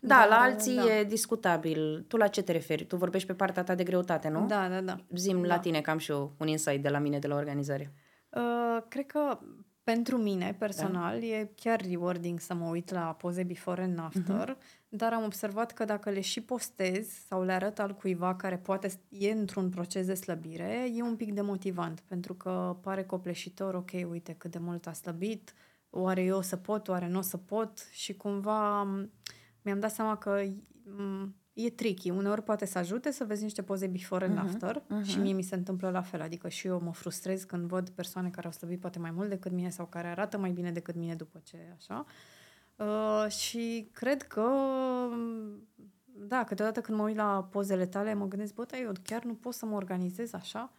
Da, 0.00 0.14
Dar, 0.14 0.28
la 0.28 0.36
alții 0.36 0.76
da. 0.76 0.94
e 0.94 1.04
discutabil. 1.04 2.04
Tu 2.08 2.16
la 2.16 2.26
ce 2.26 2.42
te 2.42 2.52
referi? 2.52 2.84
Tu 2.84 2.96
vorbești 2.96 3.26
pe 3.26 3.34
partea 3.34 3.62
ta 3.62 3.74
de 3.74 3.82
greutate, 3.82 4.28
nu? 4.28 4.46
Da, 4.46 4.68
da, 4.68 4.80
da. 4.80 4.96
Zim 5.14 5.40
Da. 5.40 5.46
la 5.46 5.58
tine, 5.58 5.80
că 5.80 5.90
am 5.90 5.98
și 5.98 6.10
eu 6.10 6.32
un 6.38 6.46
insight 6.46 6.82
de 6.82 6.88
la 6.88 6.98
mine 6.98 7.18
de 7.18 7.26
la 7.26 7.34
organizare. 7.34 7.92
Uh, 8.28 8.82
cred 8.88 9.06
că 9.06 9.38
pentru 9.82 10.16
mine, 10.16 10.56
personal, 10.58 11.20
da. 11.20 11.26
e 11.26 11.50
chiar 11.54 11.80
rewarding 11.80 12.40
să 12.40 12.54
mă 12.54 12.68
uit 12.68 12.90
la 12.90 13.00
poze 13.00 13.42
before 13.42 13.82
and 13.82 13.98
after, 13.98 14.56
uh-huh. 14.56 14.88
dar 14.88 15.12
am 15.12 15.24
observat 15.24 15.72
că 15.72 15.84
dacă 15.84 16.10
le 16.10 16.20
și 16.20 16.40
postez 16.40 17.08
sau 17.28 17.42
le 17.42 17.52
arăt 17.52 17.78
al 17.78 17.94
cuiva 17.94 18.34
care 18.34 18.56
poate 18.56 18.90
e 19.08 19.30
într-un 19.30 19.68
proces 19.68 20.06
de 20.06 20.14
slăbire, 20.14 20.90
e 20.94 21.02
un 21.02 21.16
pic 21.16 21.32
demotivant, 21.32 22.00
pentru 22.00 22.34
că 22.34 22.76
pare 22.80 23.04
copleșitor, 23.04 23.74
ok, 23.74 23.90
uite 24.10 24.34
cât 24.38 24.50
de 24.50 24.58
mult 24.58 24.86
a 24.86 24.92
slăbit, 24.92 25.54
oare 25.90 26.22
eu 26.22 26.36
o 26.36 26.40
să 26.40 26.56
pot, 26.56 26.88
oare 26.88 27.08
nu 27.08 27.18
o 27.18 27.22
să 27.22 27.36
pot 27.36 27.88
și 27.90 28.16
cumva 28.16 28.82
m, 28.82 29.10
mi-am 29.66 29.80
dat 29.80 29.90
seama 29.90 30.16
că 30.16 30.42
m, 30.84 31.34
e 31.52 31.70
tricky. 31.70 32.10
Uneori 32.10 32.42
poate 32.42 32.64
să 32.64 32.78
ajute 32.78 33.10
să 33.10 33.24
vezi 33.24 33.42
niște 33.42 33.62
poze 33.62 33.86
before 33.86 34.24
and 34.24 34.38
after 34.38 34.82
uh-huh. 34.82 35.04
și 35.04 35.18
mie 35.18 35.32
mi 35.32 35.42
se 35.42 35.54
întâmplă 35.54 35.90
la 35.90 36.02
fel. 36.02 36.20
Adică 36.20 36.48
și 36.48 36.66
eu 36.66 36.80
mă 36.80 36.92
frustrez 36.92 37.42
când 37.42 37.68
văd 37.68 37.88
persoane 37.88 38.30
care 38.30 38.46
au 38.46 38.52
slăbit 38.52 38.80
poate 38.80 38.98
mai 38.98 39.10
mult 39.10 39.28
decât 39.28 39.52
mine 39.52 39.70
sau 39.70 39.86
care 39.86 40.08
arată 40.08 40.38
mai 40.38 40.50
bine 40.50 40.72
decât 40.72 40.94
mine 40.94 41.14
după 41.14 41.40
ce 41.44 41.56
așa. 41.76 42.04
Uh, 42.76 43.30
și 43.30 43.88
cred 43.92 44.22
că 44.22 44.50
da, 46.18 46.44
câteodată 46.44 46.80
când 46.80 46.98
mă 46.98 47.04
uit 47.04 47.16
la 47.16 47.48
pozele 47.50 47.86
tale, 47.86 48.14
mă 48.14 48.26
gândesc, 48.26 48.54
bă, 48.54 48.64
dar 48.64 48.80
eu 48.80 48.92
chiar 49.02 49.24
nu 49.24 49.34
pot 49.34 49.54
să 49.54 49.66
mă 49.66 49.76
organizez 49.76 50.32
așa? 50.32 50.72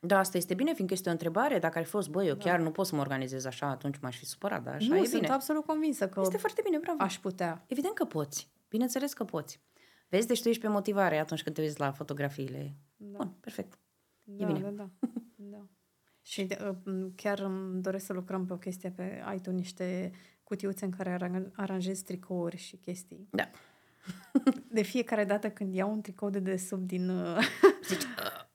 Da, 0.00 0.18
asta 0.18 0.36
este 0.36 0.54
bine, 0.54 0.72
fiindcă 0.72 0.94
este 0.94 1.08
o 1.08 1.12
întrebare. 1.12 1.58
Dacă 1.58 1.78
ar 1.78 1.84
fi 1.84 1.90
fost, 1.90 2.08
băi, 2.10 2.26
eu 2.26 2.36
chiar 2.36 2.60
nu 2.60 2.70
pot 2.70 2.86
să 2.86 2.94
mă 2.94 3.00
organizez 3.00 3.44
așa, 3.44 3.66
atunci 3.66 3.98
m-aș 3.98 4.18
fi 4.18 4.24
supărat, 4.26 4.62
dar 4.62 4.74
așa 4.74 4.86
nu, 4.88 4.96
e 4.96 5.04
sunt 5.04 5.20
bine. 5.20 5.32
absolut 5.32 5.64
convinsă 5.64 6.08
că 6.08 6.20
Este 6.24 6.36
foarte 6.36 6.60
bine, 6.64 6.78
bravo. 6.78 7.02
aș 7.02 7.18
putea. 7.18 7.64
Evident 7.66 7.94
că 7.94 8.04
poți. 8.04 8.50
Bineînțeles 8.68 9.12
că 9.12 9.24
poți. 9.24 9.60
Vezi, 10.08 10.26
deci 10.26 10.42
tu 10.42 10.48
ești 10.48 10.62
pe 10.62 10.68
motivare 10.68 11.18
atunci 11.18 11.42
când 11.42 11.54
te 11.54 11.62
uiți 11.62 11.80
la 11.80 11.92
fotografiile. 11.92 12.74
Da. 12.96 13.18
Bun, 13.18 13.28
perfect. 13.40 13.78
Da, 14.22 14.46
bine. 14.46 14.60
da, 14.60 14.70
da. 14.70 14.88
da. 15.56 15.66
Și 16.22 16.44
de, 16.44 16.76
uh, 16.86 17.06
chiar 17.16 17.38
îmi 17.38 17.82
doresc 17.82 18.04
să 18.06 18.12
lucrăm 18.12 18.44
pe 18.46 18.52
o 18.52 18.56
chestie 18.56 18.90
pe... 18.90 19.22
Ai 19.24 19.38
tu 19.38 19.50
niște 19.50 20.10
cutiuțe 20.44 20.84
în 20.84 20.90
care 20.90 21.16
aran- 21.18 21.52
aranjezi 21.54 22.04
tricouri 22.04 22.56
și 22.56 22.76
chestii. 22.76 23.28
Da. 23.30 23.50
De 24.70 24.82
fiecare 24.82 25.24
dată 25.24 25.50
când 25.50 25.74
iau 25.74 25.92
un 25.92 26.00
tricou 26.00 26.30
de 26.30 26.38
desubt 26.38 26.86
din... 26.86 27.08
uh, 27.08 27.38
Zici, 27.88 28.02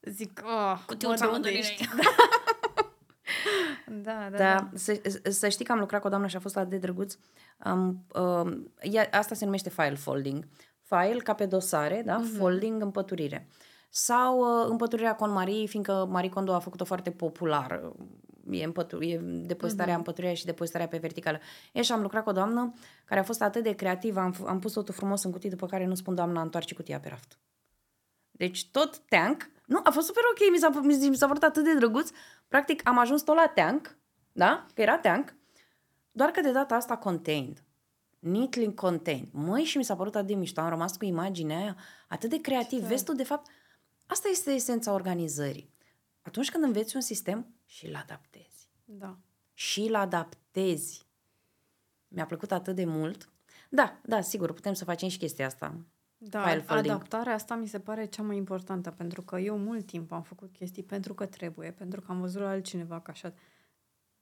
zic, 0.05 0.41
oh, 0.45 0.83
Cutiuța 0.85 1.25
mă, 1.25 1.31
mă 1.31 1.37
de 1.39 1.49
unde 1.49 1.49
doare. 1.49 1.57
ești? 1.57 1.87
da, 4.03 4.27
da, 4.29 4.29
da. 4.29 4.37
Da, 4.37 4.69
să, 4.73 5.01
să 5.29 5.49
știi 5.49 5.65
că 5.65 5.71
am 5.71 5.79
lucrat 5.79 6.01
cu 6.01 6.07
o 6.07 6.09
doamnă 6.09 6.27
și 6.27 6.35
a 6.35 6.39
fost 6.39 6.55
la 6.55 6.63
de 6.65 6.77
drăguț. 6.77 7.15
Um, 7.65 8.05
um, 8.15 8.71
ea, 8.81 9.07
asta 9.11 9.35
se 9.35 9.45
numește 9.45 9.69
file 9.69 9.95
folding. 9.95 10.47
File 10.81 11.19
ca 11.23 11.33
pe 11.33 11.45
dosare, 11.45 12.01
da? 12.05 12.21
Uh-huh. 12.21 12.37
Folding, 12.37 12.81
împăturire. 12.81 13.47
Sau 13.89 14.39
uh, 14.39 14.67
împăturirea 14.69 15.15
con 15.15 15.31
Marie, 15.31 15.65
fiindcă 15.65 16.07
Marie 16.09 16.29
Kondo 16.29 16.53
a 16.53 16.59
făcut-o 16.59 16.85
foarte 16.85 17.11
populară. 17.11 17.95
E, 18.49 18.63
împătu- 18.63 19.01
e 19.01 19.17
depozitarea, 19.23 19.93
uh-huh. 19.93 19.97
împăturirea 19.97 20.35
și 20.35 20.45
depozitarea 20.45 20.87
pe 20.87 20.97
verticală. 20.97 21.39
E 21.71 21.81
și 21.81 21.91
am 21.91 22.01
lucrat 22.01 22.23
cu 22.23 22.29
o 22.29 22.33
doamnă 22.33 22.73
care 23.05 23.19
a 23.19 23.23
fost 23.23 23.41
atât 23.41 23.63
de 23.63 23.71
creativă, 23.73 24.19
am, 24.19 24.33
f- 24.33 24.47
am 24.47 24.59
pus 24.59 24.73
totul 24.73 24.93
frumos 24.93 25.23
în 25.23 25.31
cutii, 25.31 25.49
după 25.49 25.65
care 25.65 25.85
nu 25.85 25.95
spun 25.95 26.15
doamna, 26.15 26.41
întoarce 26.41 26.73
cutia 26.75 26.99
pe 26.99 27.09
raft. 27.09 27.39
Deci 28.31 28.69
tot 28.69 28.97
tank, 28.97 29.49
nu, 29.65 29.79
a 29.83 29.89
fost 29.89 30.07
super 30.07 30.23
ok, 30.31 30.51
mi 30.51 30.57
s-a, 30.57 30.69
mi, 30.69 31.07
mi 31.09 31.15
s-a 31.15 31.27
părut 31.27 31.43
atât 31.43 31.63
de 31.63 31.75
drăguț. 31.75 32.09
Practic 32.47 32.87
am 32.87 32.97
ajuns 32.97 33.21
tot 33.21 33.35
la 33.35 33.47
tank, 33.47 33.97
da? 34.31 34.65
Că 34.73 34.81
era 34.81 34.97
tank, 34.97 35.35
doar 36.11 36.29
că 36.31 36.41
de 36.41 36.51
data 36.51 36.75
asta 36.75 36.97
contained. 36.97 37.63
Neatly 38.19 38.73
contained. 38.73 39.27
Măi, 39.31 39.63
și 39.63 39.77
mi 39.77 39.83
s-a 39.83 39.95
părut 39.95 40.15
atât 40.15 40.27
de 40.27 40.35
mișto, 40.35 40.61
am 40.61 40.69
rămas 40.69 40.97
cu 40.97 41.05
imaginea 41.05 41.57
aia, 41.57 41.77
atât 42.07 42.29
de 42.29 42.41
creativ. 42.41 42.79
Vezi 42.79 43.03
tu, 43.03 43.13
de 43.13 43.23
fapt, 43.23 43.51
asta 44.07 44.27
este 44.29 44.51
esența 44.51 44.93
organizării. 44.93 45.71
Atunci 46.21 46.51
când 46.51 46.63
înveți 46.63 46.95
un 46.95 47.01
sistem 47.01 47.55
și 47.65 47.85
îl 47.85 47.95
adaptezi. 47.95 48.69
da. 48.85 49.17
Și 49.53 49.79
îl 49.81 49.95
adaptezi. 49.95 51.07
Mi-a 52.07 52.25
plăcut 52.25 52.51
atât 52.51 52.75
de 52.75 52.85
mult. 52.85 53.29
Da, 53.69 53.99
da, 54.01 54.21
sigur, 54.21 54.53
putem 54.53 54.73
să 54.73 54.83
facem 54.83 55.09
și 55.09 55.17
chestia 55.17 55.45
asta. 55.45 55.77
Da, 56.29 56.41
File 56.47 56.61
folding. 56.61 56.93
adaptarea 56.93 57.33
asta 57.33 57.55
mi 57.55 57.67
se 57.67 57.79
pare 57.79 58.05
cea 58.05 58.21
mai 58.21 58.35
importantă, 58.35 58.91
pentru 58.91 59.21
că 59.21 59.39
eu 59.39 59.57
mult 59.57 59.85
timp 59.85 60.11
am 60.11 60.21
făcut 60.21 60.51
chestii 60.51 60.83
pentru 60.83 61.13
că 61.13 61.25
trebuie, 61.25 61.71
pentru 61.71 62.01
că 62.01 62.11
am 62.11 62.19
văzut 62.19 62.41
la 62.41 62.49
altcineva 62.49 62.99
că 62.99 63.11
așa... 63.11 63.33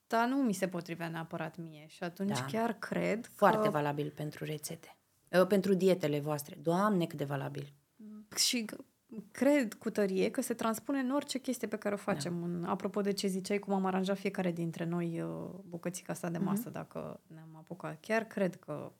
Dar 0.07 0.27
nu 0.27 0.35
mi 0.35 0.53
se 0.53 0.67
potrivea 0.67 1.07
neapărat 1.09 1.57
mie 1.57 1.85
și 1.87 2.03
atunci 2.03 2.39
Da. 2.39 2.45
chiar 2.45 2.73
cred 2.73 3.29
Foarte 3.35 3.65
că... 3.65 3.69
valabil 3.69 4.11
pentru 4.15 4.45
rețete. 4.45 4.95
Uh, 5.39 5.47
Pentru 5.47 5.73
dietele 5.73 6.19
voastre. 6.19 6.57
Doamne, 6.61 7.05
cât 7.05 7.17
de 7.17 7.23
valabil. 7.23 7.73
Și 8.35 8.65
cred 9.31 9.73
cu 9.73 9.89
tărie 9.89 10.31
că 10.31 10.41
se 10.41 10.53
transpune 10.53 10.99
în 10.99 11.11
orice 11.11 11.39
chestie 11.39 11.67
pe 11.67 11.77
care 11.77 11.93
o 11.93 11.97
facem. 11.97 12.39
Da. 12.39 12.45
În, 12.45 12.63
apropo 12.63 13.01
de 13.01 13.11
ce 13.11 13.27
ziceai, 13.27 13.59
cum 13.59 13.73
am 13.73 13.85
aranjat 13.85 14.17
fiecare 14.17 14.51
dintre 14.51 14.85
noi 14.85 15.21
uh, 15.21 15.29
bucățica 15.65 16.13
asta 16.13 16.29
de 16.29 16.37
masă, 16.37 16.69
uh-huh. 16.69 16.73
dacă 16.73 17.19
ne-am 17.27 17.55
apucat. 17.57 17.99
Chiar 17.99 18.23
cred 18.23 18.55
că 18.55 18.91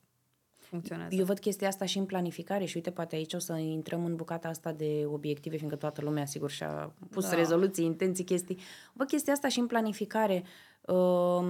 funcționează. 0.72 1.16
Eu 1.16 1.26
văd 1.26 1.40
chestia 1.40 1.68
asta 1.68 1.86
și 1.86 1.98
în 1.98 2.06
planificare 2.06 2.66
și 2.66 2.76
uite, 2.76 2.92
poate 2.92 3.16
aici 3.16 3.34
o 3.34 3.40
să 3.40 3.54
intrăm 3.54 4.06
în 4.06 4.16
bucata 4.16 4.48
asta 4.48 4.72
de 4.72 5.04
obiective, 5.06 5.56
fiindcă 5.56 5.78
toată 5.78 6.02
lumea, 6.02 6.26
sigur, 6.26 6.50
și-a 6.50 6.94
pus 7.10 7.24
Da. 7.24 7.30
da. 7.30 7.36
rezoluții, 7.36 7.86
intenții, 7.86 8.24
chestii. 8.24 8.60
Văd 8.94 9.08
chestia 9.08 9.34
asta 9.34 9.48
și 9.48 9.60
în 9.60 9.68
planificare. 9.68 10.44
Uh, 10.82 11.42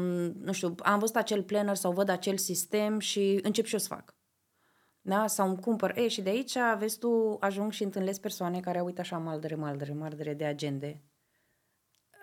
nu 0.42 0.52
știu, 0.52 0.76
am 0.78 1.00
văzut 1.00 1.16
acel 1.16 1.44
planner 1.44 1.76
sau 1.76 1.92
văd 1.92 2.10
acel 2.10 2.38
sistem 2.38 3.00
și 3.00 3.40
încep 3.44 3.66
și 3.66 3.74
eu 3.74 3.80
să 3.80 3.88
fac. 3.88 4.16
Da? 5.02 5.28
Sau 5.28 5.48
îmi 5.48 5.60
cumpăr. 5.60 5.98
E, 5.98 6.08
și 6.08 6.22
de 6.22 6.30
aici, 6.30 6.58
vezi 6.78 7.00
tu, 7.00 7.38
ajung 7.40 7.72
și 7.72 7.84
întâlnesc 7.84 8.22
persoane 8.22 8.60
care 8.60 8.80
au, 8.80 8.86
uite 8.86 9.02
așa, 9.02 9.18
maldere, 9.18 9.56
maldere, 9.56 9.94
maldere 9.94 10.34
de 10.34 10.46
agende. 10.46 11.02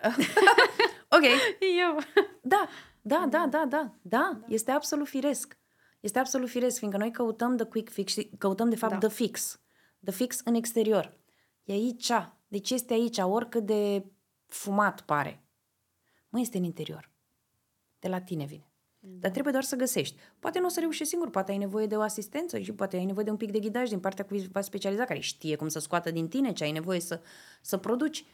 ok, 1.15 1.23
Eu. 1.59 1.97
da, 2.41 2.67
da, 3.01 3.27
da, 3.29 3.47
da, 3.49 3.65
da, 3.69 3.95
da, 4.01 4.39
este 4.47 4.71
absolut 4.71 5.07
firesc. 5.07 5.58
Este 5.99 6.19
absolut 6.19 6.49
firesc, 6.49 6.77
fiindcă 6.77 6.99
noi 6.99 7.11
căutăm 7.11 7.55
the 7.55 7.65
quick 7.65 7.91
fix 7.91 8.11
și 8.11 8.29
căutăm 8.37 8.69
de 8.69 8.75
fapt 8.75 8.93
Da. 8.93 9.07
the 9.07 9.15
fix. 9.15 9.59
The 10.03 10.11
fix 10.13 10.41
în 10.43 10.53
exterior. 10.53 11.17
E 11.63 11.71
aici. 11.71 12.11
Deci 12.47 12.69
este 12.69 12.93
aici, 12.93 13.17
oricât 13.17 13.65
de 13.65 14.05
fumat 14.45 15.01
pare. 15.01 15.43
Mă, 16.29 16.39
este 16.39 16.57
în 16.57 16.63
interior. 16.63 17.11
De 17.99 18.07
la 18.07 18.21
tine 18.21 18.45
vine. 18.45 18.63
Dar 18.99 19.31
trebuie 19.31 19.51
doar 19.51 19.63
să 19.65 19.75
găsești. 19.75 20.17
Poate 20.39 20.59
nu 20.59 20.65
o 20.65 20.69
să 20.69 20.79
reușești 20.79 21.07
singur, 21.07 21.29
poate 21.29 21.51
ai 21.51 21.57
nevoie 21.57 21.87
de 21.87 21.97
o 21.97 22.01
asistență 22.01 22.59
și 22.59 22.73
poate 22.73 22.97
ai 22.97 23.05
nevoie 23.05 23.25
de 23.25 23.31
un 23.31 23.37
pic 23.37 23.51
de 23.51 23.59
ghidaj 23.59 23.89
din 23.89 23.99
partea 23.99 24.25
cuiva 24.25 24.61
specializat 24.61 25.07
care 25.07 25.19
știe 25.19 25.55
cum 25.55 25.67
să 25.67 25.79
scoată 25.79 26.11
din 26.11 26.27
tine 26.27 26.51
ce 26.51 26.63
ai 26.63 26.71
nevoie 26.71 26.99
să, 26.99 27.21
să 27.61 27.77
produci. 27.77 28.25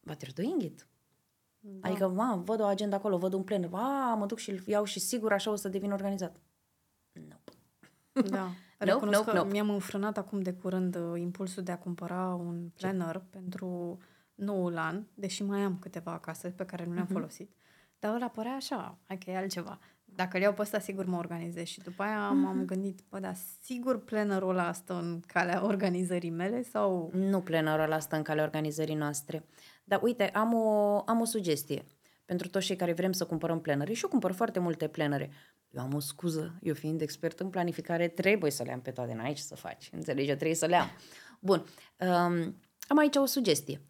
But 0.00 0.24
you're 0.24 0.34
doing 0.34 0.62
it. 0.62 0.86
Da. 1.60 1.88
Adică, 1.88 2.08
ma, 2.08 2.42
văd 2.44 2.60
o 2.60 2.64
agenda 2.64 2.96
acolo, 2.96 3.18
văd 3.18 3.32
un 3.32 3.42
plan, 3.42 3.74
a, 3.74 4.14
mă 4.14 4.26
duc 4.26 4.38
și 4.38 4.50
îl 4.50 4.62
iau 4.66 4.84
și 4.84 5.00
sigur 5.00 5.32
așa 5.32 5.50
o 5.50 5.54
să 5.54 5.68
devin 5.68 5.92
organizat. 5.92 6.40
Nope. 8.20 8.28
Da. 8.28 8.48
Recunosc 8.78 9.18
nope, 9.18 9.30
că 9.30 9.36
nope. 9.36 9.50
mi-am 9.50 9.70
înfrânat 9.70 10.18
acum 10.18 10.40
de 10.40 10.52
curând 10.52 10.96
uh, 10.96 11.20
impulsul 11.20 11.62
de 11.62 11.72
a 11.72 11.78
cumpăra 11.78 12.34
un 12.34 12.68
planner 12.74 13.14
Ce? 13.16 13.22
pentru 13.30 13.98
noul 14.34 14.76
an, 14.78 15.04
deși 15.14 15.42
mai 15.42 15.60
am 15.60 15.78
câteva 15.78 16.12
acasă 16.12 16.48
pe 16.50 16.64
care 16.64 16.84
nu 16.84 16.92
le-am 16.92 17.02
Mhm. 17.04 17.12
uh-huh. 17.12 17.16
folosit. 17.18 17.54
Dar 17.98 18.14
ăla 18.14 18.28
părea 18.28 18.52
așa, 18.54 18.98
hai 19.06 19.18
că 19.18 19.30
e 19.30 19.36
altceva. 19.36 19.78
Dacă 20.04 20.36
le 20.36 20.42
iau 20.42 20.52
pe 20.52 20.62
ăsta, 20.62 20.78
sigur 20.78 21.04
mă 21.04 21.16
organizez. 21.16 21.64
Și 21.66 21.80
după 21.80 22.02
aia 22.02 22.28
Mhm. 22.30 22.38
m-am 22.42 22.64
gândit, 22.64 23.00
bă, 23.08 23.18
dar 23.18 23.34
sigur 23.60 24.04
plannerul 24.04 24.48
ăla 24.48 24.72
stă 24.72 24.94
în 24.94 25.20
calea 25.26 25.64
organizării 25.64 26.30
mele 26.30 26.62
sau... 26.62 27.10
Nu 27.14 27.40
plannerul 27.40 27.84
ăla 27.84 27.98
stă 27.98 28.16
în 28.16 28.22
calea 28.22 28.44
organizării 28.44 28.94
noastre. 28.94 29.44
Dar 29.84 30.00
uite, 30.02 30.28
am 30.28 30.54
o, 30.54 30.96
am 31.06 31.20
o 31.20 31.24
sugestie 31.24 31.84
pentru 32.32 32.50
toți 32.50 32.66
cei 32.66 32.76
care 32.76 32.92
vrem 32.92 33.12
să 33.12 33.24
cumpărăm 33.24 33.60
planere. 33.60 33.92
Și 33.92 34.02
eu 34.02 34.10
cumpăr 34.10 34.32
foarte 34.32 34.58
multe 34.58 34.88
planere. 34.88 35.30
Eu 35.70 35.82
am 35.82 35.94
o 35.94 36.00
scuză, 36.00 36.58
eu 36.62 36.74
fiind 36.74 37.00
expert 37.00 37.40
în 37.40 37.50
planificare, 37.50 38.08
trebuie 38.08 38.50
să 38.50 38.62
le 38.62 38.72
am 38.72 38.80
pe 38.80 38.90
toate, 38.90 39.14
n-ai 39.14 39.32
ce 39.32 39.42
să 39.42 39.54
faci. 39.54 39.90
Înțelegi, 39.92 40.28
eu 40.28 40.34
trebuie 40.34 40.56
să 40.56 40.66
le 40.66 40.76
am. 40.76 40.88
Bun, 41.40 41.64
um, 41.98 42.56
am 42.88 42.98
aici 42.98 43.16
o 43.16 43.24
sugestie. 43.24 43.80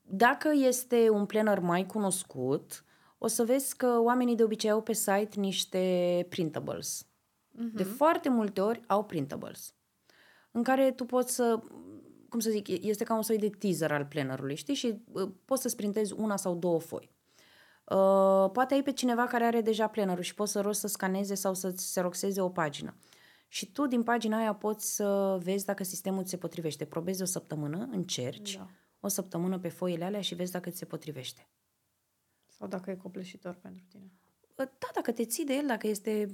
Dacă 0.00 0.50
este 0.54 1.10
un 1.10 1.26
planner 1.26 1.58
mai 1.58 1.86
cunoscut, 1.86 2.84
o 3.18 3.26
să 3.26 3.44
vezi 3.44 3.76
că 3.76 4.00
oamenii 4.00 4.36
de 4.36 4.42
obicei 4.42 4.70
au 4.70 4.82
pe 4.82 4.92
site 4.92 5.30
niște 5.34 6.26
printables. 6.28 7.04
Uh-huh. 7.04 7.74
De 7.74 7.82
foarte 7.82 8.28
multe 8.28 8.60
ori 8.60 8.80
au 8.86 9.04
printables 9.04 9.74
în 10.50 10.62
care 10.62 10.92
tu 10.92 11.04
poți 11.04 11.34
să, 11.34 11.60
cum 12.28 12.38
să 12.38 12.50
zic, 12.50 12.68
este 12.68 13.04
ca 13.04 13.14
un 13.14 13.22
soi 13.22 13.38
de 13.38 13.48
teaser 13.48 13.92
al 13.92 14.04
plannerului, 14.04 14.54
știi? 14.54 14.74
Și 14.74 15.02
uh, 15.12 15.30
poți 15.44 15.62
să-ți 15.62 15.76
printezi 15.76 16.12
una 16.12 16.36
sau 16.36 16.54
două 16.54 16.80
foi. 16.80 17.10
Uh, 17.90 18.50
poate 18.52 18.74
ai 18.74 18.82
pe 18.82 18.92
cineva 18.92 19.26
care 19.26 19.44
are 19.44 19.60
deja 19.60 19.86
plannerul 19.86 20.22
și 20.22 20.34
poți 20.34 20.52
să 20.52 20.60
rogi 20.60 20.78
să 20.78 20.86
scaneze 20.86 21.34
sau 21.34 21.54
să-ți 21.54 21.84
xeroxeze 21.84 22.40
o 22.40 22.48
pagină. 22.48 22.94
Și 23.48 23.72
tu 23.72 23.86
din 23.86 24.02
pagina 24.02 24.38
aia 24.38 24.54
poți 24.54 24.94
să 24.94 25.38
vezi 25.42 25.64
dacă 25.64 25.84
sistemul 25.84 26.22
ți 26.22 26.30
se 26.30 26.36
potrivește. 26.36 26.84
Probezi 26.84 27.22
o 27.22 27.24
săptămână, 27.24 27.88
încerci 27.90 28.56
Da. 28.56 28.68
o 29.00 29.08
săptămână 29.08 29.58
pe 29.58 29.68
foile 29.68 30.04
alea 30.04 30.20
și 30.20 30.34
vezi 30.34 30.52
dacă 30.52 30.70
ți 30.70 30.78
se 30.78 30.84
potrivește. 30.84 31.48
Sau 32.46 32.68
dacă 32.68 32.90
e 32.90 32.94
copleșitor 32.94 33.54
pentru 33.54 33.84
tine. 33.88 34.12
Da, 34.54 34.88
dacă 34.94 35.12
te 35.12 35.24
ții 35.24 35.44
de 35.44 35.54
el, 35.54 35.66
dacă 35.66 35.86
este, 35.86 36.26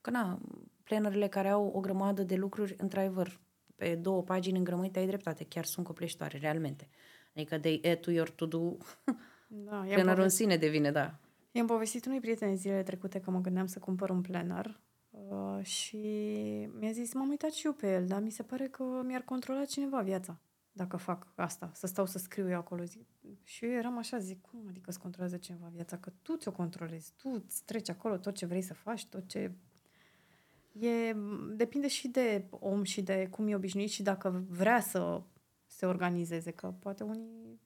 că 0.00 0.10
na, 0.10 0.40
planerele 0.82 1.28
care 1.28 1.48
au 1.48 1.66
o 1.66 1.80
grămadă 1.80 2.22
de 2.22 2.34
lucruri, 2.34 2.74
într-adevăr, 2.78 3.40
pe 3.76 3.94
două 3.94 4.22
pagini 4.22 4.58
îngrămăite, 4.58 4.98
ai 4.98 5.06
dreptate, 5.06 5.44
chiar 5.44 5.64
sunt 5.64 5.86
copleșitoare, 5.86 6.38
realmente. 6.38 6.88
Adică 7.34 7.58
de 7.58 7.80
add 7.84 8.00
to 8.00 8.10
your 8.10 8.30
to-do, 8.30 8.76
da, 9.52 9.84
plannerul 9.92 10.22
în 10.22 10.28
sine 10.28 10.56
devine, 10.56 10.90
da. 10.90 11.18
I-am 11.50 11.66
povestit 11.66 12.06
unui 12.06 12.20
prieten 12.20 12.56
zilele 12.56 12.82
trecute 12.82 13.20
că 13.20 13.30
mă 13.30 13.40
gândeam 13.40 13.66
să 13.66 13.78
cumpăr 13.78 14.10
un 14.10 14.20
planner 14.20 14.80
uh, 15.10 15.64
și 15.64 15.98
mi-a 16.78 16.90
zis, 16.92 17.14
m-am 17.14 17.28
uitat 17.28 17.50
și 17.50 17.66
eu 17.66 17.72
pe 17.72 17.92
el, 17.92 18.06
dar 18.06 18.22
mi 18.22 18.30
se 18.30 18.42
pare 18.42 18.68
că 18.68 18.84
mi-ar 19.04 19.22
controla 19.22 19.64
cineva 19.64 20.00
viața 20.00 20.40
dacă 20.72 20.96
fac 20.96 21.26
asta, 21.34 21.70
să 21.74 21.86
stau 21.86 22.06
să 22.06 22.18
scriu 22.18 22.48
eu 22.48 22.58
acolo. 22.58 22.84
Zic. 22.84 23.06
Și 23.42 23.64
eu 23.64 23.70
eram 23.70 23.98
așa, 23.98 24.18
zic, 24.18 24.40
cum 24.40 24.64
adică 24.68 24.90
îți 24.90 25.00
controlează 25.00 25.36
cineva 25.36 25.70
viața? 25.72 25.98
Că 25.98 26.12
tu 26.22 26.36
ți-o 26.36 26.52
controlezi, 26.52 27.12
tu 27.16 27.30
îți 27.44 27.64
treci 27.64 27.88
acolo 27.88 28.16
tot 28.16 28.34
ce 28.34 28.46
vrei 28.46 28.62
să 28.62 28.74
faci, 28.74 29.06
tot 29.06 29.28
ce... 29.28 29.52
E, 30.72 31.14
depinde 31.54 31.88
și 31.88 32.08
de 32.08 32.46
om 32.50 32.82
și 32.82 33.02
de 33.02 33.28
cum 33.30 33.48
e 33.48 33.54
obișnuit 33.54 33.90
și 33.90 34.02
dacă 34.02 34.44
vrea 34.48 34.80
să 34.80 35.22
se 35.66 35.86
organizeze, 35.86 36.50
că 36.50 36.74
poate 36.78 37.04
unii 37.04 37.60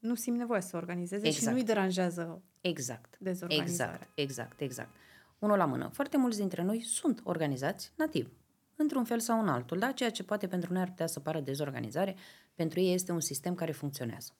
nu 0.00 0.14
simt 0.14 0.36
nevoie 0.36 0.60
să 0.60 0.68
se 0.68 0.76
organizeze 0.76 1.26
exact. 1.26 1.46
și 1.46 1.52
nu-i 1.52 1.64
deranjează 1.64 2.42
exact. 2.60 3.16
dezorganizarea. 3.18 3.94
Exact, 3.94 4.10
exact, 4.14 4.60
exact. 4.60 4.90
Unul 5.38 5.56
la 5.56 5.64
mână. 5.64 5.88
Foarte 5.92 6.16
mulți 6.16 6.38
dintre 6.38 6.62
noi 6.62 6.80
sunt 6.80 7.20
organizați 7.24 7.92
nativ 7.96 8.30
într-un 8.76 9.04
fel 9.04 9.20
sau 9.20 9.40
în 9.40 9.48
altul, 9.48 9.78
da? 9.78 9.92
Ceea 9.92 10.10
ce 10.10 10.22
poate 10.22 10.46
pentru 10.46 10.72
noi 10.72 10.82
ar 10.82 10.88
putea 10.88 11.06
să 11.06 11.20
pară 11.20 11.40
dezorganizare, 11.40 12.16
pentru 12.54 12.80
ei 12.80 12.94
este 12.94 13.12
un 13.12 13.20
sistem 13.20 13.54
care 13.54 13.72
funcționează. 13.72 14.32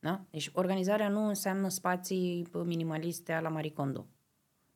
Da? 0.00 0.24
Deci 0.30 0.50
organizarea 0.52 1.08
nu 1.08 1.26
înseamnă 1.26 1.68
spații 1.68 2.48
minimaliste 2.64 3.38
la 3.42 3.48
Marie 3.48 3.72
Kondo. 3.72 4.06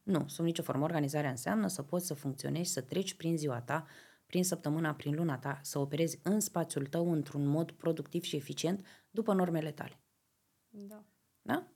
Nu, 0.03 0.25
sub 0.27 0.45
nicio 0.45 0.63
formă. 0.63 0.85
Organizarea 0.85 1.31
înseamnă 1.31 1.67
să 1.67 1.83
poți 1.83 2.07
să 2.07 2.15
funcționezi, 2.15 2.73
să 2.73 2.81
treci 2.81 3.15
prin 3.15 3.37
ziua 3.37 3.61
ta, 3.61 3.87
prin 4.27 4.45
săptămâna, 4.45 4.95
prin 4.95 5.15
luna 5.15 5.39
ta, 5.39 5.59
să 5.63 5.79
operezi 5.79 6.19
în 6.23 6.41
spațiul 6.41 6.87
tău 6.87 7.13
într-un 7.13 7.47
mod 7.47 7.71
productiv 7.71 8.23
și 8.23 8.37
eficient 8.37 8.87
după 9.13 9.33
normele 9.33 9.73
tale. 9.73 10.01
Da. 10.69 11.05
Da? 11.43 11.67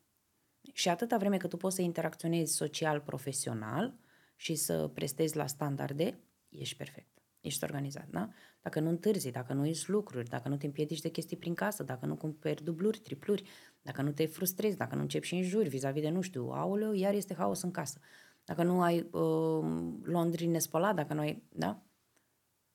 Și 0.73 0.89
atâta 0.89 1.17
vreme 1.17 1.37
cât 1.37 1.51
tu 1.51 1.57
poți 1.57 1.75
să 1.75 1.83
interacționezi 1.83 2.55
social, 2.55 3.01
profesional 3.01 3.99
și 4.37 4.55
să 4.55 4.91
prestezi 4.95 5.37
la 5.37 5.47
standarde, 5.47 6.21
ești 6.49 6.77
perfect. 6.77 7.09
Ești 7.41 7.65
organizat, 7.65 8.09
da? 8.11 8.29
Dacă 8.63 8.81
nu 8.81 8.89
întârzi, 8.89 9.31
dacă 9.31 9.53
nu 9.53 9.67
ieși 9.67 9.91
lucruri, 9.91 10.29
dacă 10.29 10.49
nu 10.49 10.57
te 10.57 10.67
împiedici 10.67 11.01
de 11.01 11.09
chestii 11.09 11.37
prin 11.37 11.55
casă, 11.55 11.83
dacă 11.83 12.07
nu 12.07 12.17
cumperi 12.17 12.65
dubluri, 12.65 12.99
tripluri, 12.99 13.43
dacă 13.83 14.03
nu 14.03 14.13
te 14.13 14.27
frustrezi, 14.27 14.77
dacă 14.77 14.95
nu 14.95 15.01
începi 15.01 15.27
și 15.27 15.35
în 15.35 15.43
juri 15.43 15.69
vis-a-vis 15.69 16.03
de, 16.03 16.09
nu 16.09 16.21
știu, 16.21 16.49
aoleu, 16.51 16.93
iar 16.93 17.15
este 17.15 17.35
haos 17.35 17.63
în 17.63 17.71
casă. 17.71 18.01
Dacă 18.45 18.63
nu 18.63 18.83
ai 18.83 19.01
uh, 19.01 19.93
londri 20.03 20.47
nespălat, 20.47 20.95
dacă 20.95 21.15
nu 21.15 21.21
ai, 21.21 21.43
da? 21.53 21.83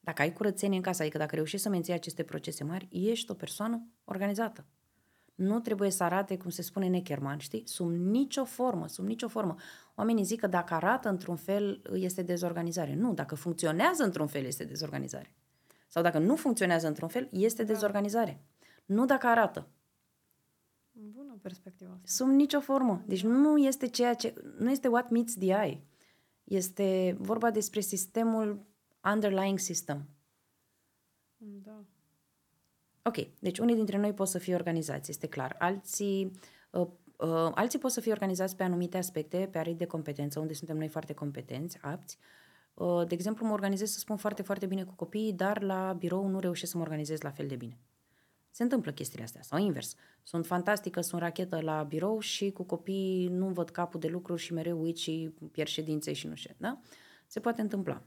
Dacă 0.03 0.21
ai 0.21 0.33
curățenie 0.33 0.77
în 0.77 0.83
casă, 0.83 1.01
adică 1.01 1.17
dacă 1.17 1.35
reușești 1.35 1.65
să 1.65 1.69
menții 1.69 1.93
aceste 1.93 2.23
procese 2.23 2.63
mari, 2.63 2.87
ești 2.91 3.31
o 3.31 3.33
persoană 3.33 3.87
organizată 4.03 4.65
nu 5.41 5.59
trebuie 5.59 5.89
să 5.89 6.03
arate, 6.03 6.37
cum 6.37 6.49
se 6.49 6.61
spune 6.61 6.87
Neckerman, 6.87 7.37
știi? 7.37 7.63
Sub 7.67 7.91
nicio 7.91 8.45
formă, 8.45 8.87
sub 8.87 9.05
nicio 9.05 9.27
formă. 9.27 9.55
Oamenii 9.95 10.23
zic 10.23 10.39
că 10.39 10.47
dacă 10.47 10.73
arată 10.73 11.09
într-un 11.09 11.35
fel, 11.35 11.81
este 11.93 12.21
dezorganizare. 12.21 12.95
Nu, 12.95 13.13
dacă 13.13 13.35
funcționează 13.35 14.03
într-un 14.03 14.27
fel, 14.27 14.45
este 14.45 14.63
dezorganizare. 14.63 15.35
Sau 15.87 16.03
dacă 16.03 16.19
nu 16.19 16.35
funcționează 16.35 16.87
într-un 16.87 17.07
fel, 17.07 17.27
este 17.31 17.63
da. 17.63 17.73
dezorganizare. 17.73 18.45
Nu 18.85 19.05
dacă 19.05 19.27
arată. 19.27 19.67
Bună 20.91 21.37
perspectivă 21.41 21.91
asta. 21.91 22.03
Sub 22.05 22.27
nicio 22.27 22.59
formă. 22.59 23.03
Deci 23.07 23.23
nu 23.23 23.57
este 23.57 23.87
ceea 23.87 24.13
ce... 24.13 24.33
Nu 24.57 24.71
este 24.71 24.87
what 24.87 25.09
meets 25.09 25.33
the 25.33 25.45
eye. 25.45 25.83
Este 26.43 27.17
vorba 27.19 27.51
despre 27.51 27.79
sistemul 27.79 28.65
underlying 29.03 29.59
system. 29.59 30.09
Da. 31.37 31.83
Ok, 33.03 33.39
deci 33.39 33.59
unii 33.59 33.75
dintre 33.75 33.97
noi 33.97 34.13
pot 34.13 34.27
să 34.27 34.37
fie 34.37 34.55
organizați, 34.55 35.09
este 35.09 35.27
clar. 35.27 35.55
Alții, 35.59 36.31
uh, 36.71 36.87
uh, 37.17 37.51
alții 37.53 37.79
pot 37.79 37.91
să 37.91 38.01
fie 38.01 38.11
organizați 38.11 38.55
pe 38.55 38.63
anumite 38.63 38.97
aspecte, 38.97 39.47
pe 39.51 39.57
arii 39.57 39.75
de 39.75 39.85
competență, 39.85 40.39
unde 40.39 40.53
suntem 40.53 40.77
noi 40.77 40.87
foarte 40.87 41.13
competenți, 41.13 41.77
apți. 41.81 42.17
Uh, 42.73 43.07
de 43.07 43.13
exemplu, 43.13 43.45
mă 43.45 43.53
organizez 43.53 43.91
să 43.91 43.99
spun 43.99 44.17
foarte, 44.17 44.41
foarte 44.41 44.65
bine 44.65 44.83
cu 44.83 44.93
copiii, 44.93 45.33
dar 45.33 45.61
la 45.61 45.95
birou 45.97 46.27
nu 46.27 46.39
reușesc 46.39 46.71
să 46.71 46.77
mă 46.77 46.83
organizez 46.83 47.21
la 47.21 47.31
fel 47.31 47.47
de 47.47 47.55
bine. 47.55 47.79
Se 48.51 48.63
întâmplă 48.63 48.91
chestiile 48.91 49.23
astea, 49.23 49.41
sau 49.41 49.59
invers. 49.59 49.95
Sunt 50.23 50.45
fantastică, 50.45 51.01
sunt 51.01 51.21
rachetă 51.21 51.61
la 51.61 51.83
birou 51.83 52.19
și 52.19 52.51
cu 52.51 52.63
copiii 52.63 53.27
nu 53.27 53.47
văd 53.47 53.69
capul 53.69 53.99
de 53.99 54.07
lucruri 54.07 54.41
și 54.41 54.53
mereu 54.53 54.81
uit 54.81 54.97
și 54.97 55.33
pierd 55.51 55.69
ședințe 55.69 56.13
și 56.13 56.27
nu 56.27 56.35
știu, 56.35 56.55
da? 56.57 56.79
Se 57.27 57.39
poate 57.39 57.61
întâmpla. 57.61 58.03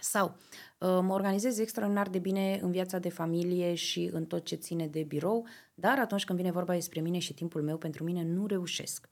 Sau 0.00 0.26
uh, 0.26 0.98
mă 1.02 1.12
organizez 1.12 1.58
extraordinar 1.58 2.08
de 2.08 2.18
bine 2.18 2.58
în 2.62 2.70
viața 2.70 2.98
de 2.98 3.08
familie 3.08 3.74
și 3.74 4.10
în 4.12 4.26
tot 4.26 4.44
ce 4.44 4.54
ține 4.54 4.86
de 4.86 5.02
birou, 5.02 5.46
dar 5.74 5.98
atunci 5.98 6.24
când 6.24 6.38
vine 6.38 6.50
vorba 6.50 6.72
despre 6.72 7.00
mine 7.00 7.18
și 7.18 7.34
timpul 7.34 7.62
meu 7.62 7.76
pentru 7.76 8.04
mine, 8.04 8.22
nu 8.22 8.46
reușesc. 8.46 9.10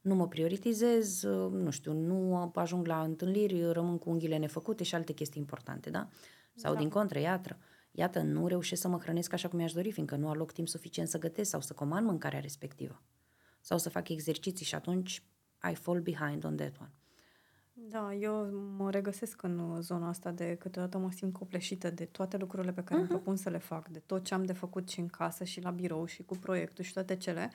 Nu 0.00 0.14
mă 0.14 0.28
prioritizez, 0.28 1.22
uh, 1.22 1.52
nu 1.52 1.70
știu, 1.70 1.92
nu 1.92 2.50
ajung 2.54 2.86
la 2.86 3.02
întâlniri, 3.02 3.72
rămân 3.72 3.98
cu 3.98 4.10
unghiile 4.10 4.36
nefăcute 4.36 4.84
și 4.84 4.94
alte 4.94 5.12
chestii 5.12 5.40
importante, 5.40 5.90
da? 5.90 6.08
Sau 6.54 6.72
da. 6.72 6.78
din 6.78 6.88
contră, 6.88 7.18
iată, 7.18 7.58
iată, 7.90 8.20
nu 8.20 8.46
reușesc 8.46 8.80
să 8.80 8.88
mă 8.88 8.98
hrănesc 8.98 9.32
așa 9.32 9.48
cum 9.48 9.58
mi-aș 9.58 9.72
dori, 9.72 9.92
fiindcă 9.92 10.16
nu 10.16 10.28
aloc 10.28 10.52
timp 10.52 10.68
suficient 10.68 11.08
să 11.08 11.18
gătesc 11.18 11.50
sau 11.50 11.60
să 11.60 11.72
comand 11.72 12.06
mâncarea 12.06 12.40
respectivă. 12.40 13.02
Sau 13.60 13.78
să 13.78 13.88
fac 13.88 14.08
exerciții 14.08 14.66
și 14.66 14.74
atunci 14.74 15.22
I 15.70 15.74
fall 15.74 16.00
behind 16.00 16.44
on 16.44 16.56
that 16.56 16.76
one. 16.80 16.92
Da, 17.92 18.14
eu 18.14 18.50
mă 18.76 18.90
regăsesc 18.90 19.42
în 19.42 19.82
zona 19.82 20.08
asta 20.08 20.30
de 20.30 20.54
câteodată 20.54 20.98
mă 20.98 21.10
simt 21.10 21.32
copleșită 21.32 21.90
de 21.90 22.04
toate 22.04 22.36
lucrurile 22.36 22.72
pe 22.72 22.84
care 22.84 22.94
uh-huh. 22.94 23.02
îmi 23.02 23.08
propun 23.08 23.36
să 23.36 23.50
le 23.50 23.58
fac, 23.58 23.88
de 23.88 23.98
tot 23.98 24.24
ce 24.24 24.34
am 24.34 24.44
de 24.44 24.52
făcut 24.52 24.88
și 24.88 25.00
în 25.00 25.06
casă 25.06 25.44
și 25.44 25.60
la 25.60 25.70
birou 25.70 26.04
și 26.04 26.24
cu 26.24 26.36
proiectul 26.36 26.84
și 26.84 26.92
toate 26.92 27.16
cele. 27.16 27.50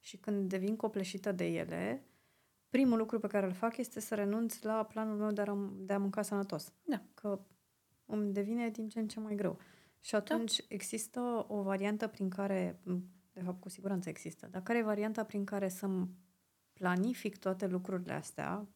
Și 0.00 0.16
când 0.16 0.48
devin 0.48 0.76
copleșită 0.76 1.32
de 1.32 1.46
ele, 1.46 2.04
primul 2.68 2.98
lucru 2.98 3.18
pe 3.18 3.26
care 3.26 3.46
îl 3.46 3.52
fac 3.52 3.76
este 3.76 4.00
să 4.00 4.14
renunț 4.14 4.62
la 4.62 4.84
planul 4.84 5.16
meu 5.16 5.30
de 5.30 5.40
a, 5.40 5.56
de 5.76 5.92
a 5.92 5.98
mânca 5.98 6.22
sănătos. 6.22 6.72
Da. 6.84 7.02
Că 7.14 7.40
îmi 8.06 8.32
devine 8.32 8.68
din 8.68 8.88
ce 8.88 8.98
în 8.98 9.08
ce 9.08 9.20
mai 9.20 9.34
greu. 9.34 9.58
Și 10.00 10.14
atunci 10.14 10.58
da. 10.58 10.64
există 10.68 11.44
o 11.48 11.62
variantă 11.62 12.06
prin 12.06 12.28
care, 12.28 12.80
de 13.32 13.40
fapt 13.40 13.60
cu 13.60 13.68
siguranță 13.68 14.08
există, 14.08 14.48
dar 14.50 14.62
care 14.62 14.78
e 14.78 14.82
varianta 14.82 15.24
prin 15.24 15.44
care 15.44 15.68
să 15.68 15.88
planific 16.72 17.38
toate 17.38 17.66
lucrurile 17.66 18.12
astea 18.12 18.68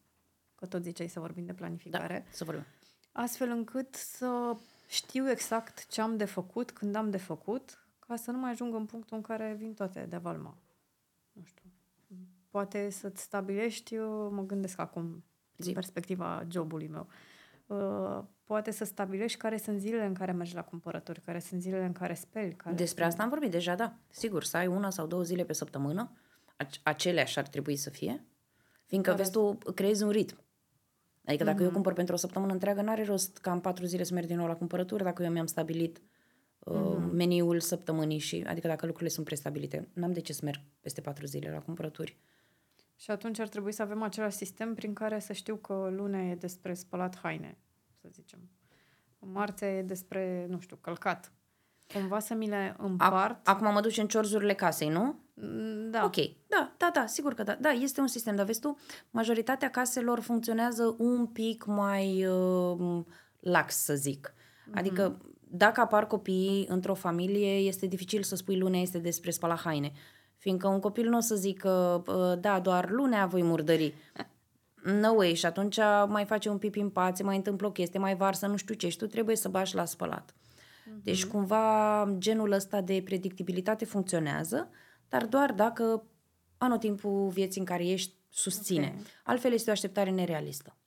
că 0.65 0.77
tot 0.77 0.83
ziceai 0.83 1.07
să 1.07 1.19
vorbim 1.19 1.45
de 1.45 1.53
planificare. 1.53 2.23
Da, 2.25 2.31
să 2.31 2.43
vorbim. 2.43 2.65
Astfel 3.11 3.49
încât 3.49 3.95
să 3.95 4.55
știu 4.87 5.29
exact 5.29 5.87
ce 5.87 6.01
am 6.01 6.17
de 6.17 6.25
făcut, 6.25 6.71
când 6.71 6.95
am 6.95 7.09
de 7.09 7.17
făcut, 7.17 7.87
ca 7.99 8.15
să 8.15 8.31
nu 8.31 8.37
mai 8.37 8.51
ajung 8.51 8.73
în 8.73 8.85
punctul 8.85 9.17
în 9.17 9.23
care 9.23 9.55
vin 9.57 9.73
toate 9.73 10.05
de 10.09 10.17
valma. 10.17 10.57
Nu 11.31 11.43
știu. 11.43 11.63
Poate 12.49 12.89
să-ți 12.89 13.21
stabilești, 13.21 13.95
eu 13.95 14.31
mă 14.31 14.41
gândesc 14.41 14.79
acum, 14.79 15.23
din 15.55 15.73
perspectiva 15.73 16.45
jobului 16.49 16.87
meu, 16.87 17.07
uh, 17.65 18.23
poate 18.43 18.71
să 18.71 18.83
stabilești 18.83 19.37
care 19.37 19.57
sunt 19.57 19.79
zilele 19.79 20.05
în 20.05 20.13
care 20.13 20.31
mergi 20.31 20.55
la 20.55 20.63
cumpărături, 20.63 21.21
care 21.21 21.39
sunt 21.39 21.61
zilele 21.61 21.85
în 21.85 21.91
care 21.91 22.13
speli. 22.13 22.55
Care 22.55 22.75
Despre 22.75 23.01
sunt... 23.01 23.11
asta 23.11 23.23
am 23.23 23.29
vorbit 23.29 23.51
deja, 23.51 23.75
da. 23.75 23.95
Sigur, 24.09 24.43
să 24.43 24.57
ai 24.57 24.67
una 24.67 24.89
sau 24.89 25.07
două 25.07 25.23
zile 25.23 25.43
pe 25.43 25.53
săptămână, 25.53 26.11
aceleași 26.83 27.39
ar 27.39 27.47
trebui 27.47 27.75
să 27.75 27.89
fie, 27.89 28.25
fiindcă, 28.85 29.09
care... 29.09 29.21
vezi, 29.21 29.31
tu 29.31 29.57
creezi 29.73 30.03
un 30.03 30.09
ritm. 30.09 30.44
Adică 31.25 31.43
dacă 31.43 31.57
mm-hmm. 31.57 31.59
eu 31.59 31.65
mhm. 31.65 31.73
cumpăr 31.73 31.93
pentru 31.93 32.13
o 32.13 32.17
săptămână 32.17 32.53
întreagă, 32.53 32.81
n-are 32.81 33.03
rost 33.03 33.37
ca 33.37 33.51
în 33.51 33.59
patru 33.59 33.85
zile 33.85 34.03
să 34.03 34.13
merg 34.13 34.27
din 34.27 34.37
nou 34.37 34.47
la 34.47 34.55
cumpărături 34.55 35.03
dacă 35.03 35.23
eu 35.23 35.31
mi-am 35.31 35.45
stabilit 35.45 36.01
uh, 36.59 36.75
mm-hmm. 36.75 37.11
meniul 37.11 37.59
săptămânii 37.59 38.17
și, 38.17 38.43
adică 38.47 38.67
dacă 38.67 38.85
lucrurile 38.85 39.13
sunt 39.13 39.25
prestabilite. 39.25 39.87
N-am 39.93 40.11
de 40.11 40.19
ce 40.19 40.33
să 40.33 40.41
merg 40.43 40.59
peste 40.79 41.01
patru 41.01 41.25
zile 41.25 41.51
la 41.51 41.59
cumpărături. 41.59 42.17
Și 42.95 43.11
atunci 43.11 43.39
ar 43.39 43.47
trebui 43.47 43.71
să 43.71 43.81
avem 43.81 44.01
același 44.01 44.35
sistem 44.35 44.73
prin 44.73 44.93
care 44.93 45.19
să 45.19 45.33
știu 45.33 45.55
că 45.55 45.89
lunea 45.95 46.23
e 46.23 46.35
despre 46.35 46.73
spălat 46.73 47.17
haine, 47.17 47.57
să 48.01 48.07
zicem. 48.11 48.39
Marțea 49.19 49.77
e 49.77 49.81
despre, 49.81 50.45
nu 50.49 50.59
știu, 50.59 50.75
călcat. 50.75 51.31
Cumva 51.93 52.19
să 52.19 52.33
mi 52.33 52.47
le 52.47 52.75
împart. 52.77 53.47
Acum 53.47 53.71
mă 53.71 53.81
duci 53.81 53.97
în 53.97 54.07
ciorzurile 54.07 54.53
casei, 54.53 54.89
nu? 54.89 55.19
Mm, 55.37 55.89
da. 55.91 56.03
Ok, 56.03 56.15
da, 56.47 56.71
da, 56.77 56.89
da, 56.93 57.05
sigur 57.05 57.33
că 57.33 57.43
da. 57.43 57.57
Da, 57.61 57.69
este 57.69 58.01
un 58.01 58.07
sistem, 58.07 58.35
dar 58.35 58.45
vezi 58.45 58.59
tu, 58.59 58.77
majoritatea 59.11 59.69
caselor 59.69 60.19
funcționează 60.19 60.95
un 60.97 61.25
pic 61.25 61.65
mai 61.65 62.25
uh, 62.25 63.03
lax, 63.39 63.75
să 63.75 63.95
zic. 63.95 64.33
Mm-hmm. 64.33 64.73
Adică, 64.73 65.21
dacă 65.49 65.81
apar 65.81 66.07
copiii 66.07 66.65
într-o 66.69 66.93
familie, 66.93 67.57
este 67.57 67.85
dificil 67.85 68.23
să 68.23 68.35
spui 68.35 68.57
lunea 68.57 68.81
este 68.81 68.97
despre 68.97 69.31
spala 69.31 69.55
haine. 69.55 69.91
Fiindcă 70.37 70.67
un 70.67 70.79
copil 70.79 71.09
nu 71.09 71.17
o 71.17 71.19
să 71.19 71.35
zică, 71.35 72.03
uh, 72.07 72.39
da, 72.39 72.59
doar 72.59 72.89
lunea 72.89 73.25
voi 73.25 73.43
murdări. 73.43 73.93
No 74.83 75.13
way, 75.13 75.33
și 75.33 75.45
atunci 75.45 75.77
mai 76.07 76.25
face 76.25 76.49
un 76.49 76.57
pipi 76.57 76.79
în 76.79 76.89
pațe, 76.89 77.23
mai 77.23 77.35
întâmplă 77.35 77.67
o 77.67 77.71
chestie, 77.71 77.99
mai 77.99 78.15
varsă, 78.15 78.47
nu 78.47 78.55
știu 78.55 78.75
ce, 78.75 78.89
și 78.89 78.97
tu 78.97 79.07
trebuie 79.07 79.35
să 79.35 79.49
bași 79.49 79.75
la 79.75 79.85
spălat. 79.85 80.31
Mm-hmm. 80.31 81.03
Deci, 81.03 81.25
cumva, 81.25 82.15
genul 82.17 82.51
ăsta 82.51 82.81
de 82.81 83.01
predictibilitate 83.05 83.85
funcționează, 83.85 84.69
dar 85.09 85.25
doar 85.25 85.53
dacă 85.53 86.03
anotimpul 86.57 87.29
vieții 87.29 87.59
în 87.59 87.65
care 87.65 87.87
ești 87.87 88.13
susține. 88.29 88.95
Ok. 88.97 89.05
Altfel 89.23 89.53
este 89.53 89.69
o 89.69 89.73
așteptare 89.73 90.09
nerealistă. 90.09 90.77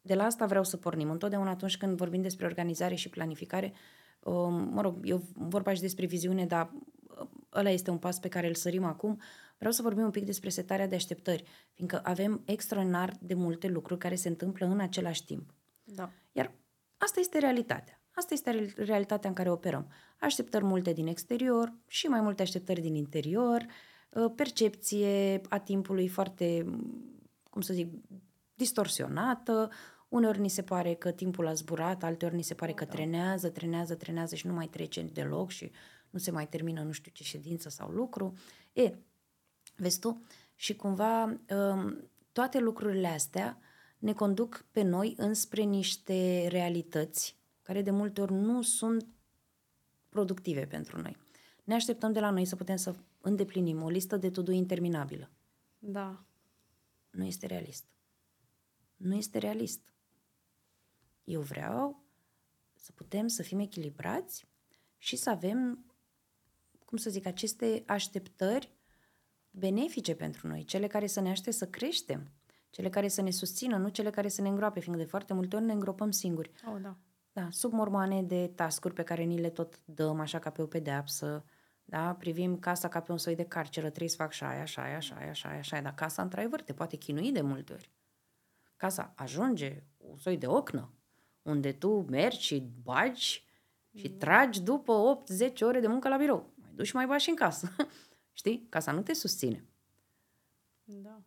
De 0.00 0.14
la 0.14 0.24
asta 0.24 0.46
vreau 0.46 0.64
să 0.64 0.76
pornim. 0.76 1.10
Întotdeauna 1.10 1.50
atunci 1.50 1.76
când 1.76 1.96
vorbim 1.96 2.22
despre 2.22 2.46
organizare 2.46 2.94
și 2.94 3.08
planificare, 3.08 3.72
um, 4.20 4.54
mă 4.54 4.80
rog, 4.80 4.98
eu 5.02 5.22
vorba 5.34 5.74
și 5.74 5.80
despre 5.80 6.06
viziune, 6.06 6.46
dar 6.46 6.70
uh, 6.72 7.28
ăla 7.52 7.70
este 7.70 7.90
un 7.90 7.98
pas 7.98 8.18
pe 8.18 8.28
care 8.28 8.46
îl 8.46 8.54
sărim 8.54 8.84
acum. 8.84 9.20
Vreau 9.56 9.72
să 9.72 9.82
vorbim 9.82 10.04
un 10.04 10.10
pic 10.10 10.24
despre 10.24 10.48
setarea 10.48 10.88
de 10.88 10.94
așteptări, 10.94 11.44
fiindcă 11.72 12.00
avem 12.02 12.42
extraordinar 12.44 13.16
de 13.20 13.34
multe 13.34 13.68
lucruri 13.68 14.00
care 14.00 14.14
se 14.14 14.28
întâmplă 14.28 14.66
în 14.66 14.80
același 14.80 15.24
timp. 15.24 15.54
Da. 15.82 16.10
Iar 16.32 16.52
asta 16.96 17.20
este 17.20 17.38
realitatea. 17.38 18.03
Asta 18.14 18.34
este 18.34 18.50
real- 18.50 18.74
realitatea 18.76 19.28
în 19.28 19.34
care 19.34 19.50
operăm. 19.50 19.90
Așteptări 20.18 20.64
multe 20.64 20.92
din 20.92 21.06
exterior 21.06 21.72
și 21.86 22.06
mai 22.06 22.20
multe 22.20 22.42
așteptări 22.42 22.80
din 22.80 22.94
interior, 22.94 23.66
uh, 24.10 24.32
percepție 24.36 25.40
a 25.48 25.58
timpului 25.58 26.08
foarte, 26.08 26.64
cum 27.50 27.60
să 27.60 27.72
zic, 27.72 27.92
distorsionată. 28.54 29.70
Uneori 30.08 30.40
ni 30.40 30.48
se 30.48 30.62
pare 30.62 30.94
că 30.94 31.10
timpul 31.10 31.46
a 31.46 31.52
zburat, 31.52 32.02
alteori 32.02 32.34
ni 32.34 32.42
se 32.42 32.54
pare 32.54 32.72
că 32.72 32.84
trenează, 32.84 33.48
trenează, 33.50 33.94
trenează 33.94 34.34
și 34.34 34.46
nu 34.46 34.52
mai 34.52 34.66
trece 34.66 35.02
deloc 35.02 35.50
și 35.50 35.70
nu 36.10 36.18
se 36.18 36.30
mai 36.30 36.48
termină 36.48 36.82
nu 36.82 36.92
știu 36.92 37.10
ce 37.14 37.22
ședință 37.22 37.68
sau 37.68 37.88
lucru. 37.88 38.32
E, 38.72 38.94
vezi 39.76 39.98
tu? 39.98 40.22
Și 40.54 40.76
cumva 40.76 41.24
um, 41.24 42.10
toate 42.32 42.58
lucrurile 42.58 43.08
astea 43.08 43.58
ne 43.98 44.12
conduc 44.12 44.64
pe 44.70 44.82
noi 44.82 45.14
înspre 45.16 45.62
niște 45.62 46.46
realități 46.48 47.36
care 47.64 47.82
de 47.82 47.90
multe 47.90 48.20
ori 48.20 48.32
nu 48.32 48.62
sunt 48.62 49.06
productive 50.08 50.66
pentru 50.66 51.00
noi. 51.00 51.16
Ne 51.64 51.74
așteptăm 51.74 52.12
de 52.12 52.20
la 52.20 52.30
noi 52.30 52.44
să 52.44 52.56
putem 52.56 52.76
să 52.76 52.94
îndeplinim 53.20 53.82
o 53.82 53.88
listă 53.88 54.16
de 54.16 54.30
to 54.30 54.50
interminabilă. 54.50 55.30
Da. 55.78 56.24
Nu 57.10 57.24
este 57.24 57.46
realist. 57.46 57.84
Nu 58.96 59.14
este 59.14 59.38
realist. 59.38 59.94
Eu 61.24 61.40
vreau 61.40 62.04
să 62.74 62.92
putem 62.92 63.26
să 63.26 63.42
fim 63.42 63.58
echilibrați 63.58 64.46
și 64.98 65.16
să 65.16 65.30
avem, 65.30 65.84
cum 66.84 66.98
să 66.98 67.10
zic, 67.10 67.26
aceste 67.26 67.82
așteptări 67.86 68.72
benefice 69.50 70.14
pentru 70.14 70.46
noi, 70.46 70.64
cele 70.64 70.86
care 70.86 71.06
să 71.06 71.20
ne 71.20 71.30
aștepte 71.30 71.50
să 71.50 71.66
creștem, 71.66 72.30
cele 72.70 72.88
care 72.88 73.08
să 73.08 73.22
ne 73.22 73.30
susțină, 73.30 73.76
nu 73.76 73.88
cele 73.88 74.10
care 74.10 74.28
să 74.28 74.40
ne 74.40 74.48
îngroape, 74.48 74.80
fiindcă 74.80 75.02
de 75.02 75.08
foarte 75.08 75.34
multe 75.34 75.56
ori 75.56 75.64
ne 75.64 75.72
îngropăm 75.72 76.10
singuri. 76.10 76.50
Oh, 76.66 76.80
da. 76.80 76.96
Da, 77.34 77.48
sub 77.50 77.72
mormoane 77.72 78.22
de 78.22 78.48
tascuri 78.54 78.94
pe 78.94 79.02
care 79.02 79.22
ni 79.22 79.38
le 79.38 79.50
tot 79.50 79.80
dăm 79.84 80.20
așa 80.20 80.38
ca 80.38 80.50
pe 80.50 80.62
o 80.62 80.66
pedeapsă, 80.66 81.44
da, 81.84 82.14
privim 82.14 82.58
casa 82.58 82.88
ca 82.88 83.00
pe 83.00 83.12
un 83.12 83.18
soi 83.18 83.34
de 83.34 83.44
carceră, 83.44 83.88
trebuie 83.88 84.08
să 84.08 84.16
fac 84.16 84.32
și 84.32 84.44
aia, 84.44 84.64
și 84.64 84.78
aia, 84.78 84.98
și 84.98 85.12
aia, 85.12 85.32
și 85.32 85.46
aia, 85.46 85.60
și 85.60 85.74
aia, 85.74 85.82
dar 85.82 85.94
casa 85.94 86.22
într-adevăr 86.22 86.62
te 86.62 86.72
poate 86.72 86.96
chinui 86.96 87.32
de 87.32 87.40
multe 87.40 87.72
ori. 87.72 87.90
Casa 88.76 89.12
ajunge 89.16 89.82
un 89.96 90.16
soi 90.16 90.36
de 90.38 90.46
ocnă, 90.46 90.92
unde 91.42 91.72
tu 91.72 92.04
mergi 92.08 92.40
și 92.40 92.70
bagi 92.82 93.44
și 93.94 94.10
tragi 94.10 94.62
după 94.62 95.24
8-10 95.50 95.52
ore 95.60 95.80
de 95.80 95.86
muncă 95.86 96.08
la 96.08 96.16
birou. 96.16 96.52
Mai 96.54 96.70
duci 96.74 96.86
și 96.86 96.94
mai 96.94 97.06
bagi 97.06 97.22
și 97.22 97.30
în 97.30 97.36
casă. 97.36 97.76
Știi? 98.32 98.66
Casa 98.68 98.92
nu 98.92 99.02
te 99.02 99.12
susține. 99.12 99.64
Da. 100.84 101.22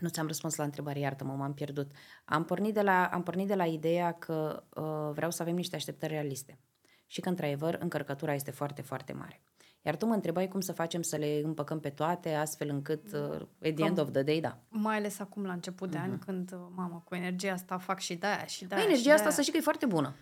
Nu 0.00 0.08
ți-am 0.08 0.26
răspuns 0.26 0.56
la 0.56 0.64
întrebare, 0.64 0.98
iartă-mă, 0.98 1.32
m-am 1.32 1.54
pierdut. 1.54 1.90
Am 2.24 2.44
pornit 2.44 2.74
de 2.74 2.82
la, 2.82 3.06
am 3.06 3.22
pornit 3.22 3.46
de 3.46 3.54
la 3.54 3.64
ideea 3.64 4.12
că 4.12 4.62
uh, 4.74 5.10
vreau 5.12 5.30
să 5.30 5.42
avem 5.42 5.54
niște 5.54 5.76
așteptări 5.76 6.12
realiste 6.12 6.58
și 7.06 7.20
că, 7.20 7.28
într-adevăr, 7.28 7.76
încărcătura 7.80 8.34
este 8.34 8.50
foarte, 8.50 8.82
foarte 8.82 9.12
mare. 9.12 9.42
Iar 9.82 9.96
tu 9.96 10.06
mă 10.06 10.14
întrebai 10.14 10.48
cum 10.48 10.60
să 10.60 10.72
facem 10.72 11.02
să 11.02 11.16
le 11.16 11.40
împăcăm 11.44 11.80
pe 11.80 11.90
toate, 11.90 12.34
astfel 12.34 12.68
încât, 12.68 13.12
uh, 13.12 13.40
at 13.62 13.74
the 13.74 13.84
end 13.84 13.98
of 13.98 14.10
the 14.10 14.22
day, 14.22 14.40
da. 14.40 14.58
Mai 14.68 14.96
ales 14.96 15.18
acum, 15.18 15.44
la 15.44 15.52
început 15.52 15.90
de 15.90 15.98
an, 15.98 16.18
când, 16.18 16.52
uh, 16.52 16.58
mamă, 16.74 17.02
cu 17.04 17.14
energia 17.14 17.52
asta 17.52 17.78
fac 17.78 18.00
și 18.00 18.14
de-aia 18.14 18.46
și 18.46 18.64
de-aia 18.64 18.84
Păi, 18.84 18.92
și 18.92 18.98
energia 18.98 19.10
asta, 19.10 19.22
de-aia. 19.22 19.34
să 19.36 19.40
știi 19.40 19.52
că 19.52 19.58
e 19.58 19.62
foarte 19.62 19.86
bună. 19.86 20.14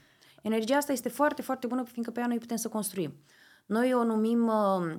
Energia 0.43 0.77
asta 0.77 0.93
este 0.93 1.09
foarte, 1.09 1.43
foarte 1.43 1.67
bună, 1.67 1.83
fiindcă 1.83 2.13
pe 2.13 2.21
ea 2.21 2.27
noi 2.27 2.39
putem 2.39 2.57
să 2.57 2.69
construim. 2.69 3.15
Noi 3.67 3.95
o 3.95 4.05
numim 4.05 4.47
uh, 4.47 4.97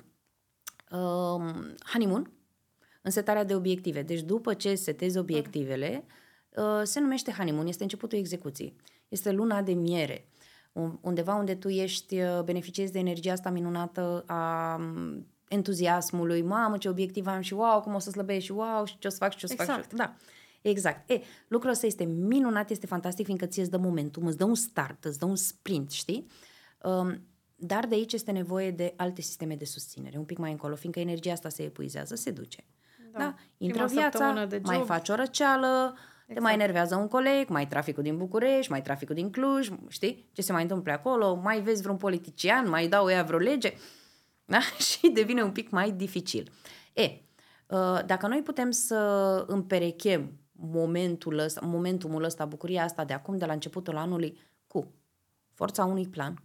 uh, 0.91 1.53
honeymoon, 1.91 2.31
în 3.05 3.11
setarea 3.11 3.43
de 3.43 3.55
obiective. 3.55 4.01
Deci 4.01 4.21
după 4.21 4.53
ce 4.53 4.75
setezi 4.75 5.17
obiectivele, 5.17 6.03
uh, 6.49 6.81
se 6.83 6.99
numește 6.99 7.31
honeymoon, 7.31 7.67
este 7.67 7.83
începutul 7.83 8.17
execuției. 8.17 8.75
Este 9.07 9.31
luna 9.31 9.61
de 9.61 9.73
miere, 9.73 10.27
un- 10.71 10.97
undeva 11.01 11.35
unde 11.35 11.55
tu 11.55 11.69
ești, 11.69 12.19
uh, 12.19 12.41
beneficiezi 12.43 12.91
de 12.91 12.99
energia 12.99 13.31
asta 13.31 13.49
minunată 13.49 14.23
a 14.27 14.75
um, 14.75 15.27
entuziasmului, 15.47 16.41
mamă 16.41 16.77
ce 16.77 16.89
obiectiv 16.89 17.27
am 17.27 17.41
și 17.41 17.53
wow, 17.53 17.81
cum 17.81 17.93
o 17.93 17.99
să 17.99 18.09
slăbesc 18.09 18.45
și 18.45 18.51
wow, 18.51 18.85
și 18.85 18.97
ce 18.97 19.07
o 19.07 19.09
să 19.09 19.17
fac 19.17 19.31
și 19.31 19.37
ce 19.37 19.45
o 19.45 19.47
să 19.47 19.55
fac. 19.55 19.67
Exact. 19.67 19.89
Și... 19.89 19.97
Da, 19.97 20.15
exact. 20.61 21.09
E, 21.09 21.21
lucrul 21.47 21.71
ăsta 21.71 21.85
este 21.85 22.03
minunat, 22.03 22.69
este 22.69 22.85
fantastic, 22.85 23.25
fiindcă 23.25 23.45
ți 23.45 23.59
îți 23.59 23.69
dă 23.69 23.77
momentum, 23.77 24.25
îți 24.25 24.37
dă 24.37 24.43
un 24.43 24.55
start, 24.55 25.05
îți 25.05 25.19
dă 25.19 25.25
un 25.25 25.35
sprint, 25.35 25.91
știi? 25.91 26.27
Um, 26.83 27.21
dar 27.55 27.85
de 27.85 27.95
aici 27.95 28.13
este 28.13 28.31
nevoie 28.31 28.71
de 28.71 28.93
alte 28.95 29.21
sisteme 29.21 29.55
de 29.55 29.65
susținere, 29.65 30.17
un 30.17 30.25
pic 30.25 30.37
mai 30.37 30.51
încolo, 30.51 30.75
fiindcă 30.75 30.99
energia 30.99 31.31
asta 31.31 31.49
se 31.49 31.63
epuizează, 31.63 32.15
se 32.15 32.31
duce. 32.31 32.63
Da, 33.17 33.23
da? 33.23 33.35
intră 33.57 33.83
Prima 33.83 34.01
viața, 34.01 34.17
săptămână 34.17 34.45
de 34.45 34.61
mai 34.63 34.77
job. 34.77 34.85
faci 34.85 35.09
o 35.09 35.15
răceală, 35.15 35.93
exact. 36.17 36.33
te 36.33 36.39
mai 36.39 36.53
enervează 36.53 36.95
un 36.95 37.07
coleg, 37.07 37.49
mai 37.49 37.67
traficul 37.67 38.03
din 38.03 38.17
București, 38.17 38.71
mai 38.71 38.81
traficul 38.81 39.15
din 39.15 39.31
Cluj, 39.31 39.69
știi? 39.87 40.29
Ce 40.31 40.41
se 40.41 40.51
mai 40.51 40.61
întâmplă 40.61 40.91
acolo, 40.91 41.35
mai 41.35 41.61
vezi 41.61 41.81
vreun 41.81 41.97
politician, 41.97 42.69
mai 42.69 42.87
dau 42.87 43.09
ea 43.09 43.23
vreo 43.23 43.39
lege, 43.39 43.73
da? 44.45 44.59
și 44.59 45.09
devine 45.09 45.41
un 45.43 45.51
pic 45.51 45.69
mai 45.69 45.91
dificil. 45.91 46.51
E, 46.93 47.03
uh, 47.67 47.99
dacă 48.05 48.27
noi 48.27 48.41
putem 48.41 48.71
să 48.71 48.95
împerechem 49.47 50.39
momentul 50.51 51.37
ăsta, 51.37 51.65
momentumul 51.65 52.23
ăsta, 52.23 52.45
bucuria 52.45 52.83
asta 52.83 53.05
de 53.05 53.13
acum, 53.13 53.37
de 53.37 53.45
la 53.45 53.53
începutul 53.53 53.97
anului, 53.97 54.37
cu 54.67 54.93
forța 55.53 55.85
unui 55.85 56.07
plan, 56.07 56.43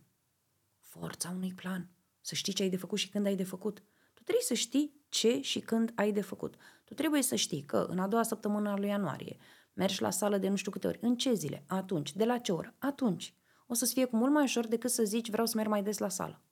forța 0.78 1.32
unui 1.36 1.52
plan, 1.52 1.88
să 2.20 2.34
știi 2.34 2.52
ce 2.52 2.62
ai 2.62 2.68
de 2.68 2.76
făcut 2.76 2.98
și 2.98 3.08
când 3.08 3.26
ai 3.26 3.34
de 3.34 3.44
făcut. 3.44 3.82
Tu 4.30 4.36
trebuie 4.36 4.58
să 4.58 4.64
știi 4.66 5.04
ce 5.08 5.40
și 5.40 5.60
când 5.60 5.92
ai 5.94 6.12
de 6.12 6.20
făcut. 6.20 6.54
Tu 6.84 6.94
trebuie 6.94 7.22
să 7.22 7.34
știi 7.34 7.62
că 7.62 7.86
în 7.88 7.98
a 7.98 8.06
doua 8.06 8.22
săptămână 8.22 8.70
a 8.70 8.76
lui 8.76 8.88
ianuarie 8.88 9.36
mergi 9.72 10.02
la 10.02 10.10
sală 10.10 10.38
de 10.38 10.48
nu 10.48 10.56
știu 10.56 10.70
câte 10.70 10.86
ori. 10.86 10.98
În 11.02 11.16
ce 11.16 11.32
zile? 11.32 11.64
Atunci. 11.66 12.12
De 12.12 12.24
la 12.24 12.38
ce 12.38 12.52
oră? 12.52 12.74
Atunci. 12.78 13.34
O 13.66 13.74
să-ți 13.74 13.92
fie 13.92 14.04
cu 14.04 14.16
mult 14.16 14.32
mai 14.32 14.42
ușor 14.42 14.66
decât 14.66 14.90
să 14.90 15.02
zici 15.02 15.30
vreau 15.30 15.46
să 15.46 15.56
merg 15.56 15.68
mai 15.68 15.82
des 15.82 15.98
la 15.98 16.08
sală. 16.08 16.42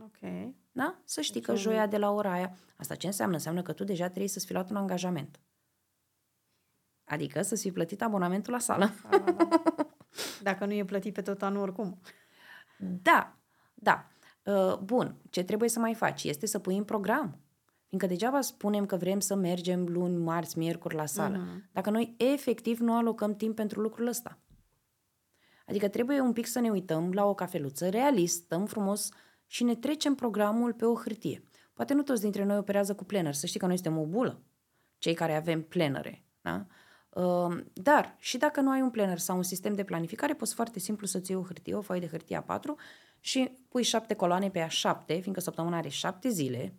Ok. 0.00 0.18
Da? 0.72 1.00
Să 1.04 1.20
știi 1.20 1.40
că 1.40 1.54
joia 1.54 1.86
de 1.86 1.98
la 1.98 2.10
ora 2.10 2.32
aia. 2.32 2.56
Asta 2.76 2.94
ce 2.94 3.06
înseamnă? 3.06 3.34
Înseamnă 3.34 3.62
că 3.62 3.72
tu 3.72 3.84
deja 3.84 4.06
trebuie 4.06 4.28
să-ți 4.28 4.46
fi 4.46 4.52
luat 4.52 4.70
un 4.70 4.76
angajament. 4.76 5.40
Adică 7.04 7.42
să-ți 7.42 7.62
fi 7.62 7.72
plătit 7.72 8.02
abonamentul 8.02 8.52
la 8.52 8.58
sală. 8.58 8.90
Dacă 10.42 10.64
nu 10.64 10.72
e 10.72 10.84
plătit 10.84 11.14
pe 11.14 11.22
tot 11.22 11.42
anul 11.42 11.62
oricum. 11.62 12.00
Da, 12.78 13.36
da. 13.74 14.10
Uh, 14.46 14.76
Bun, 14.78 15.16
ce 15.30 15.42
trebuie 15.42 15.68
să 15.68 15.78
mai 15.78 15.94
faci? 15.94 16.24
Este 16.24 16.46
să 16.46 16.58
pui 16.58 16.76
în 16.76 16.84
program. 16.84 17.40
Fiindcă 17.86 18.08
degeaba 18.08 18.40
spunem 18.40 18.86
că 18.86 18.96
vrem 18.96 19.20
să 19.20 19.34
mergem 19.34 19.86
luni, 19.88 20.16
marți, 20.16 20.58
miercuri 20.58 20.94
la 20.94 21.06
sală. 21.06 21.36
Mm-hmm. 21.36 21.72
Dacă 21.72 21.90
noi 21.90 22.14
efectiv 22.18 22.78
nu 22.78 22.96
alocăm 22.96 23.36
timp 23.36 23.54
pentru 23.54 23.80
lucrul 23.80 24.06
ăsta. 24.06 24.38
Adică 25.66 25.88
trebuie 25.88 26.20
un 26.20 26.32
pic 26.32 26.46
să 26.46 26.60
ne 26.60 26.70
uităm 26.70 27.12
la 27.12 27.24
o 27.24 27.34
cafeluță 27.34 27.88
realist, 27.88 28.42
stăm 28.42 28.66
frumos 28.66 29.08
și 29.46 29.64
ne 29.64 29.74
trecem 29.74 30.14
programul 30.14 30.72
pe 30.72 30.84
o 30.84 30.94
hârtie. 30.94 31.44
Poate 31.72 31.94
nu 31.94 32.02
toți 32.02 32.20
dintre 32.20 32.44
noi 32.44 32.56
operează 32.56 32.94
cu 32.94 33.04
planner, 33.04 33.34
să 33.34 33.46
știi 33.46 33.60
că 33.60 33.66
noi 33.66 33.74
suntem 33.74 33.98
o 33.98 34.06
bulă, 34.06 34.42
cei 34.98 35.14
care 35.14 35.36
avem 35.36 35.62
planere. 35.62 36.24
Da? 36.40 36.66
Uh, 37.16 37.56
Dar 37.72 38.16
și 38.18 38.38
dacă 38.38 38.60
nu 38.60 38.70
ai 38.70 38.80
un 38.80 38.90
planner 38.90 39.18
sau 39.18 39.36
un 39.36 39.42
sistem 39.42 39.74
de 39.74 39.84
planificare, 39.84 40.34
poți 40.34 40.54
foarte 40.54 40.78
simplu 40.78 41.06
să-ți 41.06 41.30
iei 41.30 41.40
o 41.40 41.44
hârtie, 41.44 41.74
o 41.74 41.80
foaie 41.80 42.00
de 42.00 42.08
hârtie 42.08 42.44
A4 42.44 42.60
și 43.20 43.50
pui 43.68 43.82
șapte 43.82 44.14
coloane 44.14 44.50
pe 44.50 44.60
a 44.60 44.68
șapte, 44.68 45.18
fiindcă 45.18 45.40
săptămâna 45.40 45.76
are 45.76 45.88
șapte 45.88 46.28
zile, 46.28 46.74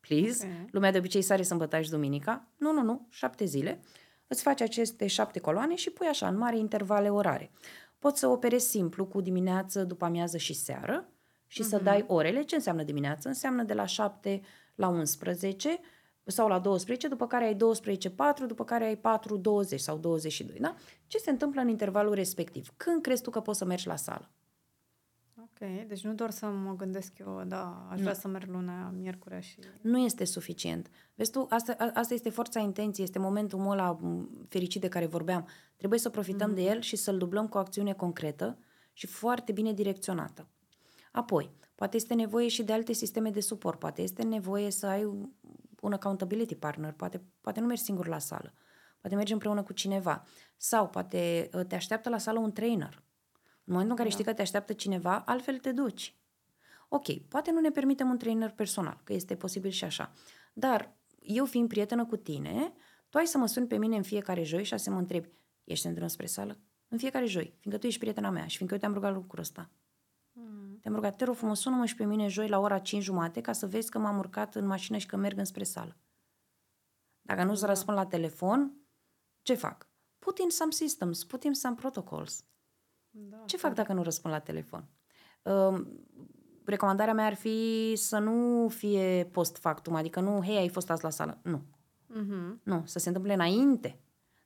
please, 0.00 0.46
Ok. 0.46 0.52
okay. 0.52 0.68
lumea 0.70 0.90
de 0.90 0.98
obicei 0.98 1.22
sare 1.22 1.42
sâmbătă 1.42 1.80
și 1.80 1.90
duminica, 1.90 2.48
nu, 2.56 2.72
nu, 2.72 2.82
nu, 2.82 3.06
șapte 3.10 3.44
zile, 3.44 3.80
îți 4.26 4.42
faci 4.42 4.60
aceste 4.60 5.06
șapte 5.06 5.38
coloane 5.38 5.74
și 5.74 5.90
pui 5.90 6.06
așa, 6.06 6.28
în 6.28 6.36
mare 6.36 6.58
intervale 6.58 7.10
orare. 7.10 7.50
Poți 7.98 8.18
să 8.18 8.26
operezi 8.26 8.68
simplu 8.68 9.06
cu 9.06 9.20
dimineață, 9.20 9.84
după 9.84 10.04
amiază 10.04 10.36
și 10.36 10.54
seară 10.54 11.08
și 11.46 11.62
uh-huh. 11.62 11.68
să 11.68 11.78
dai 11.78 12.04
orele. 12.06 12.42
Ce 12.42 12.54
înseamnă 12.54 12.82
dimineață? 12.82 13.28
Înseamnă 13.28 13.62
de 13.62 13.74
la 13.74 13.86
7 13.86 14.40
la 14.74 14.88
11 14.88 15.80
sau 16.30 16.48
la 16.48 16.58
12, 16.58 17.08
după 17.08 17.26
care 17.26 17.44
ai 17.44 17.54
12, 17.54 18.10
4, 18.10 18.46
după 18.46 18.64
care 18.64 18.84
ai 18.84 18.96
4, 18.96 19.36
20 19.36 19.80
sau 19.80 19.98
22, 19.98 20.58
da? 20.60 20.74
Ce 21.06 21.18
se 21.18 21.30
întâmplă 21.30 21.60
în 21.60 21.68
intervalul 21.68 22.14
respectiv? 22.14 22.72
Când 22.76 23.02
crezi 23.02 23.22
tu 23.22 23.30
că 23.30 23.40
poți 23.40 23.58
să 23.58 23.64
mergi 23.64 23.86
la 23.86 23.96
sală? 23.96 24.30
Ok, 25.40 25.86
deci 25.86 26.04
nu 26.04 26.14
doar 26.14 26.30
să 26.30 26.46
mă 26.46 26.76
gândesc 26.76 27.18
eu, 27.18 27.42
da, 27.46 27.86
aș 27.90 28.00
vrea 28.00 28.14
să 28.14 28.28
merg 28.28 28.50
luna, 28.50 28.90
miercurea 28.90 29.40
și... 29.40 29.58
Nu 29.80 29.98
este 29.98 30.24
suficient. 30.24 30.90
Vezi 31.14 31.30
tu, 31.30 31.46
asta, 31.50 31.74
a- 31.78 31.90
asta 31.94 32.14
este 32.14 32.30
forța 32.30 32.60
intenției, 32.60 33.06
este 33.06 33.18
momentul 33.18 33.70
ăla 33.70 33.90
m, 33.90 34.46
fericit 34.48 34.80
de 34.80 34.88
care 34.88 35.06
vorbeam. 35.06 35.48
Trebuie 35.76 35.98
să 35.98 36.08
profităm 36.08 36.48
mm. 36.48 36.54
de 36.54 36.62
el 36.62 36.80
și 36.80 36.96
să-l 36.96 37.18
dublăm 37.18 37.48
cu 37.48 37.56
o 37.56 37.60
acțiune 37.60 37.92
concretă 37.92 38.58
și 38.92 39.06
foarte 39.06 39.52
bine 39.52 39.72
direcționată. 39.72 40.48
Apoi, 41.12 41.50
poate 41.74 41.96
este 41.96 42.14
nevoie 42.14 42.48
și 42.48 42.62
de 42.62 42.72
alte 42.72 42.92
sisteme 42.92 43.30
de 43.30 43.40
suport, 43.40 43.78
poate 43.78 44.02
este 44.02 44.22
nevoie 44.22 44.70
să 44.70 44.86
ai 44.86 45.30
un 45.80 45.92
accountability 45.92 46.54
partner, 46.54 46.92
poate, 46.92 47.22
poate 47.40 47.60
nu 47.60 47.66
mergi 47.66 47.82
singur 47.82 48.06
la 48.06 48.18
sală, 48.18 48.54
poate 49.00 49.16
mergi 49.16 49.32
împreună 49.32 49.62
cu 49.62 49.72
cineva 49.72 50.24
sau 50.56 50.88
poate 50.88 51.50
uh, 51.52 51.64
te 51.66 51.74
așteaptă 51.74 52.08
la 52.08 52.18
sală 52.18 52.38
un 52.38 52.52
trainer. 52.52 53.02
În 53.64 53.74
momentul 53.74 53.90
în 53.90 53.96
care 53.96 54.08
da. 54.08 54.14
știi 54.14 54.24
că 54.24 54.32
te 54.32 54.42
așteaptă 54.42 54.72
cineva, 54.72 55.18
altfel 55.18 55.58
te 55.58 55.72
duci. 55.72 56.16
Ok, 56.88 57.12
poate 57.28 57.50
nu 57.50 57.60
ne 57.60 57.70
permitem 57.70 58.10
un 58.10 58.18
trainer 58.18 58.50
personal, 58.50 59.00
că 59.04 59.12
este 59.12 59.36
posibil 59.36 59.70
și 59.70 59.84
așa. 59.84 60.12
Dar 60.52 60.96
eu 61.20 61.44
fiind 61.44 61.68
prietenă 61.68 62.06
cu 62.06 62.16
tine, 62.16 62.72
tu 63.08 63.18
ai 63.18 63.26
să 63.26 63.38
mă 63.38 63.46
suni 63.46 63.66
pe 63.66 63.76
mine 63.76 63.96
în 63.96 64.02
fiecare 64.02 64.42
joi 64.42 64.64
și 64.64 64.78
să 64.78 64.90
mă 64.90 64.98
întrebi, 64.98 65.30
ești 65.64 65.86
în 65.86 65.94
drum 65.94 66.06
spre 66.06 66.26
sală? 66.26 66.58
În 66.88 66.98
fiecare 66.98 67.26
joi, 67.26 67.56
fiindcă 67.60 67.80
tu 67.80 67.86
ești 67.86 67.98
prietena 67.98 68.30
mea 68.30 68.46
și 68.46 68.56
fiindcă 68.56 68.74
eu 68.74 68.80
te-am 68.80 68.94
rugat 68.94 69.12
lucrul 69.12 69.40
ăsta. 69.40 69.70
Mm. 70.88 70.94
Te-am 70.94 71.04
rugat, 71.04 71.18
te 71.18 71.24
rog 71.24 71.34
frumos, 71.34 71.60
sună-mă 71.60 71.84
și 71.84 71.94
pe 71.94 72.04
mine 72.04 72.28
joi 72.28 72.48
la 72.48 72.58
ora 72.58 72.78
5 72.78 73.02
jumate 73.02 73.40
ca 73.40 73.52
să 73.52 73.66
vezi 73.66 73.90
că 73.90 73.98
m-am 73.98 74.18
urcat 74.18 74.54
în 74.54 74.66
mașină 74.66 74.98
și 74.98 75.06
că 75.06 75.16
merg 75.16 75.38
înspre 75.38 75.64
sală. 75.64 75.96
Dacă 77.20 77.44
nu-ți 77.44 77.60
da. 77.60 77.66
răspund 77.66 77.96
la 77.96 78.06
telefon, 78.06 78.72
ce 79.42 79.54
fac? 79.54 79.88
Put 80.18 80.38
in 80.38 80.50
some 80.50 80.70
systems, 80.70 81.24
put 81.24 81.44
in 81.44 81.52
some 81.52 81.74
protocols. 81.74 82.44
Da, 83.10 83.42
ce 83.46 83.56
fac 83.56 83.74
dacă 83.74 83.92
nu 83.92 84.02
răspund 84.02 84.34
la 84.34 84.40
telefon? 84.40 84.88
Uh, 85.42 85.86
recomandarea 86.64 87.14
mea 87.14 87.26
ar 87.26 87.34
fi 87.34 87.92
să 87.96 88.18
nu 88.18 88.68
fie 88.68 89.28
post 89.32 89.56
factum, 89.56 89.94
adică 89.94 90.20
nu, 90.20 90.42
hei, 90.42 90.56
ai 90.56 90.68
fost 90.68 90.90
azi 90.90 91.02
la 91.02 91.10
sală. 91.10 91.38
Nu. 91.42 91.62
Uh-huh. 92.10 92.62
Nu, 92.62 92.82
să 92.84 92.98
se 92.98 93.08
întâmple 93.08 93.32
înainte. 93.32 94.00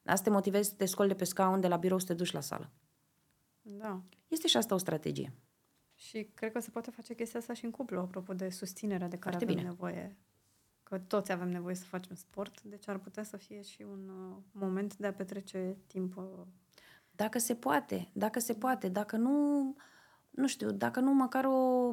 Asta 0.04 0.16
să 0.16 0.22
te 0.22 0.30
motivezi 0.30 0.68
să 0.68 0.74
te 0.74 0.84
scoli 0.84 1.08
de 1.08 1.14
pe 1.14 1.24
scaun 1.24 1.60
de 1.60 1.68
la 1.68 1.76
birou 1.76 1.98
să 1.98 2.06
te 2.06 2.14
duci 2.14 2.32
la 2.32 2.40
sală. 2.40 2.70
Da. 3.62 4.02
Este 4.28 4.46
și 4.48 4.56
asta 4.56 4.74
o 4.74 4.78
strategie. 4.78 5.34
Și 6.08 6.30
cred 6.34 6.52
că 6.52 6.60
se 6.60 6.70
poate 6.70 6.90
face 6.90 7.14
chestia 7.14 7.40
asta 7.40 7.52
și 7.52 7.64
în 7.64 7.70
cuplu, 7.70 8.00
apropo 8.00 8.32
de 8.32 8.50
susținerea 8.50 9.08
de 9.08 9.18
care 9.18 9.36
Foarte 9.36 9.44
avem 9.44 9.56
bine. 9.56 9.68
nevoie. 9.68 10.16
Că 10.82 10.98
toți 10.98 11.32
avem 11.32 11.48
nevoie 11.48 11.74
să 11.74 11.84
facem 11.84 12.16
sport, 12.16 12.62
deci 12.62 12.88
ar 12.88 12.98
putea 12.98 13.22
să 13.22 13.36
fie 13.36 13.62
și 13.62 13.82
un 13.82 14.08
uh, 14.08 14.36
moment 14.52 14.96
de 14.96 15.06
a 15.06 15.12
petrece 15.12 15.76
timp. 15.86 16.16
Uh... 16.16 16.24
Dacă 17.10 17.38
se 17.38 17.54
poate, 17.54 18.10
dacă 18.12 18.38
se 18.38 18.54
poate, 18.54 18.88
dacă 18.88 19.16
nu, 19.16 19.76
nu 20.30 20.46
știu, 20.46 20.70
dacă 20.70 21.00
nu 21.00 21.14
măcar 21.14 21.44
o 21.44 21.90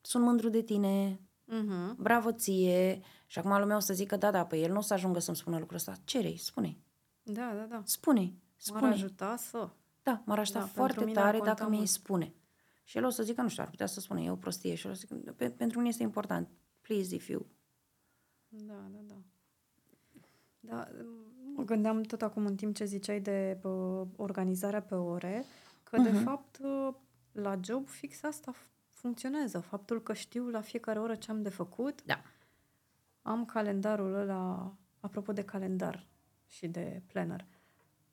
sunt 0.00 0.24
mândru 0.24 0.48
de 0.48 0.62
tine, 0.62 1.20
uh-huh. 1.46 1.96
bravo 1.96 2.32
ție. 2.32 3.00
Și 3.26 3.38
acum 3.38 3.58
lumea 3.58 3.76
o 3.76 3.80
să 3.80 3.94
zică, 3.94 4.16
da, 4.16 4.30
da, 4.30 4.46
pe 4.46 4.56
el 4.56 4.72
nu 4.72 4.78
o 4.78 4.80
să 4.80 4.94
ajungă 4.94 5.18
să-mi 5.18 5.36
spună 5.36 5.58
lucrul 5.58 5.76
ăsta. 5.76 5.94
Cere-i, 6.04 6.36
spune 6.36 6.78
Da, 7.22 7.52
da, 7.54 7.66
da. 7.68 7.82
Spune 7.84 8.34
spune 8.56 8.80
M-ar 8.80 8.92
ajuta 8.92 9.36
să... 9.36 9.68
Da, 10.02 10.22
m-ar 10.24 10.38
ajuta 10.38 10.58
da, 10.58 10.66
foarte 10.66 11.04
tare 11.04 11.40
dacă 11.40 11.68
mi-i 11.68 11.86
spune. 11.86 12.32
Și 12.88 12.96
el 12.96 13.04
o 13.04 13.08
să 13.08 13.22
zică, 13.22 13.42
nu 13.42 13.48
știu, 13.48 13.62
ar 13.62 13.70
putea 13.70 13.86
să 13.86 14.00
spună, 14.00 14.20
e 14.20 14.30
o 14.30 14.36
prostie. 14.36 14.74
Și 14.74 14.86
el 14.86 14.92
o 14.92 14.94
să 14.94 15.06
zică, 15.08 15.32
pentru 15.56 15.78
mine 15.78 15.88
este 15.88 16.02
important. 16.02 16.48
Please, 16.80 17.14
if 17.14 17.28
you... 17.28 17.46
Da, 18.48 18.88
da, 18.92 18.98
da. 19.06 19.14
Da, 20.60 20.88
mă 21.54 21.64
gândeam 21.64 22.02
tot 22.02 22.22
acum 22.22 22.46
în 22.46 22.56
timp 22.56 22.74
ce 22.74 22.84
ziceai 22.84 23.20
de 23.20 23.58
uh, 23.62 24.06
organizarea 24.16 24.82
pe 24.82 24.94
ore, 24.94 25.44
că 25.82 26.00
uh-huh. 26.00 26.02
de 26.04 26.10
mhm. 26.10 26.22
fapt 26.22 26.58
uh, 26.62 26.94
la 27.32 27.58
job 27.64 27.88
fix 27.88 28.22
asta 28.22 28.54
funcționează. 28.88 29.60
Faptul 29.60 30.02
că 30.02 30.12
știu 30.12 30.48
la 30.48 30.60
fiecare 30.60 30.98
oră 30.98 31.14
ce 31.14 31.30
am 31.30 31.42
de 31.42 31.48
făcut. 31.48 32.04
Da. 32.04 32.22
Am 33.22 33.44
calendarul 33.44 34.14
ăla, 34.14 34.76
apropo 35.00 35.32
de 35.32 35.44
calendar 35.44 36.06
și 36.46 36.66
de 36.66 37.02
planner. 37.06 37.46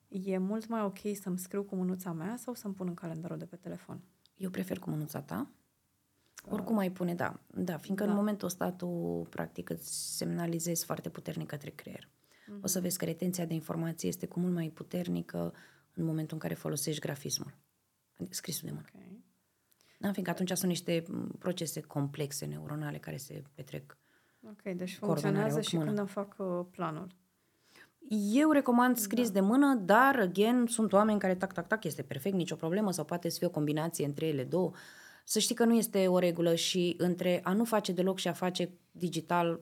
E 0.08 0.38
mult 0.38 0.66
mai 0.66 0.82
ok 0.82 0.98
să-mi 1.20 1.38
scriu 1.38 1.64
cu 1.64 1.74
mânuța 1.74 2.12
mea 2.12 2.36
sau 2.36 2.54
să-mi 2.54 2.74
pun 2.74 2.86
în 2.86 2.94
calendarul 2.94 3.38
de 3.38 3.46
pe 3.46 3.56
telefon? 3.56 4.00
Eu 4.36 4.50
prefer 4.50 4.78
cu 4.78 4.90
mânuța 4.90 5.20
ta. 5.20 5.50
Oricum 6.48 6.78
ai 6.78 6.90
pune, 6.90 7.14
da. 7.14 7.40
Da, 7.46 7.76
fiindcă 7.76 8.04
da. 8.04 8.10
în 8.10 8.16
momentul 8.16 8.46
ăsta 8.46 8.72
tu, 8.72 8.86
practic, 9.30 9.70
îți 9.70 10.16
semnalizezi 10.16 10.84
foarte 10.84 11.08
puternic 11.08 11.46
către 11.46 11.70
creier. 11.70 12.08
Mm-hmm. 12.08 12.62
O 12.62 12.66
să 12.66 12.80
vezi 12.80 12.98
că 12.98 13.04
retenția 13.04 13.44
de 13.44 13.54
informație 13.54 14.08
este 14.08 14.26
cu 14.26 14.40
mult 14.40 14.52
mai 14.54 14.68
puternică 14.68 15.52
în 15.94 16.04
momentul 16.04 16.34
în 16.34 16.38
care 16.38 16.54
folosești 16.54 17.00
grafismul. 17.00 17.54
Scrisul 18.30 18.68
de 18.68 18.74
mână. 18.74 18.86
Okay. 18.94 19.24
Da, 19.98 20.10
fiindcă 20.10 20.32
atunci 20.32 20.50
sunt 20.50 20.70
niște 20.70 21.04
procese 21.38 21.80
complexe 21.80 22.44
neuronale 22.46 22.98
care 22.98 23.16
se 23.16 23.42
petrec. 23.54 23.96
Ok, 24.48 24.62
deci 24.76 24.96
funcționează 24.96 25.60
și 25.60 25.76
când 25.76 25.98
îmi 25.98 26.08
fac 26.08 26.34
uh, 26.38 26.66
planul. 26.70 27.14
Eu 28.08 28.50
recomand 28.50 28.96
scris 28.96 29.26
da. 29.26 29.32
de 29.32 29.40
mână, 29.40 29.74
dar, 29.74 30.18
again, 30.18 30.66
sunt 30.68 30.92
oameni 30.92 31.18
care 31.18 31.34
tac, 31.34 31.52
tac, 31.52 31.66
tac, 31.66 31.84
este 31.84 32.02
perfect, 32.02 32.36
nicio 32.36 32.54
problemă, 32.54 32.92
sau 32.92 33.04
poate 33.04 33.28
să 33.28 33.38
fie 33.38 33.46
o 33.46 33.50
combinație 33.50 34.04
între 34.04 34.26
ele 34.26 34.44
două. 34.44 34.72
Să 35.24 35.38
știi 35.38 35.54
că 35.54 35.64
nu 35.64 35.74
este 35.74 36.06
o 36.06 36.18
regulă 36.18 36.54
și 36.54 36.94
între 36.98 37.40
a 37.44 37.52
nu 37.52 37.64
face 37.64 37.92
deloc 37.92 38.18
și 38.18 38.28
a 38.28 38.32
face 38.32 38.70
digital, 38.90 39.60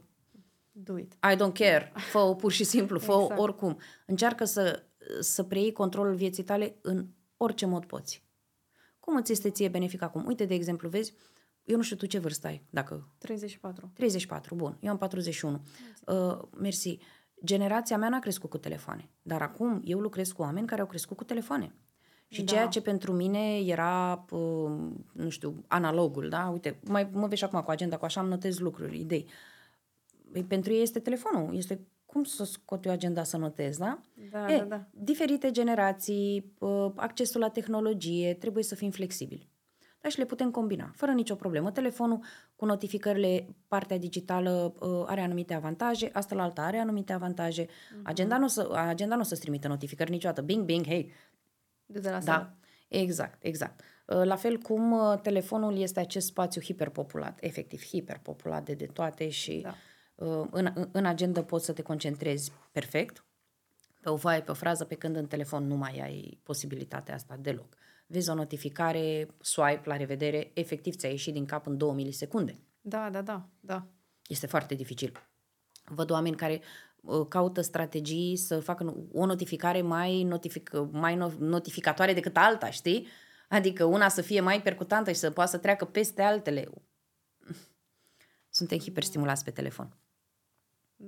Do 0.77 0.99
it. 0.99 1.13
I 1.13 1.37
don't 1.37 1.53
care, 1.53 1.93
fă 2.11 2.35
pur 2.35 2.53
și 2.53 2.65
simplu, 2.65 2.99
fă 2.99 3.19
exact. 3.23 3.41
oricum. 3.41 3.79
Încearcă 4.07 4.45
să, 4.45 4.83
să 5.21 5.43
preiei 5.43 5.73
controlul 5.73 6.15
vieții 6.15 6.43
tale 6.43 6.77
în 6.81 7.07
orice 7.37 7.67
mod 7.67 7.85
poți. 7.85 8.25
Cum 9.01 9.17
îți 9.17 9.33
este 9.33 9.51
ție 9.51 9.69
benefic 9.69 10.03
acum? 10.03 10.27
Uite, 10.27 10.45
de 10.45 10.55
exemplu, 10.55 10.89
vezi, 10.89 11.15
eu 11.65 11.77
nu 11.77 11.83
știu 11.83 11.97
tu 11.97 12.07
ce 12.07 12.19
vârstă 12.19 12.47
ai, 12.47 12.63
dacă... 12.71 13.09
34. 13.19 13.91
34, 13.95 14.55
bun. 14.55 14.77
Eu 14.81 14.91
am 14.91 14.99
41. 14.99 15.63
Uh, 16.07 16.39
mersi. 16.59 16.99
Generația 17.45 17.99
mea 17.99 18.09
n-a 18.09 18.19
crescut 18.19 18.51
cu 18.51 18.59
telefoane, 18.59 19.09
dar 19.23 19.43
acum 19.43 19.81
eu 19.85 19.99
lucrez 19.99 20.33
cu 20.33 20.43
oameni 20.43 20.67
care 20.67 20.81
au 20.81 20.87
crescut 20.87 21.17
cu 21.17 21.25
telefoane. 21.25 21.75
Și 22.29 22.43
da. 22.43 22.53
ceea 22.53 22.67
ce 22.67 22.81
pentru 22.81 23.13
mine 23.13 23.59
era, 23.59 24.25
uh, 24.31 24.71
nu 25.13 25.29
știu, 25.29 25.65
analogul, 25.67 26.29
da? 26.29 26.49
Uite, 26.53 26.81
mai 26.85 27.09
mă 27.13 27.27
vezi 27.27 27.45
acum 27.45 27.61
cu 27.61 27.71
agenda, 27.71 27.97
cu 27.97 28.05
așa 28.05 28.21
am 28.21 28.29
notez 28.29 28.59
lucruri, 28.59 29.01
idei. 29.01 29.27
Păi, 30.33 30.45
pentru 30.45 30.73
ei 30.73 30.83
este 30.83 30.99
telefonul, 30.99 31.57
este 31.57 31.87
cum 32.07 32.25
să 32.25 32.45
scot 32.45 32.85
eu 32.85 32.93
agenda 32.93 33.23
să 33.23 33.37
notez, 33.37 33.77
da? 33.77 34.01
Da, 34.31 34.53
e, 34.53 34.59
da, 34.59 34.65
da. 34.65 34.87
Diferite 34.91 35.51
generații, 35.51 36.53
accesul 36.95 37.41
la 37.41 37.49
tehnologie, 37.49 38.35
trebuie 38.35 38.65
să 38.65 38.75
fim 38.75 38.91
flexibili. 38.91 39.49
Dar 40.05 40.13
și 40.13 40.19
le 40.19 40.25
putem 40.25 40.51
combina, 40.51 40.91
fără 40.95 41.13
nicio 41.13 41.35
problemă. 41.35 41.71
Telefonul 41.71 42.21
cu 42.57 42.65
notificările, 42.65 43.47
partea 43.69 43.99
digitală 43.99 44.75
are 45.07 45.21
anumite 45.21 45.55
avantaje, 45.55 46.11
asta 46.13 46.35
la 46.35 46.43
alta 46.43 46.63
are 46.63 46.79
anumite 46.79 47.13
avantaje. 47.13 47.65
Uh-huh. 47.65 48.03
Agenda 48.03 48.39
nu 48.39 48.45
o 48.45 48.49
să, 48.49 48.71
agenda 48.73 49.15
nu 49.15 49.21
o 49.21 49.25
să 49.25 49.37
trimită 49.37 49.69
notificări 49.69 50.11
niciodată. 50.11 50.43
Bing, 50.43 50.65
bing, 50.65 50.87
hei. 50.87 51.13
De 51.87 52.11
la 52.11 52.19
da, 52.19 52.55
exact, 52.89 53.45
exact. 53.45 53.81
La 54.05 54.37
fel 54.37 54.59
cum 54.59 54.95
telefonul 55.23 55.79
este 55.79 56.01
acest 56.01 56.27
spațiu 56.27 56.61
hiperpopulat, 56.61 57.39
efectiv 57.41 57.85
hiperpopulat 57.85 58.65
de, 58.65 58.73
de 58.73 58.87
toate 58.87 59.29
și 59.29 59.61
da 59.63 59.75
Uh, 60.15 60.47
în, 60.51 60.89
în 60.93 61.05
agenda 61.05 61.43
poți 61.43 61.65
să 61.65 61.73
te 61.73 61.83
concentrezi 61.83 62.53
perfect 62.73 63.25
pe 64.01 64.09
o 64.11 64.17
foaie, 64.17 64.41
pe 64.41 64.51
o 64.51 64.55
frază, 64.55 64.85
pe 64.85 64.95
când 64.95 65.17
în 65.17 65.27
telefon 65.27 65.67
nu 65.67 65.75
mai 65.75 66.01
ai 66.03 66.39
posibilitatea 66.43 67.15
asta 67.15 67.37
deloc. 67.41 67.77
Vezi 68.07 68.31
o 68.31 68.35
notificare, 68.35 69.29
swipe, 69.41 69.89
la 69.89 69.97
revedere, 69.97 70.51
efectiv 70.55 70.95
ți-a 70.95 71.09
ieșit 71.09 71.33
din 71.33 71.45
cap 71.45 71.67
în 71.67 71.77
două 71.77 71.93
milisecunde. 71.93 72.59
Da, 72.81 73.11
da, 73.11 73.23
da, 73.23 73.49
da. 73.61 73.87
Este 74.27 74.47
foarte 74.47 74.75
dificil. 74.75 75.13
Văd 75.85 76.11
oameni 76.11 76.37
care 76.37 76.61
uh, 77.01 77.27
caută 77.29 77.61
strategii 77.61 78.37
să 78.37 78.61
facă 78.61 79.09
o 79.13 79.27
notificare 79.27 79.83
mai, 79.83 80.23
notific- 80.23 80.91
mai 80.91 81.17
notificatoare 81.39 82.13
decât 82.13 82.37
alta, 82.37 82.71
știi? 82.71 83.07
Adică 83.49 83.85
una 83.85 84.09
să 84.09 84.23
fie 84.23 84.41
mai 84.41 84.63
percutantă 84.63 85.13
și 85.13 85.19
să 85.19 85.31
poată 85.31 85.51
să 85.51 85.59
treacă 85.59 85.85
peste 85.85 86.23
altele. 86.23 86.71
Suntem 88.49 88.79
hiperstimulați 88.79 89.45
pe 89.45 89.51
telefon. 89.51 89.97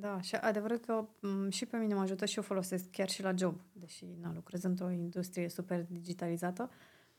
Da, 0.01 0.21
și 0.21 0.35
adevărat 0.35 0.81
că 0.81 1.07
m- 1.07 1.49
și 1.49 1.67
pe 1.67 1.77
mine 1.77 1.95
mă 1.95 2.01
ajută 2.01 2.25
și 2.25 2.37
eu 2.37 2.43
folosesc 2.43 2.91
chiar 2.91 3.09
și 3.09 3.23
la 3.23 3.33
job, 3.37 3.61
deși 3.73 4.07
na, 4.21 4.33
lucrez 4.35 4.63
într-o 4.63 4.91
industrie 4.91 5.49
super 5.49 5.87
digitalizată, 5.89 6.71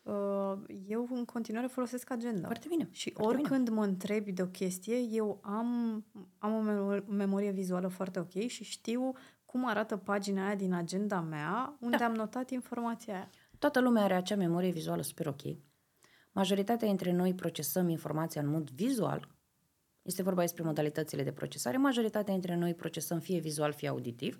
uh, 0.01 0.53
eu 0.87 1.07
în 1.11 1.25
continuare 1.25 1.67
folosesc 1.67 2.11
agenda. 2.11 2.45
Foarte 2.45 2.67
bine. 2.69 2.87
Și 2.91 3.11
foarte 3.11 3.33
oricând 3.33 3.63
bine. 3.63 3.79
mă 3.79 3.83
întrebi 3.83 4.31
de 4.31 4.41
o 4.41 4.47
chestie, 4.47 4.97
eu 4.97 5.39
am, 5.41 6.03
am 6.37 6.53
o 6.53 7.11
memorie 7.11 7.51
vizuală 7.51 7.87
foarte 7.87 8.19
ok 8.19 8.47
și 8.47 8.63
știu 8.63 9.13
cum 9.45 9.67
arată 9.67 9.97
pagina 9.97 10.45
aia 10.45 10.55
din 10.55 10.73
agenda 10.73 11.21
mea, 11.21 11.77
unde 11.79 11.97
da. 11.97 12.05
am 12.05 12.13
notat 12.13 12.49
informația 12.49 13.13
aia. 13.13 13.29
Toată 13.59 13.81
lumea 13.81 14.03
are 14.03 14.13
acea 14.13 14.35
memorie 14.35 14.71
vizuală 14.71 15.01
super 15.01 15.27
ok. 15.27 15.41
Majoritatea 16.31 16.87
dintre 16.87 17.11
noi 17.11 17.33
procesăm 17.33 17.89
informația 17.89 18.41
în 18.41 18.47
mod 18.47 18.69
vizual, 18.69 19.27
este 20.07 20.23
vorba 20.23 20.41
despre 20.41 20.63
modalitățile 20.63 21.23
de 21.23 21.31
procesare. 21.31 21.77
Majoritatea 21.77 22.33
dintre 22.33 22.55
noi 22.55 22.73
procesăm 22.73 23.19
fie 23.19 23.39
vizual, 23.39 23.73
fie 23.73 23.87
auditiv, 23.87 24.37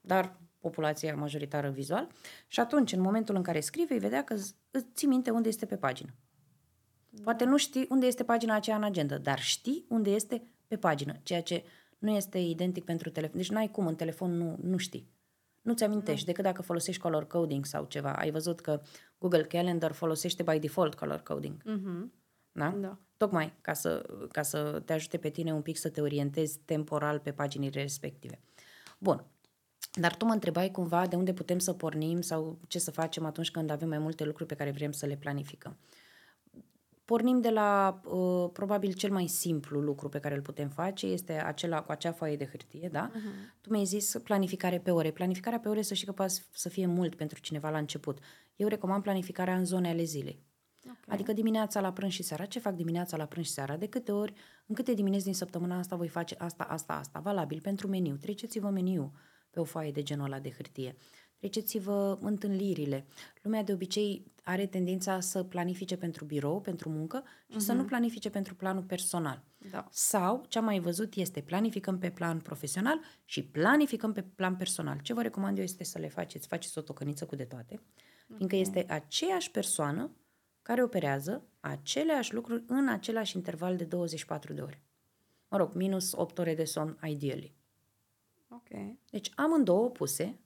dar 0.00 0.36
populația 0.60 1.14
majoritară 1.14 1.70
vizual. 1.70 2.08
Și 2.46 2.60
atunci, 2.60 2.92
în 2.92 3.00
momentul 3.00 3.34
în 3.34 3.42
care 3.42 3.60
scrii, 3.60 3.86
vei 3.86 3.98
vedea 3.98 4.24
că 4.24 4.34
îți 4.70 4.86
ții 4.94 5.08
minte 5.08 5.30
unde 5.30 5.48
este 5.48 5.66
pe 5.66 5.76
pagină. 5.76 6.14
Poate 7.22 7.44
nu 7.44 7.56
știi 7.56 7.86
unde 7.88 8.06
este 8.06 8.24
pagina 8.24 8.54
aceea 8.54 8.76
în 8.76 8.82
agenda, 8.82 9.18
dar 9.18 9.40
știi 9.40 9.84
unde 9.88 10.10
este 10.10 10.42
pe 10.66 10.76
pagină, 10.76 11.14
ceea 11.22 11.42
ce 11.42 11.64
nu 11.98 12.10
este 12.10 12.38
identic 12.38 12.84
pentru 12.84 13.10
telefon. 13.10 13.36
Deci 13.36 13.50
n-ai 13.50 13.70
cum, 13.70 13.86
în 13.86 13.94
telefon 13.94 14.36
nu, 14.36 14.58
nu 14.62 14.76
știi. 14.76 15.08
Nu-ți 15.62 15.84
amintești, 15.84 16.26
decât 16.26 16.44
dacă 16.44 16.62
folosești 16.62 17.00
color 17.00 17.26
coding 17.26 17.64
sau 17.64 17.84
ceva. 17.84 18.12
Ai 18.12 18.30
văzut 18.30 18.60
că 18.60 18.80
Google 19.18 19.42
Calendar 19.42 19.92
folosește 19.92 20.42
by 20.42 20.58
default 20.58 20.94
color 20.94 21.20
coding. 21.20 21.62
Mm-hmm. 21.62 22.12
Da? 22.52 22.68
Da. 22.68 22.98
Tocmai 23.18 23.52
ca 23.60 23.72
să, 23.72 24.06
ca 24.32 24.42
să 24.42 24.82
te 24.84 24.92
ajute 24.92 25.16
pe 25.16 25.28
tine 25.28 25.52
un 25.52 25.62
pic 25.62 25.76
să 25.76 25.88
te 25.88 26.00
orientezi 26.00 26.58
temporal 26.64 27.18
pe 27.18 27.32
paginile 27.32 27.80
respective. 27.80 28.40
Bun. 28.98 29.24
Dar 29.92 30.16
tu 30.16 30.24
mă 30.24 30.32
întrebai 30.32 30.70
cumva 30.70 31.06
de 31.06 31.16
unde 31.16 31.32
putem 31.32 31.58
să 31.58 31.72
pornim 31.72 32.20
sau 32.20 32.58
ce 32.68 32.78
să 32.78 32.90
facem 32.90 33.24
atunci 33.24 33.50
când 33.50 33.70
avem 33.70 33.88
mai 33.88 33.98
multe 33.98 34.24
lucruri 34.24 34.48
pe 34.48 34.54
care 34.54 34.70
vrem 34.70 34.92
să 34.92 35.06
le 35.06 35.16
planificăm. 35.16 35.76
Pornim 37.04 37.40
de 37.40 37.50
la 37.50 38.00
uh, 38.04 38.50
probabil 38.52 38.92
cel 38.92 39.10
mai 39.10 39.26
simplu 39.26 39.80
lucru 39.80 40.08
pe 40.08 40.18
care 40.18 40.34
îl 40.34 40.40
putem 40.40 40.68
face, 40.68 41.06
este 41.06 41.32
acela 41.32 41.82
cu 41.82 41.92
acea 41.92 42.12
foaie 42.12 42.36
de 42.36 42.46
hârtie, 42.46 42.88
da? 42.92 43.10
Uh-huh. 43.10 43.60
Tu 43.60 43.70
mi-ai 43.70 43.84
zis 43.84 44.16
planificare 44.22 44.78
pe 44.78 44.90
ore. 44.90 45.10
Planificarea 45.10 45.58
pe 45.58 45.68
ore 45.68 45.82
să 45.82 45.94
știi 45.94 46.06
că 46.06 46.12
poate 46.12 46.32
să 46.50 46.68
fie 46.68 46.86
mult 46.86 47.14
pentru 47.14 47.40
cineva 47.40 47.70
la 47.70 47.78
început. 47.78 48.18
Eu 48.56 48.68
recomand 48.68 49.02
planificarea 49.02 49.56
în 49.56 49.64
zone 49.64 49.88
ale 49.88 50.02
zilei. 50.02 50.46
Okay. 50.90 51.14
Adică 51.14 51.32
dimineața 51.32 51.80
la 51.80 51.92
prânz 51.92 52.12
și 52.12 52.22
seara. 52.22 52.44
Ce 52.44 52.58
fac 52.58 52.74
dimineața 52.74 53.16
la 53.16 53.24
prânz 53.26 53.46
și 53.46 53.52
seara? 53.52 53.76
De 53.76 53.86
câte 53.86 54.12
ori, 54.12 54.32
în 54.66 54.74
câte 54.74 54.94
dimineți 54.94 55.24
din 55.24 55.34
săptămâna 55.34 55.78
asta 55.78 55.96
voi 55.96 56.08
face 56.08 56.34
asta, 56.38 56.64
asta, 56.64 56.92
asta. 56.92 57.18
Valabil 57.18 57.60
pentru 57.60 57.88
meniu. 57.88 58.16
Treceți-vă 58.16 58.68
meniu 58.68 59.12
pe 59.50 59.60
o 59.60 59.64
foaie 59.64 59.90
de 59.90 60.02
genul 60.02 60.24
ăla 60.24 60.38
de 60.38 60.50
hârtie. 60.50 60.96
Treceți-vă 61.38 62.18
întâlnirile. 62.20 63.06
Lumea 63.42 63.62
de 63.62 63.72
obicei 63.72 64.32
are 64.42 64.66
tendința 64.66 65.20
să 65.20 65.42
planifice 65.42 65.96
pentru 65.96 66.24
birou, 66.24 66.60
pentru 66.60 66.88
muncă 66.88 67.24
și 67.48 67.56
uh-huh. 67.56 67.60
să 67.60 67.72
nu 67.72 67.78
mhm. 67.78 67.88
planifice 67.88 68.30
pentru 68.30 68.54
planul 68.54 68.82
personal. 68.82 69.44
Da. 69.70 69.88
Sau, 69.90 70.44
ce 70.48 70.58
am 70.58 70.64
mai 70.64 70.78
văzut 70.78 71.14
este 71.14 71.40
planificăm 71.40 71.98
pe 71.98 72.10
plan 72.10 72.38
profesional 72.38 73.00
și 73.24 73.42
planificăm 73.44 74.12
pe 74.12 74.22
plan 74.22 74.56
personal. 74.56 74.98
Ce 75.02 75.14
vă 75.14 75.22
recomand 75.22 75.58
eu 75.58 75.64
este 75.64 75.84
să 75.84 75.98
le 75.98 76.08
faceți, 76.08 76.46
faceți 76.46 76.78
o 76.78 76.80
tocăniță 76.80 77.26
cu 77.26 77.36
de 77.36 77.44
toate, 77.44 77.74
okay. 77.74 78.36
fiindcă 78.36 78.56
este 78.56 78.84
aceeași 78.88 79.50
persoană 79.50 80.10
care 80.68 80.82
operează 80.82 81.42
aceleași 81.60 82.34
lucruri 82.34 82.64
în 82.66 82.88
același 82.88 83.36
interval 83.36 83.76
de 83.76 83.84
24 83.84 84.52
de 84.52 84.60
ore. 84.60 84.82
Mă 85.48 85.56
rog, 85.56 85.74
minus 85.74 86.12
8 86.12 86.38
ore 86.38 86.54
de 86.54 86.64
somn, 86.64 86.98
ideally. 87.02 87.54
Ok. 88.48 88.68
Deci 89.10 89.30
amândouă 89.34 89.90
puse 89.90 90.38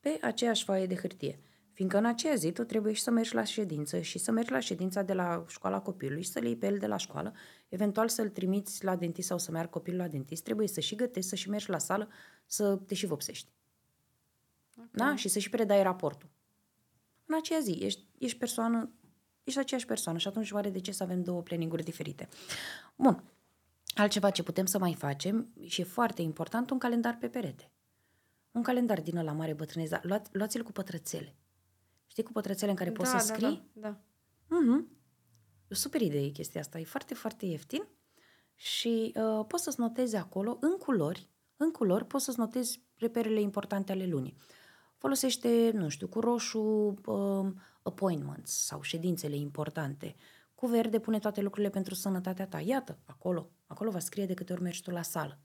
pe 0.00 0.18
aceeași 0.22 0.64
foaie 0.64 0.86
de 0.86 0.94
hârtie. 0.94 1.40
Fiindcă 1.72 1.98
în 1.98 2.04
aceea 2.04 2.34
zi 2.34 2.52
tu 2.52 2.64
trebuie 2.64 2.92
și 2.92 3.02
să 3.02 3.10
mergi 3.10 3.34
la 3.34 3.44
ședință 3.44 4.00
și 4.00 4.18
să 4.18 4.30
mergi 4.30 4.50
la 4.50 4.60
ședința 4.60 5.02
de 5.02 5.12
la 5.12 5.44
școala 5.48 5.80
copilului 5.80 6.22
și 6.22 6.30
să-l 6.30 6.44
iei 6.44 6.56
pe 6.56 6.66
el 6.66 6.78
de 6.78 6.86
la 6.86 6.96
școală, 6.96 7.34
eventual 7.68 8.08
să-l 8.08 8.28
trimiți 8.28 8.84
la 8.84 8.96
dentist 8.96 9.28
sau 9.28 9.38
să 9.38 9.50
meargă 9.50 9.70
copilul 9.70 10.00
la 10.00 10.08
dentist, 10.08 10.42
trebuie 10.42 10.68
să 10.68 10.80
și 10.80 10.94
gătești, 10.94 11.28
să 11.28 11.36
și 11.36 11.48
mergi 11.48 11.70
la 11.70 11.78
sală, 11.78 12.08
să 12.46 12.76
te 12.76 12.94
și 12.94 13.06
vopsești. 13.06 13.50
Okay. 14.76 14.88
Da? 14.92 15.16
Și 15.16 15.28
să 15.28 15.38
și 15.38 15.50
predai 15.50 15.82
raportul. 15.82 16.28
În 17.26 17.34
aceea 17.34 17.60
zi 17.60 17.70
ești, 17.70 18.04
ești 18.18 18.38
persoană, 18.38 18.90
ești 19.46 19.58
aceeași 19.58 19.86
persoană 19.86 20.18
și 20.18 20.28
atunci 20.28 20.50
oare 20.50 20.70
de 20.70 20.80
ce 20.80 20.92
să 20.92 21.02
avem 21.02 21.22
două 21.22 21.42
planninguri 21.42 21.82
diferite? 21.82 22.28
Bun. 22.96 23.22
Altceva 23.94 24.30
ce 24.30 24.42
putem 24.42 24.66
să 24.66 24.78
mai 24.78 24.94
facem 24.94 25.52
și 25.64 25.80
e 25.80 25.84
foarte 25.84 26.22
important, 26.22 26.70
un 26.70 26.78
calendar 26.78 27.16
pe 27.20 27.28
perete. 27.28 27.70
Un 28.50 28.62
calendar 28.62 29.00
din 29.00 29.16
ăla 29.16 29.32
mare 29.32 29.52
bătrânesc, 29.52 29.90
dar 29.90 30.04
luați, 30.04 30.30
luați-l 30.32 30.62
cu 30.62 30.72
pătrățele. 30.72 31.34
Știi 32.06 32.22
cu 32.22 32.32
pătrățele 32.32 32.70
în 32.70 32.76
care 32.76 32.90
da, 32.90 32.96
poți 32.96 33.10
să 33.10 33.16
da, 33.16 33.22
scrii? 33.22 33.70
Da, 33.72 33.88
da. 33.88 34.00
Mm-hmm. 34.44 34.84
E 35.62 35.70
o 35.70 35.74
super 35.74 36.00
idee 36.00 36.28
chestia 36.28 36.60
asta. 36.60 36.78
E 36.78 36.84
foarte, 36.84 37.14
foarte 37.14 37.46
ieftin 37.46 37.86
și 38.54 39.12
uh, 39.16 39.44
poți 39.46 39.62
să-ți 39.62 39.80
notezi 39.80 40.16
acolo, 40.16 40.56
în 40.60 40.76
culori, 40.76 41.28
în 41.56 41.70
culori, 41.70 42.04
poți 42.04 42.24
să-ți 42.24 42.38
notezi 42.38 42.82
reperele 42.94 43.40
importante 43.40 43.92
ale 43.92 44.06
lunii. 44.06 44.36
Folosește, 44.96 45.70
nu 45.74 45.88
știu, 45.88 46.08
cu 46.08 46.20
roșu 46.20 46.94
uh, 47.06 47.52
appointments 47.86 48.64
sau 48.64 48.82
ședințele 48.82 49.36
importante. 49.36 50.14
Cu 50.54 50.66
verde 50.66 50.98
pune 50.98 51.18
toate 51.18 51.40
lucrurile 51.40 51.70
pentru 51.70 51.94
sănătatea 51.94 52.46
ta. 52.46 52.60
Iată, 52.60 52.98
acolo, 53.04 53.50
acolo 53.66 53.90
va 53.90 53.98
scrie 53.98 54.26
de 54.26 54.34
câte 54.34 54.52
ori 54.52 54.62
mergi 54.62 54.82
tu 54.82 54.90
la 54.90 55.02
sală. 55.02 55.40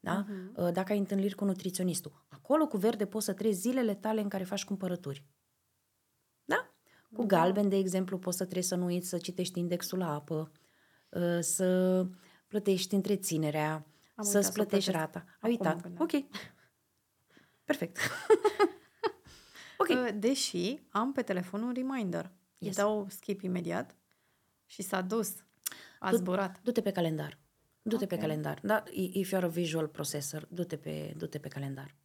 Da? 0.00 0.24
Uh-huh. 0.24 0.72
Dacă 0.72 0.92
ai 0.92 0.98
întâlniri 0.98 1.34
cu 1.34 1.44
nutriționistul. 1.44 2.24
Acolo 2.28 2.66
cu 2.66 2.76
verde 2.76 3.06
poți 3.06 3.24
să 3.24 3.32
treci 3.32 3.54
zilele 3.54 3.94
tale 3.94 4.20
în 4.20 4.28
care 4.28 4.44
faci 4.44 4.64
cumpărături. 4.64 5.24
Da? 6.44 6.74
Cu 7.12 7.24
da. 7.24 7.36
galben, 7.36 7.68
de 7.68 7.76
exemplu, 7.76 8.18
poți 8.18 8.36
să 8.36 8.42
trebuie 8.42 8.64
să 8.64 8.74
nu 8.74 8.84
uiți 8.84 9.08
să 9.08 9.18
citești 9.18 9.58
indexul 9.58 9.98
la 9.98 10.14
apă, 10.14 10.52
uh, 11.08 11.38
să 11.40 12.06
plătești 12.46 12.94
întreținerea, 12.94 13.86
Am 14.14 14.24
să-ți 14.24 14.52
plătești 14.52 14.90
să 14.90 14.96
rata. 14.96 15.24
Ai 15.40 15.50
uitat. 15.50 15.90
Ok. 15.98 16.10
Perfect. 17.64 17.98
ok. 19.82 19.88
Uh, 19.88 20.08
deși 20.14 20.78
am 20.88 21.12
pe 21.12 21.22
telefon 21.22 21.62
un 21.62 21.72
reminder. 21.72 22.30
Yes. 22.58 22.76
Îi 22.76 22.82
dau 22.82 23.06
skip 23.08 23.42
imediat 23.42 23.96
și 24.66 24.82
s-a 24.82 25.00
dus. 25.00 25.34
A 25.98 26.10
du- 26.10 26.16
zburat. 26.16 26.60
Du-te 26.62 26.80
pe 26.80 26.90
calendar. 26.90 27.38
Du-te 27.82 28.04
okay. 28.04 28.06
pe 28.06 28.24
calendar. 28.24 28.60
Da? 28.62 28.82
If 28.90 29.34
you're 29.34 29.42
a 29.42 29.46
visual 29.46 29.88
processor, 29.88 30.46
du-te 30.50 30.76
pe, 30.76 31.14
du-te 31.16 31.38
pe 31.38 31.48
calendar. 31.48 31.96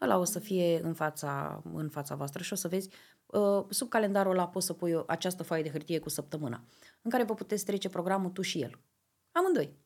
Ăla 0.00 0.18
o 0.18 0.24
să 0.24 0.38
fie 0.38 0.80
în 0.82 0.94
fața, 0.94 1.62
în 1.72 1.88
fața 1.88 2.14
voastră 2.14 2.42
și 2.42 2.52
o 2.52 2.56
să 2.56 2.68
vezi, 2.68 2.88
uh, 3.26 3.64
sub 3.68 3.88
calendarul 3.88 4.32
ăla 4.32 4.48
poți 4.48 4.66
să 4.66 4.72
pui 4.72 4.92
o, 4.92 5.04
această 5.06 5.42
foaie 5.42 5.62
de 5.62 5.70
hârtie 5.70 5.98
cu 5.98 6.08
săptămâna, 6.08 6.64
în 7.02 7.10
care 7.10 7.24
vă 7.24 7.34
puteți 7.34 7.64
trece 7.64 7.88
programul 7.88 8.30
tu 8.30 8.42
și 8.42 8.60
el. 8.60 8.80
Amândoi. 9.32 9.76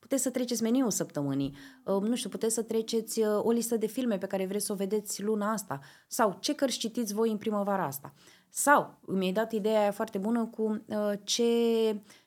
Puteți 0.00 0.22
să 0.22 0.30
treceți 0.30 0.62
meniul 0.62 0.90
săptămânii, 0.90 1.56
uh, 1.84 2.02
nu 2.02 2.14
știu, 2.14 2.28
puteți 2.28 2.54
să 2.54 2.62
treceți 2.62 3.20
uh, 3.20 3.26
o 3.42 3.50
listă 3.50 3.76
de 3.76 3.86
filme 3.86 4.18
pe 4.18 4.26
care 4.26 4.46
vreți 4.46 4.64
să 4.64 4.72
o 4.72 4.74
vedeți 4.74 5.22
luna 5.22 5.52
asta 5.52 5.80
sau 6.08 6.36
ce 6.40 6.54
cărți 6.54 6.78
citiți 6.78 7.14
voi 7.14 7.30
în 7.30 7.36
primăvara 7.36 7.84
asta. 7.84 8.14
Sau 8.48 8.98
mi-ai 9.06 9.32
dat 9.32 9.52
ideea 9.52 9.80
aia 9.80 9.90
foarte 9.90 10.18
bună 10.18 10.46
cu 10.46 10.84
ce, 11.24 11.52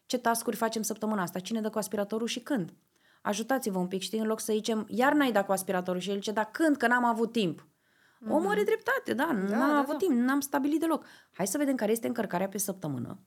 ce 0.06 0.18
tascuri 0.18 0.56
facem 0.56 0.82
săptămâna 0.82 1.22
asta, 1.22 1.40
cine 1.40 1.62
dă 1.62 1.70
cu 1.70 1.78
aspiratorul 1.78 2.28
și 2.28 2.40
când 2.40 2.74
ajutați-vă 3.22 3.80
un 3.80 3.88
pic, 3.88 4.02
știi, 4.02 4.20
în 4.20 4.28
loc 4.28 4.40
să 4.40 4.54
zicem, 4.54 4.86
iar 4.90 5.14
n-ai 5.14 5.32
dat 5.32 5.46
cu 5.46 5.52
aspiratorul 5.52 6.02
și 6.02 6.10
el 6.10 6.16
zice, 6.16 6.32
da 6.32 6.44
când, 6.44 6.78
că 6.78 6.88
n-am 6.88 7.06
avut 7.06 7.32
timp. 7.32 7.62
Mm-hmm. 7.62 8.30
Omul 8.30 8.50
are 8.50 8.64
dreptate, 8.64 9.14
da, 9.14 9.26
da 9.26 9.58
n-am 9.58 9.72
da, 9.72 9.78
avut 9.78 9.92
da. 9.92 10.06
timp, 10.06 10.20
n-am 10.20 10.40
stabilit 10.40 10.80
deloc. 10.80 11.06
Hai 11.32 11.48
să 11.48 11.58
vedem 11.58 11.76
care 11.76 11.92
este 11.92 12.08
încărcarea 12.08 12.48
pe 12.48 12.58
săptămână 12.58 13.20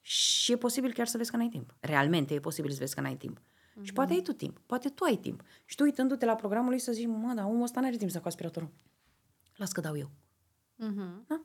și 0.00 0.52
e 0.52 0.56
posibil 0.56 0.92
chiar 0.92 1.06
să 1.06 1.16
vezi 1.16 1.30
că 1.30 1.36
n-ai 1.36 1.48
timp. 1.48 1.74
Realmente 1.80 2.34
e 2.34 2.40
posibil 2.40 2.70
să 2.70 2.76
vezi 2.78 2.94
că 2.94 3.00
n-ai 3.00 3.16
timp. 3.16 3.40
Mm-hmm. 3.76 3.82
Și 3.82 3.92
poate 3.92 4.12
ai 4.12 4.20
tu 4.20 4.32
timp, 4.32 4.58
poate 4.66 4.88
tu 4.88 5.04
ai 5.04 5.16
timp. 5.16 5.42
Și 5.64 5.76
tu 5.76 5.82
uitându-te 5.82 6.24
la 6.24 6.34
programul 6.34 6.68
lui 6.68 6.78
să 6.78 6.92
zici, 6.92 7.06
mă, 7.06 7.32
da, 7.34 7.46
omul 7.46 7.62
ăsta 7.62 7.80
n-are 7.80 7.96
timp 7.96 8.10
să 8.10 8.20
cu 8.20 8.28
aspiratorul. 8.28 8.70
Las 9.56 9.72
că 9.72 9.80
dau 9.80 9.96
eu. 9.96 10.10
Mm-hmm. 10.74 11.26
Da? 11.26 11.44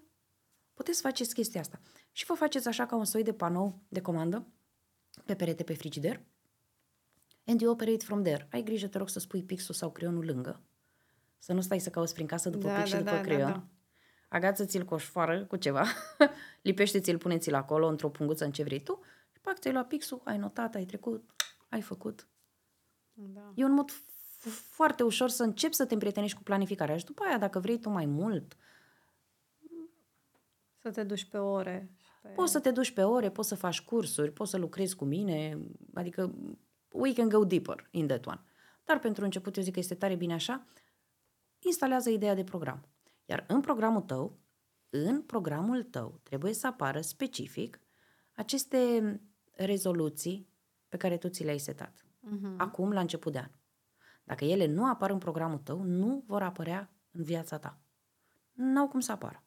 Puteți 0.74 0.98
să 0.98 1.08
faceți 1.08 1.34
chestia 1.34 1.60
asta. 1.60 1.80
Și 2.12 2.26
vă 2.26 2.34
faceți 2.34 2.68
așa 2.68 2.86
ca 2.86 2.96
un 2.96 3.06
soi 3.06 3.24
de 3.24 3.34
panou 3.34 3.82
de 3.88 4.02
comandă 4.02 4.48
pe 5.26 5.36
perete 5.36 5.64
pe 5.64 5.74
frigider 5.74 6.22
and 7.46 7.62
you 7.62 7.72
operate 7.72 8.06
from 8.06 8.24
there. 8.24 8.48
Ai 8.52 8.64
grijă, 8.64 8.88
te 8.88 8.98
rog, 8.98 9.10
să 9.10 9.20
spui 9.20 9.44
pixul 9.44 9.76
sau 9.76 9.92
creionul 9.92 10.26
lângă. 10.26 10.62
Să 11.38 11.54
nu 11.54 11.62
stai 11.62 11.80
să 11.80 11.90
cauți 11.90 12.14
prin 12.14 12.26
casă 12.26 12.50
după 12.50 12.68
da, 12.68 12.74
pix 12.74 12.90
da, 12.90 12.98
și 12.98 13.04
după 13.04 13.16
da, 13.16 13.22
creion. 13.22 13.52
Da, 13.52 13.52
da. 13.52 13.68
Agață-ți-l 14.30 14.86
cu 14.86 14.94
o 14.94 14.98
șfoară, 14.98 15.46
cu 15.46 15.56
ceva, 15.56 15.86
lipește-ți-l, 16.62 17.18
pune-ți-l 17.18 17.54
acolo, 17.54 17.88
într-o 17.88 18.10
punguță, 18.10 18.46
în 18.46 18.52
ce 18.52 18.64
vrei 18.64 18.80
tu, 18.80 19.00
și 19.32 19.40
pac, 19.42 19.60
ți-ai 19.60 19.74
luat 19.74 19.88
pixul, 19.88 20.22
ai 20.24 20.38
notat, 20.38 20.76
ai 20.76 20.86
trecut, 20.86 21.30
ai 21.72 21.82
făcut. 21.82 22.28
Da. 23.14 23.52
E 23.56 23.64
un 23.64 23.74
mod 23.74 23.90
foarte 24.50 25.04
ușor 25.04 25.30
să 25.30 25.44
începi 25.44 25.76
să 25.76 25.86
te 25.86 25.94
împrietenești 25.94 26.38
cu 26.38 26.44
planificarea 26.44 26.98
și 26.98 27.06
după 27.06 27.24
aia, 27.24 27.38
dacă 27.38 27.60
vrei 27.60 27.80
tu 27.80 27.90
mai 27.90 28.06
mult... 28.06 28.56
Să 30.78 30.92
te 30.92 31.04
duci 31.04 31.26
pe 31.26 31.38
ore. 31.38 31.92
Pe... 32.22 32.28
Poți 32.28 32.52
să 32.52 32.60
te 32.60 32.72
duci 32.72 32.92
pe 32.92 33.04
ore, 33.04 33.32
poți 33.32 33.48
să 33.48 33.56
faci 33.56 33.82
cursuri, 33.82 34.32
poți 34.32 34.52
să 34.52 34.58
lucrezi 34.58 34.96
cu 34.96 35.06
mine, 35.06 35.58
adică 35.94 36.36
we 36.92 37.14
can 37.14 37.30
go 37.30 37.46
deeper 37.46 37.88
in 37.92 38.08
that 38.08 38.26
one. 38.26 38.42
Dar 38.86 39.00
pentru 39.00 39.24
început 39.24 39.58
eu 39.58 39.64
zic 39.64 39.74
că 39.74 39.80
este 39.80 39.96
tare 39.96 40.16
bine 40.16 40.34
așa, 40.34 40.66
instalează 41.60 42.10
ideea 42.10 42.36
de 42.36 42.44
program. 42.44 42.88
Iar 43.26 43.46
în 43.48 43.62
programul 43.62 44.02
tău, 44.02 44.40
în 44.90 45.22
programul 45.22 45.84
tău 45.84 46.20
trebuie 46.24 46.54
să 46.54 46.68
apară 46.68 47.02
specific 47.02 47.80
aceste 48.32 49.22
rezoluții 49.52 50.51
pe 50.92 50.98
care 50.98 51.18
tu 51.18 51.28
ți 51.28 51.44
le-ai 51.44 51.58
setat. 51.58 52.06
Uh-huh. 52.06 52.58
Acum, 52.58 52.92
la 52.92 53.00
început 53.00 53.32
de 53.32 53.40
an. 53.40 53.52
Dacă 54.24 54.46
ele 54.46 54.66
nu 54.66 54.90
apar 54.90 55.10
în 55.10 55.18
programul 55.18 55.58
tău, 55.58 55.84
nu 55.84 56.24
vor 56.28 56.42
apărea 56.42 56.92
în 57.12 57.24
viața 57.24 57.58
ta. 57.58 57.80
N-au 58.52 58.88
cum 58.88 59.00
să 59.00 59.12
apară. 59.12 59.44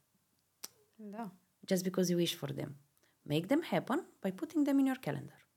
Da. 0.95 1.33
Just 1.67 1.83
because 1.83 2.11
you 2.11 2.21
wish 2.21 2.35
for 2.35 2.53
them. 2.53 2.77
Make 3.23 3.47
them 3.47 3.63
happen 3.71 4.07
by 4.21 4.33
putting 4.33 4.65
them 4.65 4.79
in 4.79 4.85
your 4.85 4.99
calendar. 4.99 5.49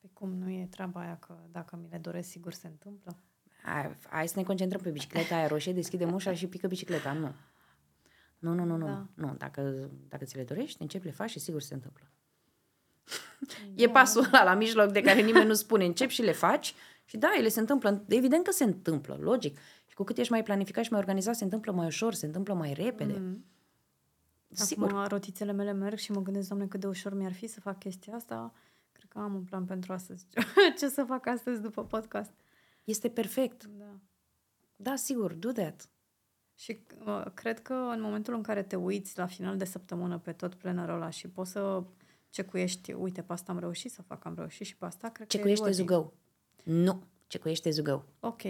Pe 0.00 0.08
cum 0.12 0.32
nu 0.32 0.50
e 0.50 0.66
treaba 0.66 1.00
aia 1.00 1.16
că 1.16 1.38
dacă 1.50 1.76
mi 1.76 1.88
le 1.90 1.98
doresc, 1.98 2.28
sigur 2.28 2.52
se 2.52 2.66
întâmplă? 2.66 3.22
Hai, 3.62 3.96
hai 4.08 4.28
să 4.28 4.38
ne 4.38 4.44
concentrăm 4.44 4.80
pe 4.80 4.90
bicicleta 4.90 5.36
aia 5.36 5.46
roșie, 5.46 5.72
deschide 5.72 6.04
ușa 6.04 6.34
și 6.34 6.46
pică 6.46 6.66
bicicleta. 6.66 7.12
Nu. 7.12 7.34
Nu, 8.38 8.54
nu, 8.54 8.64
nu, 8.64 8.76
nu. 8.76 8.86
Da. 8.86 9.08
nu. 9.14 9.34
Dacă, 9.34 9.90
dacă 10.08 10.24
ți 10.24 10.36
le 10.36 10.44
dorești, 10.44 10.82
începi, 10.82 11.04
le 11.04 11.10
faci 11.10 11.30
și 11.30 11.38
sigur 11.38 11.60
se 11.60 11.74
întâmplă. 11.74 12.12
Da. 13.38 13.82
E 13.82 13.88
pasul 13.88 14.24
ăla 14.24 14.44
la 14.44 14.54
mijloc 14.54 14.92
de 14.92 15.00
care 15.00 15.20
nimeni 15.20 15.46
nu 15.46 15.54
spune. 15.54 15.84
Începi 15.84 16.12
și 16.12 16.22
le 16.22 16.32
faci 16.32 16.74
și 17.04 17.16
da, 17.16 17.32
ele 17.36 17.48
se 17.48 17.60
întâmplă. 17.60 18.04
Evident 18.08 18.44
că 18.44 18.50
se 18.50 18.64
întâmplă, 18.64 19.18
logic. 19.20 19.58
Și 19.86 19.94
cu 19.94 20.04
cât 20.04 20.18
ești 20.18 20.32
mai 20.32 20.42
planificat 20.42 20.84
și 20.84 20.90
mai 20.90 21.00
organizat, 21.00 21.36
se 21.36 21.44
întâmplă 21.44 21.72
mai 21.72 21.86
ușor, 21.86 22.14
se 22.14 22.26
întâmplă 22.26 22.54
mai 22.54 22.72
repede. 22.72 23.18
Mm. 23.18 23.44
Sigur. 24.48 24.88
Acum 24.88 25.04
rotițele 25.04 25.52
mele 25.52 25.72
merg 25.72 25.98
și 25.98 26.12
mă 26.12 26.22
gândesc, 26.22 26.48
doamne, 26.48 26.66
cât 26.66 26.80
de 26.80 26.86
ușor 26.86 27.14
mi-ar 27.14 27.32
fi 27.32 27.46
să 27.46 27.60
fac 27.60 27.78
chestia 27.78 28.14
asta 28.14 28.52
că 29.12 29.18
am 29.18 29.34
un 29.34 29.44
plan 29.44 29.64
pentru 29.64 29.92
astăzi. 29.92 30.26
Ce 30.78 30.88
să 30.88 31.04
fac 31.04 31.26
astăzi 31.26 31.60
după 31.60 31.84
podcast? 31.84 32.32
Este 32.84 33.08
perfect. 33.08 33.64
Da. 33.64 33.98
Da, 34.76 34.96
sigur, 34.96 35.32
do 35.32 35.52
that. 35.52 35.88
Și 36.54 36.78
uh, 37.04 37.24
cred 37.34 37.62
că 37.62 37.72
în 37.72 38.00
momentul 38.00 38.34
în 38.34 38.42
care 38.42 38.62
te 38.62 38.76
uiți 38.76 39.18
la 39.18 39.26
final 39.26 39.56
de 39.56 39.64
săptămână 39.64 40.18
pe 40.18 40.32
tot 40.32 40.54
plenarul 40.54 40.94
ăla 40.94 41.10
și 41.10 41.28
poți 41.28 41.50
să 41.50 41.82
cecuiești, 42.32 42.92
uite, 42.92 43.22
pe 43.22 43.32
asta 43.32 43.52
am 43.52 43.58
reușit 43.58 43.90
să 43.92 44.02
fac, 44.02 44.24
am 44.24 44.34
reușit 44.36 44.66
și 44.66 44.76
pe 44.76 44.84
asta, 44.84 45.08
cred 45.08 45.26
Cecuiește 45.26 45.64
că 45.64 45.70
e 45.70 45.72
zugău. 45.72 46.12
Nu, 46.62 47.02
cecuiește 47.26 47.70
zugău. 47.70 48.04
Ok, 48.20 48.42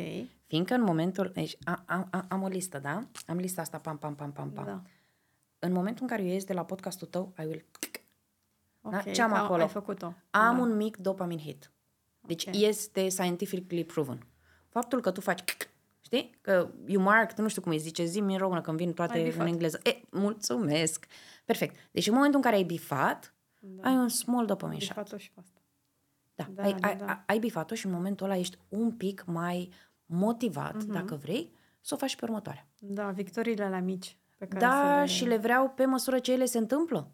Fiindcă 0.46 0.74
în 0.74 0.82
momentul... 0.82 1.30
Deci, 1.34 1.56
a, 1.64 1.82
a, 1.86 2.08
a, 2.10 2.24
am 2.28 2.42
o 2.42 2.46
listă, 2.48 2.78
da? 2.78 3.06
Am 3.26 3.36
lista 3.36 3.60
asta, 3.60 3.78
pam, 3.78 3.98
pam, 3.98 4.14
pam, 4.14 4.32
pam, 4.32 4.50
pam. 4.50 4.64
da. 4.64 4.82
În 5.58 5.72
momentul 5.72 6.02
în 6.02 6.08
care 6.08 6.22
eu 6.22 6.28
ies 6.28 6.44
de 6.44 6.52
la 6.52 6.64
podcastul 6.64 7.06
tău, 7.06 7.32
I 7.38 7.44
will... 7.44 7.64
Ok, 8.80 9.12
ce 9.12 9.22
am 9.22 9.30
că 9.30 9.36
acolo? 9.36 9.62
Ai 9.62 9.68
făcut-o. 9.68 10.06
Am 10.30 10.56
da. 10.56 10.62
un 10.62 10.76
mic 10.76 10.96
dopamine 10.96 11.40
hit. 11.40 11.70
Deci 12.20 12.46
Ok. 12.46 12.54
este 12.56 13.08
scientifically 13.08 13.84
proven. 13.84 14.26
Faptul 14.68 15.00
că 15.00 15.10
tu 15.10 15.20
faci... 15.20 15.56
Știi? 16.00 16.38
Că 16.40 16.70
you 16.86 17.02
mark, 17.02 17.38
nu 17.38 17.48
știu 17.48 17.62
cum 17.62 17.70
îi 17.70 17.78
zice, 17.78 18.04
zi 18.04 18.18
în 18.18 18.36
română 18.36 18.60
când 18.60 18.76
vin 18.76 18.86
Ai 18.86 18.94
toate 18.94 19.22
bifat. 19.22 19.40
în 19.40 19.46
engleză. 19.46 19.80
E, 19.82 20.00
mulțumesc! 20.10 21.06
Perfect. 21.44 21.76
Deci 21.90 22.06
în 22.06 22.14
momentul 22.14 22.36
în 22.38 22.44
care 22.44 22.56
ai 22.56 22.62
bifat, 22.62 23.34
Da. 23.64 23.88
ai 23.88 23.96
un 23.96 24.08
small 24.08 24.46
dopamine 24.46 24.78
Ai 24.78 24.84
shot. 24.84 24.94
făcut-o 24.96 25.16
și 25.16 25.30
pe 25.32 25.40
asta. 25.40 25.60
Da, 26.34 26.46
Da, 26.54 26.62
ai, 26.62 26.74
da, 26.74 26.88
ai, 26.88 26.96
da. 26.96 27.22
ai 27.26 27.38
bifat-o 27.38 27.74
și 27.74 27.86
în 27.86 27.92
momentul 27.92 28.26
ăla 28.26 28.36
ești 28.36 28.58
un 28.68 28.92
pic 28.92 29.24
mai 29.26 29.70
motivat, 30.06 30.74
Mhm. 30.76 30.92
dacă 30.92 31.14
vrei, 31.14 31.52
să 31.80 31.94
o 31.94 31.96
faci 31.96 32.16
pe 32.16 32.24
următoarea. 32.24 32.66
Da, 32.78 33.10
victoriile 33.10 33.68
la 33.68 33.78
mici. 33.78 34.16
Pe 34.38 34.46
care 34.46 34.60
Da, 34.66 35.02
să 35.06 35.12
și 35.12 35.24
le 35.24 35.36
vreau 35.36 35.68
pe 35.70 35.84
măsură 35.84 36.18
ce 36.18 36.32
ele 36.32 36.44
se 36.44 36.58
întâmplă. 36.58 37.10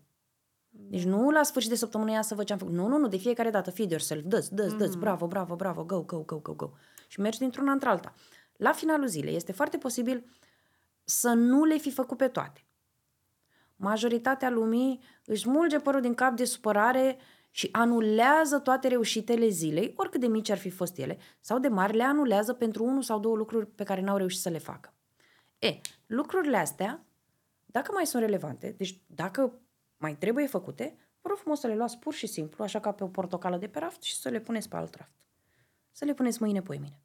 Deci 0.71 1.05
nu 1.05 1.31
la 1.31 1.43
sfârșit 1.43 1.71
de 1.71 1.77
săptămână 1.77 2.11
ia 2.11 2.23
să 2.23 2.35
văd 2.35 2.45
ce 2.47 2.53
am 2.53 2.59
făcut. 2.59 2.75
Nu, 2.75 2.87
nu, 2.87 2.99
nu, 2.99 3.09
de 3.09 3.17
fiecare 3.17 3.51
dată, 3.51 3.71
feed 3.71 3.91
yourself, 3.91 4.23
dă-ți, 4.25 4.55
dă-ți, 4.55 4.77
dă-ți, 4.77 4.91
Mhm. 4.91 4.99
bravo, 5.01 5.27
bravo, 5.27 5.57
bravo, 5.57 5.85
go, 5.85 6.03
go, 6.03 6.19
go, 6.19 6.39
go, 6.39 6.53
go. 6.53 6.71
Și 7.09 7.21
mergi 7.21 7.39
dintr-una 7.39 7.73
într-alta. 7.73 8.13
La 8.57 8.73
finalul 8.73 9.07
zilei 9.07 9.35
este 9.37 9.53
foarte 9.53 9.79
posibil 9.79 10.25
să 11.05 11.29
nu 11.33 11.65
le 11.65 11.77
fi 11.77 11.91
făcut 11.91 12.17
pe 12.17 12.29
toate. 12.29 12.67
Majoritatea 13.81 14.51
lumii 14.51 15.01
își 15.25 15.49
mulge 15.49 15.79
părul 15.79 16.01
din 16.01 16.15
cap 16.15 16.37
de 16.37 16.45
supărare 16.45 17.19
și 17.51 17.69
anulează 17.73 18.59
toate 18.59 18.89
reușitele 18.89 19.49
zilei, 19.49 19.93
oricât 19.97 20.21
de 20.21 20.27
mici 20.27 20.51
ar 20.51 20.59
fi 20.59 20.71
fost 20.71 20.99
ele, 20.99 21.19
sau 21.41 21.59
de 21.59 21.69
mari, 21.69 21.97
le 21.97 22.03
anulează 22.03 22.53
pentru 22.53 22.85
unul 22.85 23.03
sau 23.03 23.19
două 23.19 23.37
lucruri 23.37 23.67
pe 23.67 23.85
care 23.85 24.01
n-au 24.01 24.17
reușit 24.17 24.41
să 24.41 24.49
le 24.49 24.59
facă. 24.59 24.95
E, 25.59 25.81
lucrurile 26.07 26.57
astea, 26.57 27.05
dacă 27.67 27.93
mai 27.93 28.07
sunt 28.07 28.23
relevante, 28.23 28.75
deci 28.77 29.01
dacă 29.07 29.61
mai 29.97 30.17
trebuie 30.17 30.47
făcute, 30.47 30.97
vă 31.21 31.29
rog 31.29 31.39
frumos 31.39 31.61
să 31.61 31.67
le 31.67 31.75
luați 31.75 31.99
pur 31.99 32.15
și 32.15 32.27
simplu, 32.27 32.65
așa 32.65 32.81
ca 32.81 32.93
pe 32.93 33.05
o 33.05 33.09
portocală 33.09 33.57
de 33.57 33.69
pe 33.69 33.79
raft 33.79 34.03
și 34.03 34.17
să 34.17 34.29
le 34.29 34.41
puneți 34.41 34.69
pe 34.69 34.77
alt 34.77 34.95
raft. 34.95 35.15
Să 35.91 36.05
le 36.05 36.15
puneți 36.15 36.43
mâine, 36.43 36.63
poimine. 36.63 37.01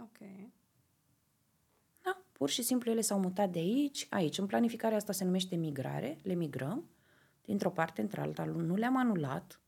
Ok. 0.00 0.18
Da, 2.36 2.44
pur 2.44 2.48
și 2.48 2.62
simplu 2.62 2.90
ele 2.90 3.00
s-au 3.00 3.20
mutat 3.20 3.50
de 3.50 3.58
aici, 3.58 4.06
aici. 4.10 4.38
În 4.38 4.46
planificarea 4.46 4.96
asta 4.96 5.12
se 5.12 5.24
numește 5.24 5.56
migrare, 5.56 6.18
le 6.22 6.34
migrăm 6.34 6.84
dintr-o 7.44 7.70
parte 7.70 8.00
într-alta, 8.00 8.44
nu 8.44 8.74
le-am 8.74 8.96
anulat, 8.96 9.60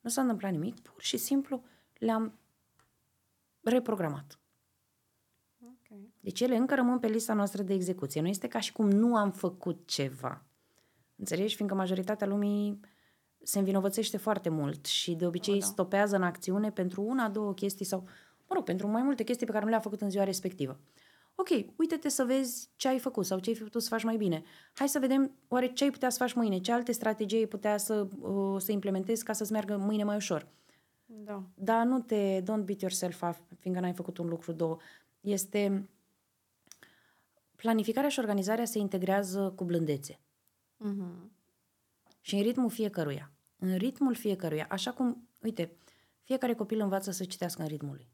nu 0.00 0.10
s-a 0.10 0.20
întâmplat 0.20 0.50
nimic, 0.50 0.80
pur 0.80 1.02
și 1.02 1.16
simplu 1.16 1.62
le-am 1.98 2.38
reprogramat. 3.60 4.38
Ok. 5.62 5.98
Deci 6.20 6.40
ele 6.40 6.56
încă 6.56 6.74
rămân 6.74 6.98
pe 6.98 7.06
lista 7.06 7.34
noastră 7.34 7.62
de 7.62 7.74
execuție. 7.74 8.20
Nu 8.20 8.28
este 8.28 8.48
ca 8.48 8.60
și 8.60 8.72
cum 8.72 8.90
nu 8.90 9.16
am 9.16 9.30
făcut 9.30 9.86
ceva. 9.86 10.44
Înțelegi? 11.16 11.54
Fiindcă 11.54 11.76
majoritatea 11.76 12.26
lumii 12.26 12.80
se 13.42 13.58
învinovățește 13.58 14.16
foarte 14.16 14.48
mult 14.48 14.86
și 14.86 15.14
de 15.14 15.26
obicei 15.26 15.54
O, 15.54 15.58
da. 15.58 15.64
stopează 15.64 16.16
în 16.16 16.22
acțiune 16.22 16.70
pentru 16.70 17.02
una, 17.02 17.28
două 17.28 17.54
chestii 17.54 17.84
sau, 17.84 18.00
mă 18.48 18.54
rog, 18.54 18.64
pentru 18.64 18.88
mai 18.88 19.02
multe 19.02 19.22
chestii 19.22 19.46
pe 19.46 19.52
care 19.52 19.64
nu 19.64 19.70
le-a 19.70 19.80
făcut 19.80 20.00
în 20.00 20.10
ziua 20.10 20.24
respectivă. 20.24 20.80
Ok, 21.38 21.48
uite-te 21.76 22.08
să 22.08 22.24
vezi 22.24 22.70
ce 22.76 22.88
ai 22.88 22.98
făcut 22.98 23.26
sau 23.26 23.38
ce 23.38 23.50
ai 23.50 23.56
putut 23.56 23.82
să 23.82 23.88
faci 23.88 24.02
mai 24.02 24.16
bine. 24.16 24.42
Hai 24.72 24.88
să 24.88 24.98
vedem 24.98 25.32
oare 25.48 25.72
ce 25.72 25.84
ai 25.84 25.90
putea 25.90 26.10
să 26.10 26.18
faci 26.18 26.32
mâine, 26.32 26.58
ce 26.58 26.72
alte 26.72 26.92
strategii 26.92 27.38
ai 27.38 27.46
putea 27.46 27.76
să, 27.76 28.08
uh, 28.20 28.60
să 28.60 28.72
implementezi 28.72 29.24
ca 29.24 29.32
să-ți 29.32 29.52
meargă 29.52 29.76
mâine 29.76 30.04
mai 30.04 30.16
ușor. 30.16 30.48
Da. 31.06 31.42
Dar 31.54 31.86
nu 31.86 32.00
te, 32.00 32.40
don't 32.40 32.64
beat 32.64 32.80
yourself 32.80 33.22
up, 33.22 33.36
fiindcă 33.58 33.82
n-ai 33.82 33.92
făcut 33.92 34.18
un 34.18 34.26
lucru, 34.28 34.52
două. 34.52 34.76
Este, 35.20 35.88
planificarea 37.56 38.08
și 38.08 38.18
organizarea 38.18 38.64
se 38.64 38.78
integrează 38.78 39.52
cu 39.56 39.64
blândețe. 39.64 40.20
Mhm. 40.76 41.30
Și 42.20 42.34
în 42.34 42.42
ritmul 42.42 42.70
fiecăruia. 42.70 43.30
În 43.56 43.76
ritmul 43.76 44.14
fiecăruia. 44.14 44.66
Așa 44.70 44.92
cum, 44.92 45.28
uite, 45.42 45.76
fiecare 46.22 46.54
copil 46.54 46.80
învață 46.80 47.10
să 47.10 47.24
citească 47.24 47.62
în 47.62 47.68
ritmul 47.68 47.94
lui. 47.94 48.08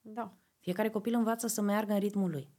Da. 0.00 0.36
Fiecare 0.58 0.90
copil 0.90 1.14
învață 1.14 1.46
să 1.46 1.60
meargă 1.60 1.92
în 1.92 1.98
ritmul 1.98 2.30
lui. 2.30 2.50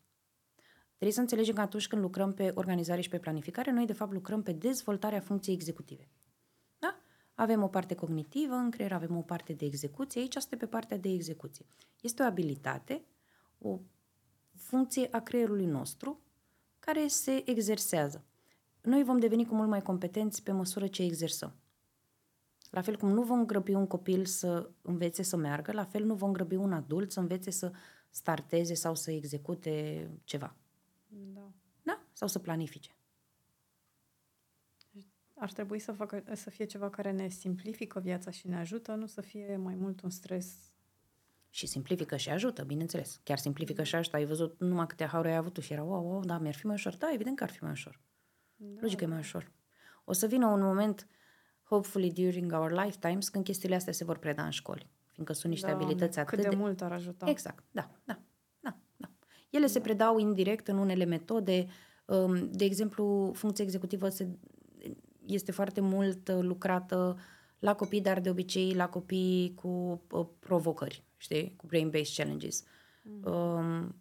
Trebuie 0.88 1.12
să 1.12 1.20
înțelegem 1.20 1.56
că 1.56 1.62
atunci 1.62 1.88
când 1.88 2.02
lucrăm 2.02 2.34
pe 2.34 2.52
organizare 2.56 3.02
și 3.02 3.10
pe 3.10 3.20
planificare, 3.20 3.72
noi 3.72 3.86
de 3.86 3.94
fapt 3.94 4.14
lucrăm 4.14 4.44
pe 4.44 4.52
dezvoltarea 4.52 5.20
funcției 5.20 5.56
executive. 5.56 6.10
Da? 6.80 7.00
Avem 7.34 7.64
o 7.64 7.68
parte 7.68 7.96
cognitivă 7.96 8.54
în 8.54 8.72
creier, 8.72 8.92
avem 8.92 9.18
o 9.18 9.22
parte 9.22 9.54
de 9.54 9.66
execuție, 9.66 10.22
aici 10.22 10.36
este 10.36 10.56
pe 10.56 10.66
partea 10.66 10.98
de 10.98 11.10
execuție. 11.10 11.66
Este 12.02 12.22
o 12.22 12.26
abilitate, 12.26 13.06
o 13.58 13.80
funcție 14.56 15.08
a 15.12 15.22
creierului 15.22 15.66
nostru 15.66 16.22
care 16.80 17.08
se 17.08 17.50
exersează. 17.50 18.26
Noi 18.82 19.04
vom 19.04 19.20
deveni 19.20 19.46
cu 19.46 19.56
mult 19.56 19.70
mai 19.70 19.82
competenți 19.82 20.44
pe 20.44 20.52
măsură 20.52 20.88
ce 20.88 21.04
exersăm. 21.04 21.56
La 22.70 22.82
fel 22.82 22.98
cum 22.98 23.10
nu 23.10 23.24
vom 23.24 23.46
grăbi 23.46 23.74
un 23.74 23.88
copil 23.88 24.26
să 24.26 24.70
învețe 24.82 25.24
să 25.24 25.36
meargă, 25.36 25.72
la 25.72 25.84
fel 25.84 26.04
nu 26.04 26.14
vom 26.14 26.32
grăbi 26.32 26.56
un 26.56 26.74
adult 26.74 27.12
să 27.12 27.20
învețe 27.20 27.50
să 27.50 27.72
starteze 28.10 28.74
sau 28.74 28.96
să 28.96 29.12
execute 29.12 30.08
ceva. 30.24 30.56
Da. 31.08 31.52
Da? 31.84 32.02
Sau 32.14 32.28
să 32.28 32.40
planifice. 32.40 32.94
Ar 35.36 35.52
trebui 35.52 35.80
să, 35.80 35.92
facă, 35.92 36.24
să 36.34 36.50
fie 36.50 36.66
ceva 36.66 36.90
care 36.90 37.12
ne 37.12 37.28
simplifică 37.28 38.00
viața 38.00 38.32
și 38.32 38.48
ne 38.48 38.58
ajută, 38.58 38.94
nu 38.94 39.06
să 39.06 39.22
fie 39.22 39.58
mai 39.58 39.76
mult 39.76 40.02
un 40.02 40.10
stres. 40.10 40.74
Și 41.50 41.68
simplifică 41.68 42.16
și 42.16 42.30
ajută, 42.30 42.64
bineînțeles. 42.64 43.20
Chiar 43.24 43.38
simplifică 43.38 43.84
și 43.84 43.96
ajută. 43.96 44.16
Ai 44.16 44.26
văzut 44.26 44.60
numai 44.60 44.88
câte 44.88 45.06
haure 45.06 45.30
ai 45.30 45.36
avut 45.36 45.54
tu 45.54 45.62
și 45.62 45.74
era, 45.74 45.84
wow, 45.84 46.04
wow, 46.04 46.24
da, 46.24 46.38
mi-ar 46.38 46.56
fi 46.56 46.66
mai 46.66 46.76
ușor. 46.76 46.96
Da, 46.96 47.14
evident 47.14 47.38
că 47.38 47.44
ar 47.44 47.50
fi 47.50 47.64
mai 47.64 47.72
ușor. 47.72 48.00
Da. 48.56 48.80
Logic 48.82 48.98
că 48.98 49.04
e 49.04 49.08
mai 49.08 49.20
ușor. 49.20 49.52
O 50.04 50.14
să 50.14 50.28
vină 50.28 50.48
un 50.48 50.62
moment, 50.62 51.08
hopefully 51.70 52.12
during 52.12 52.54
our 52.54 52.72
lifetimes, 52.72 53.30
când 53.30 53.44
chestiile 53.44 53.76
astea 53.76 53.94
se 53.94 54.04
vor 54.04 54.18
preda 54.18 54.44
în 54.44 54.50
școli. 54.50 54.90
Fiindcă 55.12 55.34
sunt 55.34 55.52
niște 55.52 55.68
Doamne, 55.68 55.84
abilități 55.84 56.20
atât 56.20 56.34
cât 56.34 56.44
de, 56.44 56.50
de... 56.50 56.56
mult 56.56 56.82
ar 56.82 56.92
ajuta. 56.92 57.30
Exact, 57.30 57.64
da, 57.72 57.92
da, 58.04 58.20
da, 58.60 58.78
da. 58.98 59.12
Ele 59.50 59.68
se 59.68 59.80
predau 59.80 60.18
indirect 60.18 60.68
în 60.68 60.78
unele 60.78 61.06
metode. 61.06 61.68
Um, 62.06 62.52
De 62.52 62.66
exemplu, 62.66 63.32
funcția 63.36 63.64
executivă 63.64 64.10
se, 64.10 64.28
este 65.26 65.52
foarte 65.52 65.82
mult 65.82 66.28
uh, 66.28 66.38
lucrată 66.42 67.18
la 67.60 67.76
copii, 67.76 68.02
dar 68.02 68.20
de 68.20 68.30
obicei 68.30 68.74
la 68.74 68.90
copii 68.90 69.54
cu 69.56 70.02
uh, 70.12 70.28
provocări, 70.40 71.04
știi? 71.18 71.56
Cu 71.56 71.68
brain-based 71.68 72.14
challenges. 72.16 72.64
Um, 73.24 73.96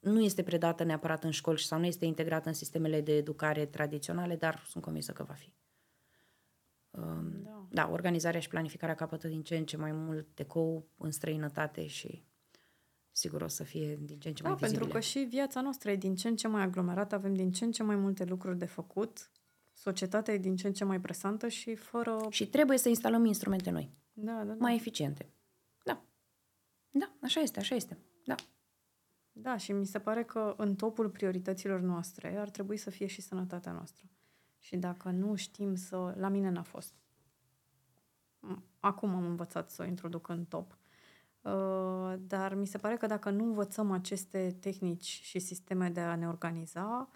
nu 0.00 0.20
este 0.20 0.42
predată 0.42 0.84
neapărat 0.84 1.24
în 1.24 1.30
școli 1.30 1.58
sau 1.58 1.78
nu 1.78 1.86
este 1.86 2.04
integrată 2.04 2.48
în 2.48 2.54
sistemele 2.54 3.00
de 3.00 3.16
educare 3.16 3.66
tradiționale, 3.66 4.36
dar 4.36 4.62
sunt 4.66 4.84
convinsă 4.84 5.12
că 5.12 5.22
va 5.22 5.34
fi. 5.34 5.52
Um, 7.02 7.42
Da. 7.42 7.66
da, 7.70 7.88
organizarea 7.92 8.40
și 8.40 8.48
planificarea 8.48 8.94
capătă 8.94 9.28
din 9.28 9.42
ce 9.42 9.56
în 9.56 9.64
ce 9.64 9.76
mai 9.76 9.92
mult 9.92 10.26
decou 10.34 10.88
în 10.96 11.10
străinătate 11.10 11.86
și 11.86 12.24
sigur 13.12 13.42
o 13.42 13.48
să 13.48 13.64
fie 13.64 13.98
din 14.02 14.18
ce 14.18 14.28
în 14.28 14.34
ce 14.34 14.42
Da, 14.42 14.48
mai 14.48 14.58
pentru 14.58 14.78
vizibile. 14.78 15.00
că 15.00 15.00
și 15.00 15.18
viața 15.18 15.60
noastră 15.60 15.90
e 15.90 15.96
din 15.96 16.14
ce 16.14 16.28
în 16.28 16.36
ce 16.36 16.48
mai 16.48 16.62
aglomerată, 16.62 17.14
avem 17.14 17.34
din 17.34 17.50
ce 17.52 17.64
în 17.64 17.72
ce 17.72 17.82
mai 17.82 17.96
multe 17.96 18.24
lucruri 18.24 18.58
de 18.58 18.64
făcut, 18.66 19.30
societatea 19.72 20.34
e 20.34 20.38
din 20.38 20.56
ce 20.56 20.66
în 20.66 20.72
ce 20.72 20.84
mai 20.84 21.00
presantă 21.00 21.48
și 21.48 21.74
fără... 21.74 22.26
Și 22.30 22.48
trebuie 22.48 22.78
să 22.78 22.88
instalăm 22.88 23.24
instrumente 23.24 23.70
noi, 23.70 23.92
Da, 24.12 24.32
da, 24.32 24.44
da. 24.44 24.54
mai 24.58 24.74
eficiente. 24.74 25.30
Da. 25.84 26.02
Da, 26.90 27.12
așa 27.22 27.40
este, 27.40 27.58
așa 27.58 27.74
este. 27.74 27.98
Da. 28.24 28.34
Da, 29.32 29.56
și 29.56 29.72
mi 29.72 29.86
se 29.86 29.98
pare 29.98 30.24
că 30.24 30.54
în 30.56 30.74
topul 30.74 31.10
priorităților 31.10 31.80
noastre 31.80 32.36
ar 32.36 32.50
trebui 32.50 32.76
să 32.76 32.90
fie 32.90 33.06
și 33.06 33.20
sănătatea 33.20 33.72
noastră. 33.72 34.04
Și 34.58 34.76
dacă 34.76 35.10
nu 35.10 35.34
știm 35.34 35.74
să... 35.74 36.14
La 36.16 36.28
mine 36.28 36.50
n-a 36.50 36.62
fost. 36.62 36.94
M- 38.40 38.62
Acum 38.80 39.14
am 39.14 39.24
învățat 39.24 39.70
să 39.70 39.82
o 39.82 39.84
introduc 39.84 40.28
în 40.28 40.44
top. 40.44 40.78
Uh, 41.40 42.14
Dar 42.18 42.54
mi 42.54 42.66
se 42.66 42.78
pare 42.78 42.96
că 42.96 43.06
dacă 43.06 43.30
nu 43.30 43.44
învățăm 43.44 43.90
aceste 43.90 44.56
tehnici 44.60 45.20
și 45.22 45.38
sisteme 45.38 45.88
de 45.88 46.00
a 46.00 46.14
ne 46.14 46.28
organiza, 46.28 47.08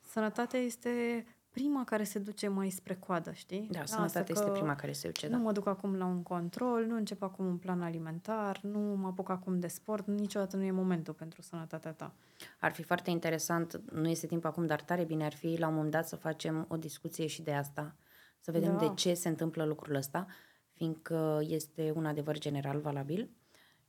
sănătatea 0.00 0.60
este 0.60 1.26
prima 1.54 1.84
care 1.84 2.04
se 2.04 2.18
duce 2.18 2.48
mai 2.48 2.70
spre 2.70 2.94
coadă, 2.94 3.32
știi? 3.32 3.68
Da, 3.70 3.78
Lasă 3.78 3.94
sănătatea 3.94 4.24
este 4.28 4.44
că 4.44 4.50
prima 4.50 4.76
care 4.76 4.92
se 4.92 5.06
duce, 5.06 5.26
Nu 5.26 5.36
da. 5.36 5.42
mă 5.42 5.52
duc 5.52 5.66
acum 5.66 5.94
la 5.96 6.04
un 6.04 6.22
control, 6.22 6.84
nu 6.84 6.96
încep 6.96 7.22
acum 7.22 7.46
un 7.46 7.56
plan 7.56 7.82
alimentar, 7.82 8.60
nu 8.62 8.78
mă 8.78 9.06
apuc 9.06 9.28
acum 9.30 9.58
de 9.60 9.66
sport, 9.66 10.06
niciodată 10.06 10.56
nu 10.56 10.62
e 10.62 10.70
momentul 10.70 11.14
pentru 11.14 11.42
sănătatea 11.42 11.92
ta. 11.92 12.12
Ar 12.60 12.72
fi 12.72 12.82
foarte 12.82 13.10
interesant, 13.10 13.80
nu 13.92 14.08
este 14.08 14.26
timp 14.26 14.44
acum, 14.44 14.66
dar 14.66 14.80
tare 14.80 15.04
bine 15.04 15.24
ar 15.24 15.32
fi 15.34 15.56
la 15.58 15.66
un 15.68 15.74
moment 15.74 15.92
dat 15.92 16.08
să 16.08 16.16
facem 16.16 16.66
o 16.68 16.76
discuție 16.76 17.26
și 17.26 17.42
de 17.42 17.52
asta. 17.52 17.94
să 18.40 18.50
vedem 18.50 18.72
Da. 18.76 18.86
de 18.86 18.92
ce 18.94 19.14
se 19.14 19.28
întâmplă 19.28 19.64
lucrul 19.64 19.94
ăsta, 19.94 20.26
fiindcă 20.72 21.40
este 21.42 21.92
un 21.94 22.06
adevăr 22.06 22.38
general 22.38 22.80
valabil 22.80 23.30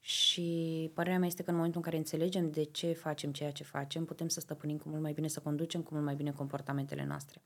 și 0.07 0.91
părerea 0.93 1.17
mea 1.17 1.27
este 1.27 1.43
că 1.43 1.49
în 1.49 1.55
momentul 1.55 1.79
în 1.79 1.85
care 1.85 1.97
înțelegem 1.97 2.51
de 2.51 2.63
ce 2.63 2.93
facem 2.93 3.31
ceea 3.31 3.51
ce 3.51 3.63
facem, 3.63 4.05
putem 4.05 4.27
să 4.27 4.39
stăpânim 4.39 4.77
cu 4.77 4.89
mult 4.89 5.01
mai 5.01 5.13
bine, 5.13 5.27
să 5.27 5.39
conducem 5.39 5.81
cu 5.81 5.93
mult 5.93 6.05
mai 6.05 6.15
bine 6.15 6.31
comportamentele 6.31 7.05
noastre. 7.05 7.41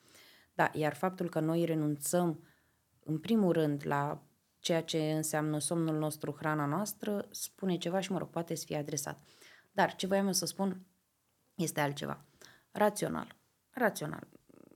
Da, 0.53 0.71
iar 0.73 0.93
faptul 0.93 1.29
că 1.29 1.39
noi 1.39 1.65
renunțăm 1.65 2.43
în 3.03 3.19
primul 3.19 3.51
rând 3.51 3.81
la 3.85 4.23
ceea 4.59 4.83
ce 4.83 5.11
înseamnă 5.11 5.59
somnul 5.59 5.97
nostru, 5.97 6.35
hrana 6.39 6.65
noastră, 6.65 7.27
spune 7.31 7.77
ceva 7.77 7.99
și, 7.99 8.11
mă 8.11 8.17
rog, 8.17 8.29
poate 8.29 8.55
să 8.55 8.65
fie 8.65 8.77
adresat. 8.77 9.19
Dar 9.71 9.95
ce 9.95 10.07
voiam 10.07 10.25
eu 10.25 10.33
să 10.33 10.45
spun 10.45 10.85
este 11.55 11.79
altceva. 11.79 12.25
Rațional. 12.71 13.35
Rațional. 13.69 14.27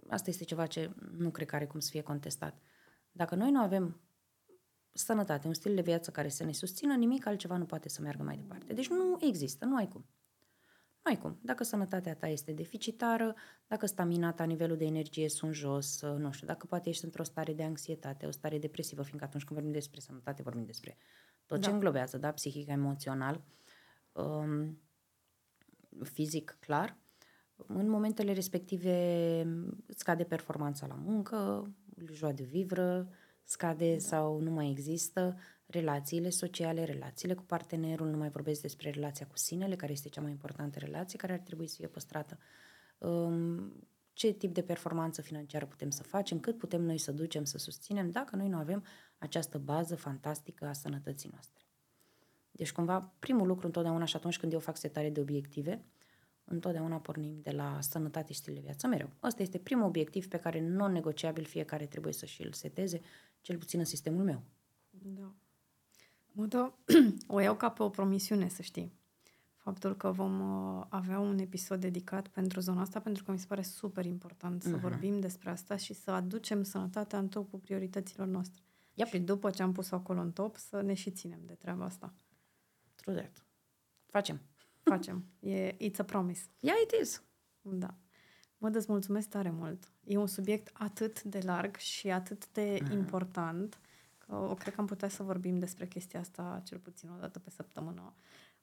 Asta 0.10 0.30
este 0.30 0.44
ceva 0.44 0.66
ce 0.66 0.92
nu 1.18 1.30
cred 1.30 1.48
că 1.48 1.56
are 1.56 1.66
cum 1.66 1.80
să 1.80 1.90
fie 1.90 2.02
contestat. 2.02 2.58
Dacă 3.12 3.36
noi 3.36 3.52
nu 3.52 3.60
avem 3.60 4.02
sănătate, 4.94 5.48
un 5.48 5.54
stil 5.54 5.76
de 5.76 5.82
viață 5.82 6.12
care 6.12 6.30
să 6.30 6.44
ne 6.44 6.52
susțină, 6.52 6.96
nimic 6.96 7.26
altceva 7.26 7.58
nu 7.58 7.66
poate 7.66 7.90
să 7.90 8.02
meargă 8.02 8.24
mai 8.24 8.38
departe. 8.38 8.74
Deci 8.74 8.90
nu 8.90 9.18
există, 9.20 9.66
nu 9.66 9.76
ai 9.76 9.88
cum. 9.88 10.06
Nu 11.04 11.12
ai 11.12 11.18
cum. 11.18 11.38
Dacă 11.42 11.64
sănătatea 11.64 12.16
ta 12.16 12.28
este 12.28 12.52
deficitară, 12.52 13.36
dacă 13.68 13.86
stamina 13.86 14.32
ta, 14.32 14.44
nivelul 14.44 14.78
de 14.78 14.86
energie 14.86 15.30
sunt 15.30 15.54
jos, 15.54 16.02
uh, 16.02 16.18
nu 16.18 16.32
știu, 16.32 16.48
dacă 16.48 16.66
poate 16.66 16.90
ești 16.90 17.04
într-o 17.04 17.24
stare 17.24 17.54
de 17.54 17.64
anxietate, 17.64 18.26
o 18.26 18.32
stare 18.32 18.60
depresivă, 18.60 19.02
fiindcă 19.02 19.26
atunci 19.26 19.44
când 19.44 19.60
vorbim 19.60 19.80
despre 19.80 20.00
sănătate, 20.00 20.42
vorbim 20.42 20.66
despre 20.66 20.98
tot 21.46 21.62
ce 21.62 21.68
Da. 21.70 21.74
înglobează, 21.74 22.18
da, 22.18 22.32
psihic, 22.32 22.68
emoțional, 22.68 23.44
um, 24.12 24.82
fizic, 26.04 26.58
clar, 26.60 26.98
în 27.56 27.90
momentele 27.90 28.34
respective 28.34 28.92
îți 29.86 30.00
scade 30.00 30.24
performanța 30.24 30.88
la 30.88 30.96
muncă, 30.96 31.72
joa 32.12 32.32
de 32.32 32.44
vivră, 32.44 33.10
scade 33.44 33.92
da. 33.94 34.00
sau 34.00 34.40
nu 34.40 34.52
mai 34.52 34.70
există, 34.70 35.38
relațiile 35.66 36.30
sociale, 36.30 36.84
relațiile 36.84 37.34
cu 37.34 37.44
partenerul, 37.44 38.10
nu 38.10 38.18
mai 38.18 38.30
vorbesc 38.30 38.62
despre 38.62 38.90
relația 38.90 39.26
cu 39.26 39.38
sinele, 39.38 39.76
care 39.76 39.92
este 39.92 40.10
cea 40.10 40.22
mai 40.22 40.32
importantă 40.32 40.80
relație, 40.80 41.18
care 41.18 41.34
ar 41.34 41.40
trebui 41.40 41.68
să 41.68 41.76
fie 41.78 41.88
păstrată. 41.88 42.38
Um, 42.98 43.74
ce 44.14 44.32
tip 44.32 44.54
de 44.54 44.62
performanță 44.62 45.22
financiară 45.22 45.66
putem 45.66 45.90
să 45.90 46.04
facem, 46.04 46.40
cât 46.40 46.58
putem 46.58 46.82
noi 46.82 46.98
să 46.98 47.12
ducem, 47.12 47.44
să 47.44 47.58
susținem, 47.58 48.10
dacă 48.10 48.36
noi 48.36 48.48
nu 48.48 48.58
avem 48.58 48.86
această 49.18 49.58
bază 49.58 49.96
fantastică 49.96 50.66
a 50.66 50.74
sănătății 50.74 51.30
noastre. 51.32 51.64
Deci, 52.52 52.72
cumva, 52.72 53.14
primul 53.20 53.48
lucru 53.48 53.66
întotdeauna 53.66 54.06
și 54.06 54.16
atunci 54.16 54.40
când 54.40 54.54
eu 54.54 54.60
fac 54.60 54.78
setare 54.78 55.10
de 55.10 55.20
obiective, 55.20 55.86
întotdeauna 56.44 57.00
pornim 57.00 57.40
de 57.42 57.52
la 57.52 57.78
sănătate 57.82 58.34
și 58.34 58.40
stil 58.40 58.54
de 58.54 58.60
viață, 58.60 58.88
mereu. 58.88 59.10
Ăsta 59.24 59.42
este 59.42 59.58
primul 59.58 59.86
obiectiv 59.86 60.28
pe 60.28 60.38
care 60.38 60.62
non-negociabil 60.62 61.44
fiecare 61.44 61.86
trebuie 61.86 62.14
să 62.14 62.26
și-l 62.26 62.52
seteze, 62.52 63.02
cel 63.44 63.58
puțin 63.58 63.80
în 63.80 63.86
sistemul 63.86 64.24
meu. 64.24 64.42
Da. 64.90 65.34
Mă 66.32 66.46
dă, 66.46 66.72
o 67.28 67.40
iau 67.40 67.56
ca 67.56 67.70
pe 67.72 67.84
o 67.84 67.90
promisiune, 67.90 68.48
să 68.48 68.62
știi. 68.62 68.94
Faptul 69.56 69.96
că 69.96 70.12
vom 70.12 70.40
uh, 70.78 70.86
avea 70.90 71.20
un 71.20 71.38
episod 71.40 71.80
dedicat 71.82 72.28
pentru 72.28 72.60
zona 72.60 72.82
asta, 72.82 73.00
pentru 73.00 73.24
că 73.24 73.32
mi 73.32 73.40
se 73.40 73.46
pare 73.46 73.62
super 73.62 74.06
important 74.06 74.62
să 74.64 74.70
Mhm. 74.70 74.80
vorbim 74.80 75.20
despre 75.20 75.50
asta 75.50 75.76
și 75.76 75.94
să 75.94 76.12
aducem 76.12 76.64
sănătatea 76.64 77.20
în 77.20 77.28
topul 77.28 77.60
priorităților 77.60 78.28
noastre. 78.28 78.62
Yep. 78.94 79.08
Și 79.08 79.20
după 79.20 79.50
ce 79.50 79.64
am 79.64 79.72
pus-o 79.72 79.96
acolo 79.96 80.22
în 80.22 80.32
top, 80.32 80.56
să 80.56 80.82
ne 80.82 80.94
și 80.94 81.12
ținem 81.12 81.40
de 81.46 81.54
treaba 81.54 81.86
asta. 81.86 82.14
True 82.96 83.16
that. 83.16 83.46
Facem. 84.06 84.42
Facem. 84.84 85.26
E, 85.40 85.76
it's 85.90 85.98
a 85.98 86.04
promise. 86.04 86.46
Yeah, 86.60 86.78
it 86.84 86.92
is. 87.02 87.24
Da. 87.62 87.96
Mă 88.64 88.70
îți 88.74 88.92
mulțumesc 88.92 89.30
tare 89.30 89.50
mult. 89.50 89.92
E 90.04 90.18
un 90.18 90.28
subiect 90.28 90.70
atât 90.74 91.24
de 91.24 91.40
larg 91.44 91.76
și 91.76 92.10
atât 92.12 92.52
de 92.52 92.80
Mhm. 92.82 92.92
important 92.92 93.80
că 94.18 94.36
o 94.36 94.54
cred 94.54 94.74
că 94.74 94.82
am 94.82 94.88
putea 94.88 95.08
să 95.10 95.24
vorbim 95.24 95.60
despre 95.60 95.88
chestia 95.88 96.20
asta 96.20 96.62
cel 96.66 96.78
puțin 96.78 97.10
o 97.10 97.20
dată 97.20 97.40
pe 97.40 97.50
săptămână. 97.50 98.14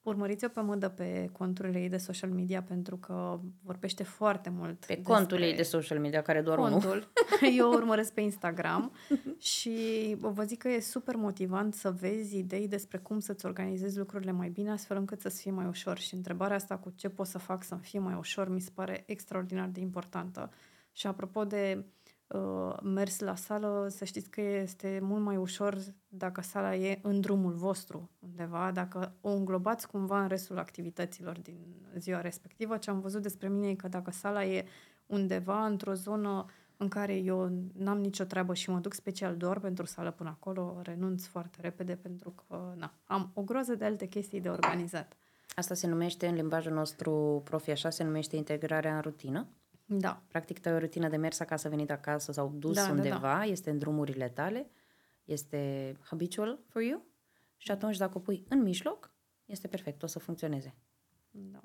Urmăriți-o 0.02 0.48
pe 0.48 0.60
mădă 0.60 0.88
pe 0.88 1.28
conturile 1.32 1.80
ei 1.80 1.88
de 1.88 1.96
social 1.96 2.30
media 2.30 2.62
pentru 2.62 2.96
că 2.96 3.40
vorbește 3.62 4.02
foarte 4.02 4.50
mult 4.50 4.84
Pe 4.86 5.02
contul 5.02 5.40
ei 5.40 5.54
de 5.56 5.62
social 5.62 5.98
media, 5.98 6.22
care 6.22 6.40
doar 6.40 6.58
unul. 6.58 6.70
contul. 6.70 7.12
Eu 7.58 7.70
o 7.70 7.74
urmăresc 7.74 8.12
pe 8.12 8.20
Instagram 8.20 8.92
și 9.38 10.16
vă 10.18 10.42
zic 10.42 10.58
că 10.58 10.68
e 10.68 10.80
super 10.80 11.16
motivant 11.16 11.74
să 11.74 11.90
vezi 11.90 12.38
idei 12.38 12.68
despre 12.68 12.98
cum 12.98 13.18
să-ți 13.18 13.46
organizezi 13.46 13.98
lucrurile 13.98 14.32
mai 14.32 14.48
bine, 14.48 14.70
astfel 14.70 14.96
încât 14.96 15.20
să-ți 15.20 15.40
fie 15.40 15.50
mai 15.50 15.66
ușor. 15.66 15.98
Și 15.98 16.14
întrebarea 16.14 16.56
asta 16.56 16.76
cu 16.76 16.92
ce 16.96 17.08
pot 17.08 17.26
să 17.26 17.38
fac 17.38 17.64
să-mi 17.64 17.80
fie 17.80 17.98
mai 17.98 18.14
ușor 18.18 18.48
mi 18.48 18.60
se 18.60 18.70
pare 18.74 19.02
extraordinar 19.06 19.68
de 19.68 19.80
importantă. 19.80 20.50
Și 20.92 21.06
apropo 21.06 21.44
de 21.44 21.78
uh, 21.78 21.84
mers 22.82 23.18
la 23.18 23.34
sală, 23.34 23.86
să 23.90 24.04
știți 24.04 24.30
că 24.30 24.40
este 24.40 24.98
mult 25.02 25.22
mai 25.22 25.36
ușor 25.36 25.78
dacă 26.08 26.40
sala 26.40 26.74
e 26.74 26.98
în 27.02 27.20
drumul 27.20 27.52
vostru 27.52 28.10
undeva, 28.18 28.70
dacă 28.70 29.12
o 29.20 29.30
înglobați 29.30 29.88
cumva 29.88 30.22
în 30.22 30.28
restul 30.28 30.58
activităților 30.58 31.38
din 31.38 31.58
ziua 31.98 32.20
respectivă. 32.20 32.76
Ce 32.76 32.90
am 32.90 33.00
văzut 33.00 33.22
despre 33.22 33.48
mine 33.48 33.68
e 33.68 33.74
că 33.74 33.88
dacă 33.88 34.10
sala 34.10 34.44
e 34.44 34.64
undeva 35.06 35.66
într-o 35.66 35.94
zonă 35.94 36.44
în 36.76 36.88
care 36.88 37.14
eu 37.14 37.50
n-am 37.72 37.98
nicio 37.98 38.24
treabă 38.24 38.54
și 38.54 38.70
mă 38.70 38.78
duc 38.78 38.94
special 38.94 39.36
doar 39.36 39.58
pentru 39.58 39.84
sală 39.84 40.10
până 40.10 40.28
acolo, 40.28 40.80
renunț 40.82 41.26
foarte 41.26 41.58
repede 41.60 41.94
pentru 41.94 42.30
că 42.30 42.74
na, 42.76 42.94
am 43.04 43.30
o 43.34 43.42
groază 43.42 43.74
de 43.74 43.84
alte 43.84 44.06
chestii 44.06 44.40
de 44.40 44.48
organizat. 44.48 45.16
Asta 45.54 45.74
se 45.74 45.86
numește, 45.86 46.26
în 46.26 46.34
limbajul 46.34 46.72
nostru 46.72 47.42
profi 47.44 47.70
așa, 47.70 47.90
se 47.90 48.04
numește 48.04 48.36
integrarea 48.36 48.94
în 48.94 49.00
rutină. 49.00 49.46
Da, 49.92 50.22
Practic, 50.28 50.60
tu 50.60 50.68
ai 50.68 50.74
o 50.74 50.78
rutină 50.78 51.08
de 51.08 51.16
mers 51.16 51.40
acasă, 51.40 51.68
venit 51.68 51.90
acasă 51.90 52.32
sau 52.32 52.52
dus 52.58 52.74
Da, 52.76 52.84
da, 52.84 52.90
undeva, 52.90 53.18
da. 53.18 53.44
este 53.44 53.70
în 53.70 53.78
drumurile 53.78 54.28
tale, 54.28 54.70
este 55.24 55.92
habitual 56.00 56.58
for 56.68 56.82
you 56.82 57.02
și 57.56 57.70
atunci 57.70 57.96
dacă 57.96 58.16
o 58.18 58.20
pui 58.20 58.44
în 58.48 58.62
mijloc, 58.62 59.10
este 59.44 59.68
perfect, 59.68 60.02
o 60.02 60.06
să 60.06 60.18
funcționeze. 60.18 60.74
da. 61.30 61.60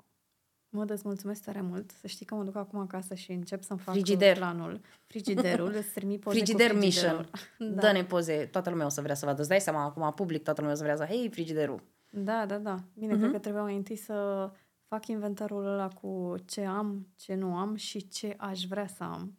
Mă 0.68 0.84
îți 0.88 1.02
mulțumesc 1.04 1.42
tare 1.44 1.60
mult. 1.60 1.90
Să 2.00 2.06
știi 2.06 2.26
că 2.26 2.34
mă 2.34 2.44
duc 2.44 2.56
acum 2.56 2.78
acasă 2.78 3.14
și 3.14 3.32
încep 3.32 3.62
să-mi 3.62 3.78
fac 3.78 3.94
Frigider. 3.94 4.36
planul. 4.36 4.80
Frigiderul. 5.06 5.74
Îți 5.74 5.88
trimit 5.92 6.20
poze 6.20 6.36
Frigider 6.36 6.70
cu 6.70 6.76
mission. 6.76 7.10
frigiderul. 7.14 7.74
Da. 7.74 7.80
Dă-ne 7.80 8.04
poze, 8.04 8.46
toată 8.46 8.70
lumea 8.70 8.86
o 8.86 8.88
să 8.88 9.00
vrea 9.00 9.14
să 9.14 9.26
vadă. 9.26 9.40
Îți 9.40 9.48
dai 9.48 9.60
seama, 9.60 9.82
acum 9.84 10.12
public, 10.14 10.42
toată 10.42 10.60
lumea 10.60 10.74
o 10.76 10.78
să 10.78 10.84
vrea 10.84 10.96
să, 10.96 11.04
hei, 11.04 11.28
frigiderul. 11.30 11.82
Da, 12.10 12.46
da, 12.46 12.58
da. 12.58 12.76
Bine, 12.94 13.06
Mhm. 13.12 13.16
uh-huh. 13.16 13.20
cred 13.20 13.32
că 13.32 13.38
trebuie 13.38 13.62
mai 13.62 13.76
întâi 13.76 13.96
să 13.96 14.50
fac 14.86 15.06
inventarul 15.06 15.66
ăla 15.66 15.88
cu 15.88 16.34
ce 16.44 16.64
am, 16.64 17.06
ce 17.16 17.34
nu 17.34 17.56
am 17.56 17.74
și 17.74 18.08
ce 18.08 18.34
aș 18.38 18.64
vrea 18.64 18.86
să 18.86 19.04
am. 19.04 19.38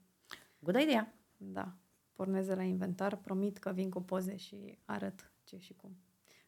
Good 0.60 0.82
idea. 0.82 1.14
Da. 1.38 1.76
Pornez 2.14 2.48
de 2.48 2.56
la 2.56 2.64
inventar, 2.64 3.16
promit 3.16 3.58
că 3.58 3.72
vin 3.72 3.89
cu 3.89 4.02
poze 4.02 4.36
și 4.36 4.78
arăt 4.86 5.32
ce 5.43 5.58
și 5.58 5.74
cum. 5.74 5.98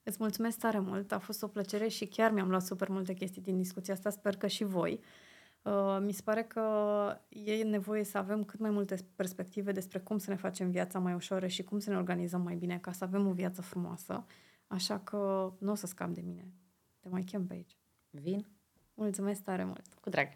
Îți 0.04 0.18
mulțumesc 0.20 0.60
tare 0.60 0.80
mult, 0.80 1.12
a 1.12 1.20
fost 1.20 1.44
o 1.44 1.48
plăcere 1.48 1.88
și 1.88 2.08
chiar 2.08 2.32
mi-am 2.32 2.50
luat 2.50 2.62
super 2.62 2.90
multe 2.90 3.14
chestii 3.14 3.42
din 3.42 3.58
discuția 3.58 3.94
asta, 3.94 4.10
sper 4.10 4.38
că 4.38 4.48
și 4.48 4.64
voi. 4.64 5.00
Uh, 5.62 5.98
mi 6.02 6.12
se 6.12 6.22
pare 6.22 6.44
că 6.44 6.64
e 7.30 7.64
nevoie 7.64 8.04
să 8.04 8.18
avem 8.18 8.44
cât 8.44 8.60
mai 8.60 8.70
multe 8.70 8.96
perspective 9.16 9.72
despre 9.72 10.00
cum 10.00 10.18
să 10.18 10.30
ne 10.30 10.36
facem 10.36 10.72
viața 10.72 11.00
mai 11.00 11.14
ușoară 11.14 11.48
și 11.48 11.64
cum 11.64 11.80
să 11.80 11.90
ne 11.90 11.98
organizăm 11.98 12.42
mai 12.42 12.56
bine 12.56 12.78
ca 12.80 12.92
să 12.92 13.04
avem 13.04 13.28
o 13.28 13.32
viață 13.32 13.62
frumoasă. 13.62 14.26
Așa 14.68 15.00
că 15.00 15.54
nu 15.60 15.72
o 15.72 15.76
să 15.76 15.86
scap 15.86 16.10
de 16.10 16.22
mine. 16.22 16.48
Te 17.00 17.10
mai 17.10 17.24
chem 17.24 17.46
pe 17.46 17.54
aici. 17.54 17.78
Vin 18.10 18.59
Mulțumesc 19.00 19.42
tare 19.42 19.64
mult! 19.64 19.94
cu 20.02 20.10
drag. 20.10 20.28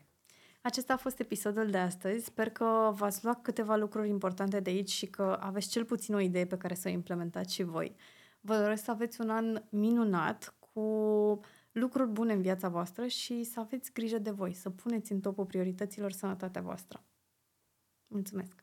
Acesta 0.61 0.93
a 0.93 0.97
fost 0.97 1.19
episodul 1.19 1.69
de 1.69 1.77
astăzi. 1.77 2.25
Sper 2.25 2.49
că 2.49 2.91
v-ați 2.93 3.23
luat 3.23 3.41
câteva 3.41 3.75
lucruri 3.75 4.09
importante 4.09 4.59
de 4.59 4.69
aici 4.69 4.89
și 4.89 5.05
că 5.07 5.37
aveți 5.39 5.69
cel 5.69 5.85
puțin 5.85 6.15
o 6.15 6.19
idee 6.19 6.45
pe 6.45 6.57
care 6.57 6.73
să 6.73 6.87
o 6.87 6.91
implementați 6.91 7.53
și 7.53 7.63
voi. 7.63 7.95
Vă 8.41 8.57
doresc 8.57 8.83
să 8.83 8.91
aveți 8.91 9.21
un 9.21 9.29
an 9.29 9.63
minunat 9.69 10.55
cu 10.59 11.39
lucruri 11.71 12.09
bune 12.09 12.33
în 12.33 12.41
viața 12.41 12.69
voastră 12.69 13.07
și 13.07 13.43
să 13.43 13.59
aveți 13.59 13.93
grijă 13.93 14.17
de 14.17 14.31
voi, 14.31 14.53
să 14.53 14.69
puneți 14.69 15.11
în 15.11 15.19
topul 15.19 15.45
priorităților 15.45 16.11
sănătatea 16.11 16.61
voastră. 16.61 17.03
Mulțumesc! 18.07 18.62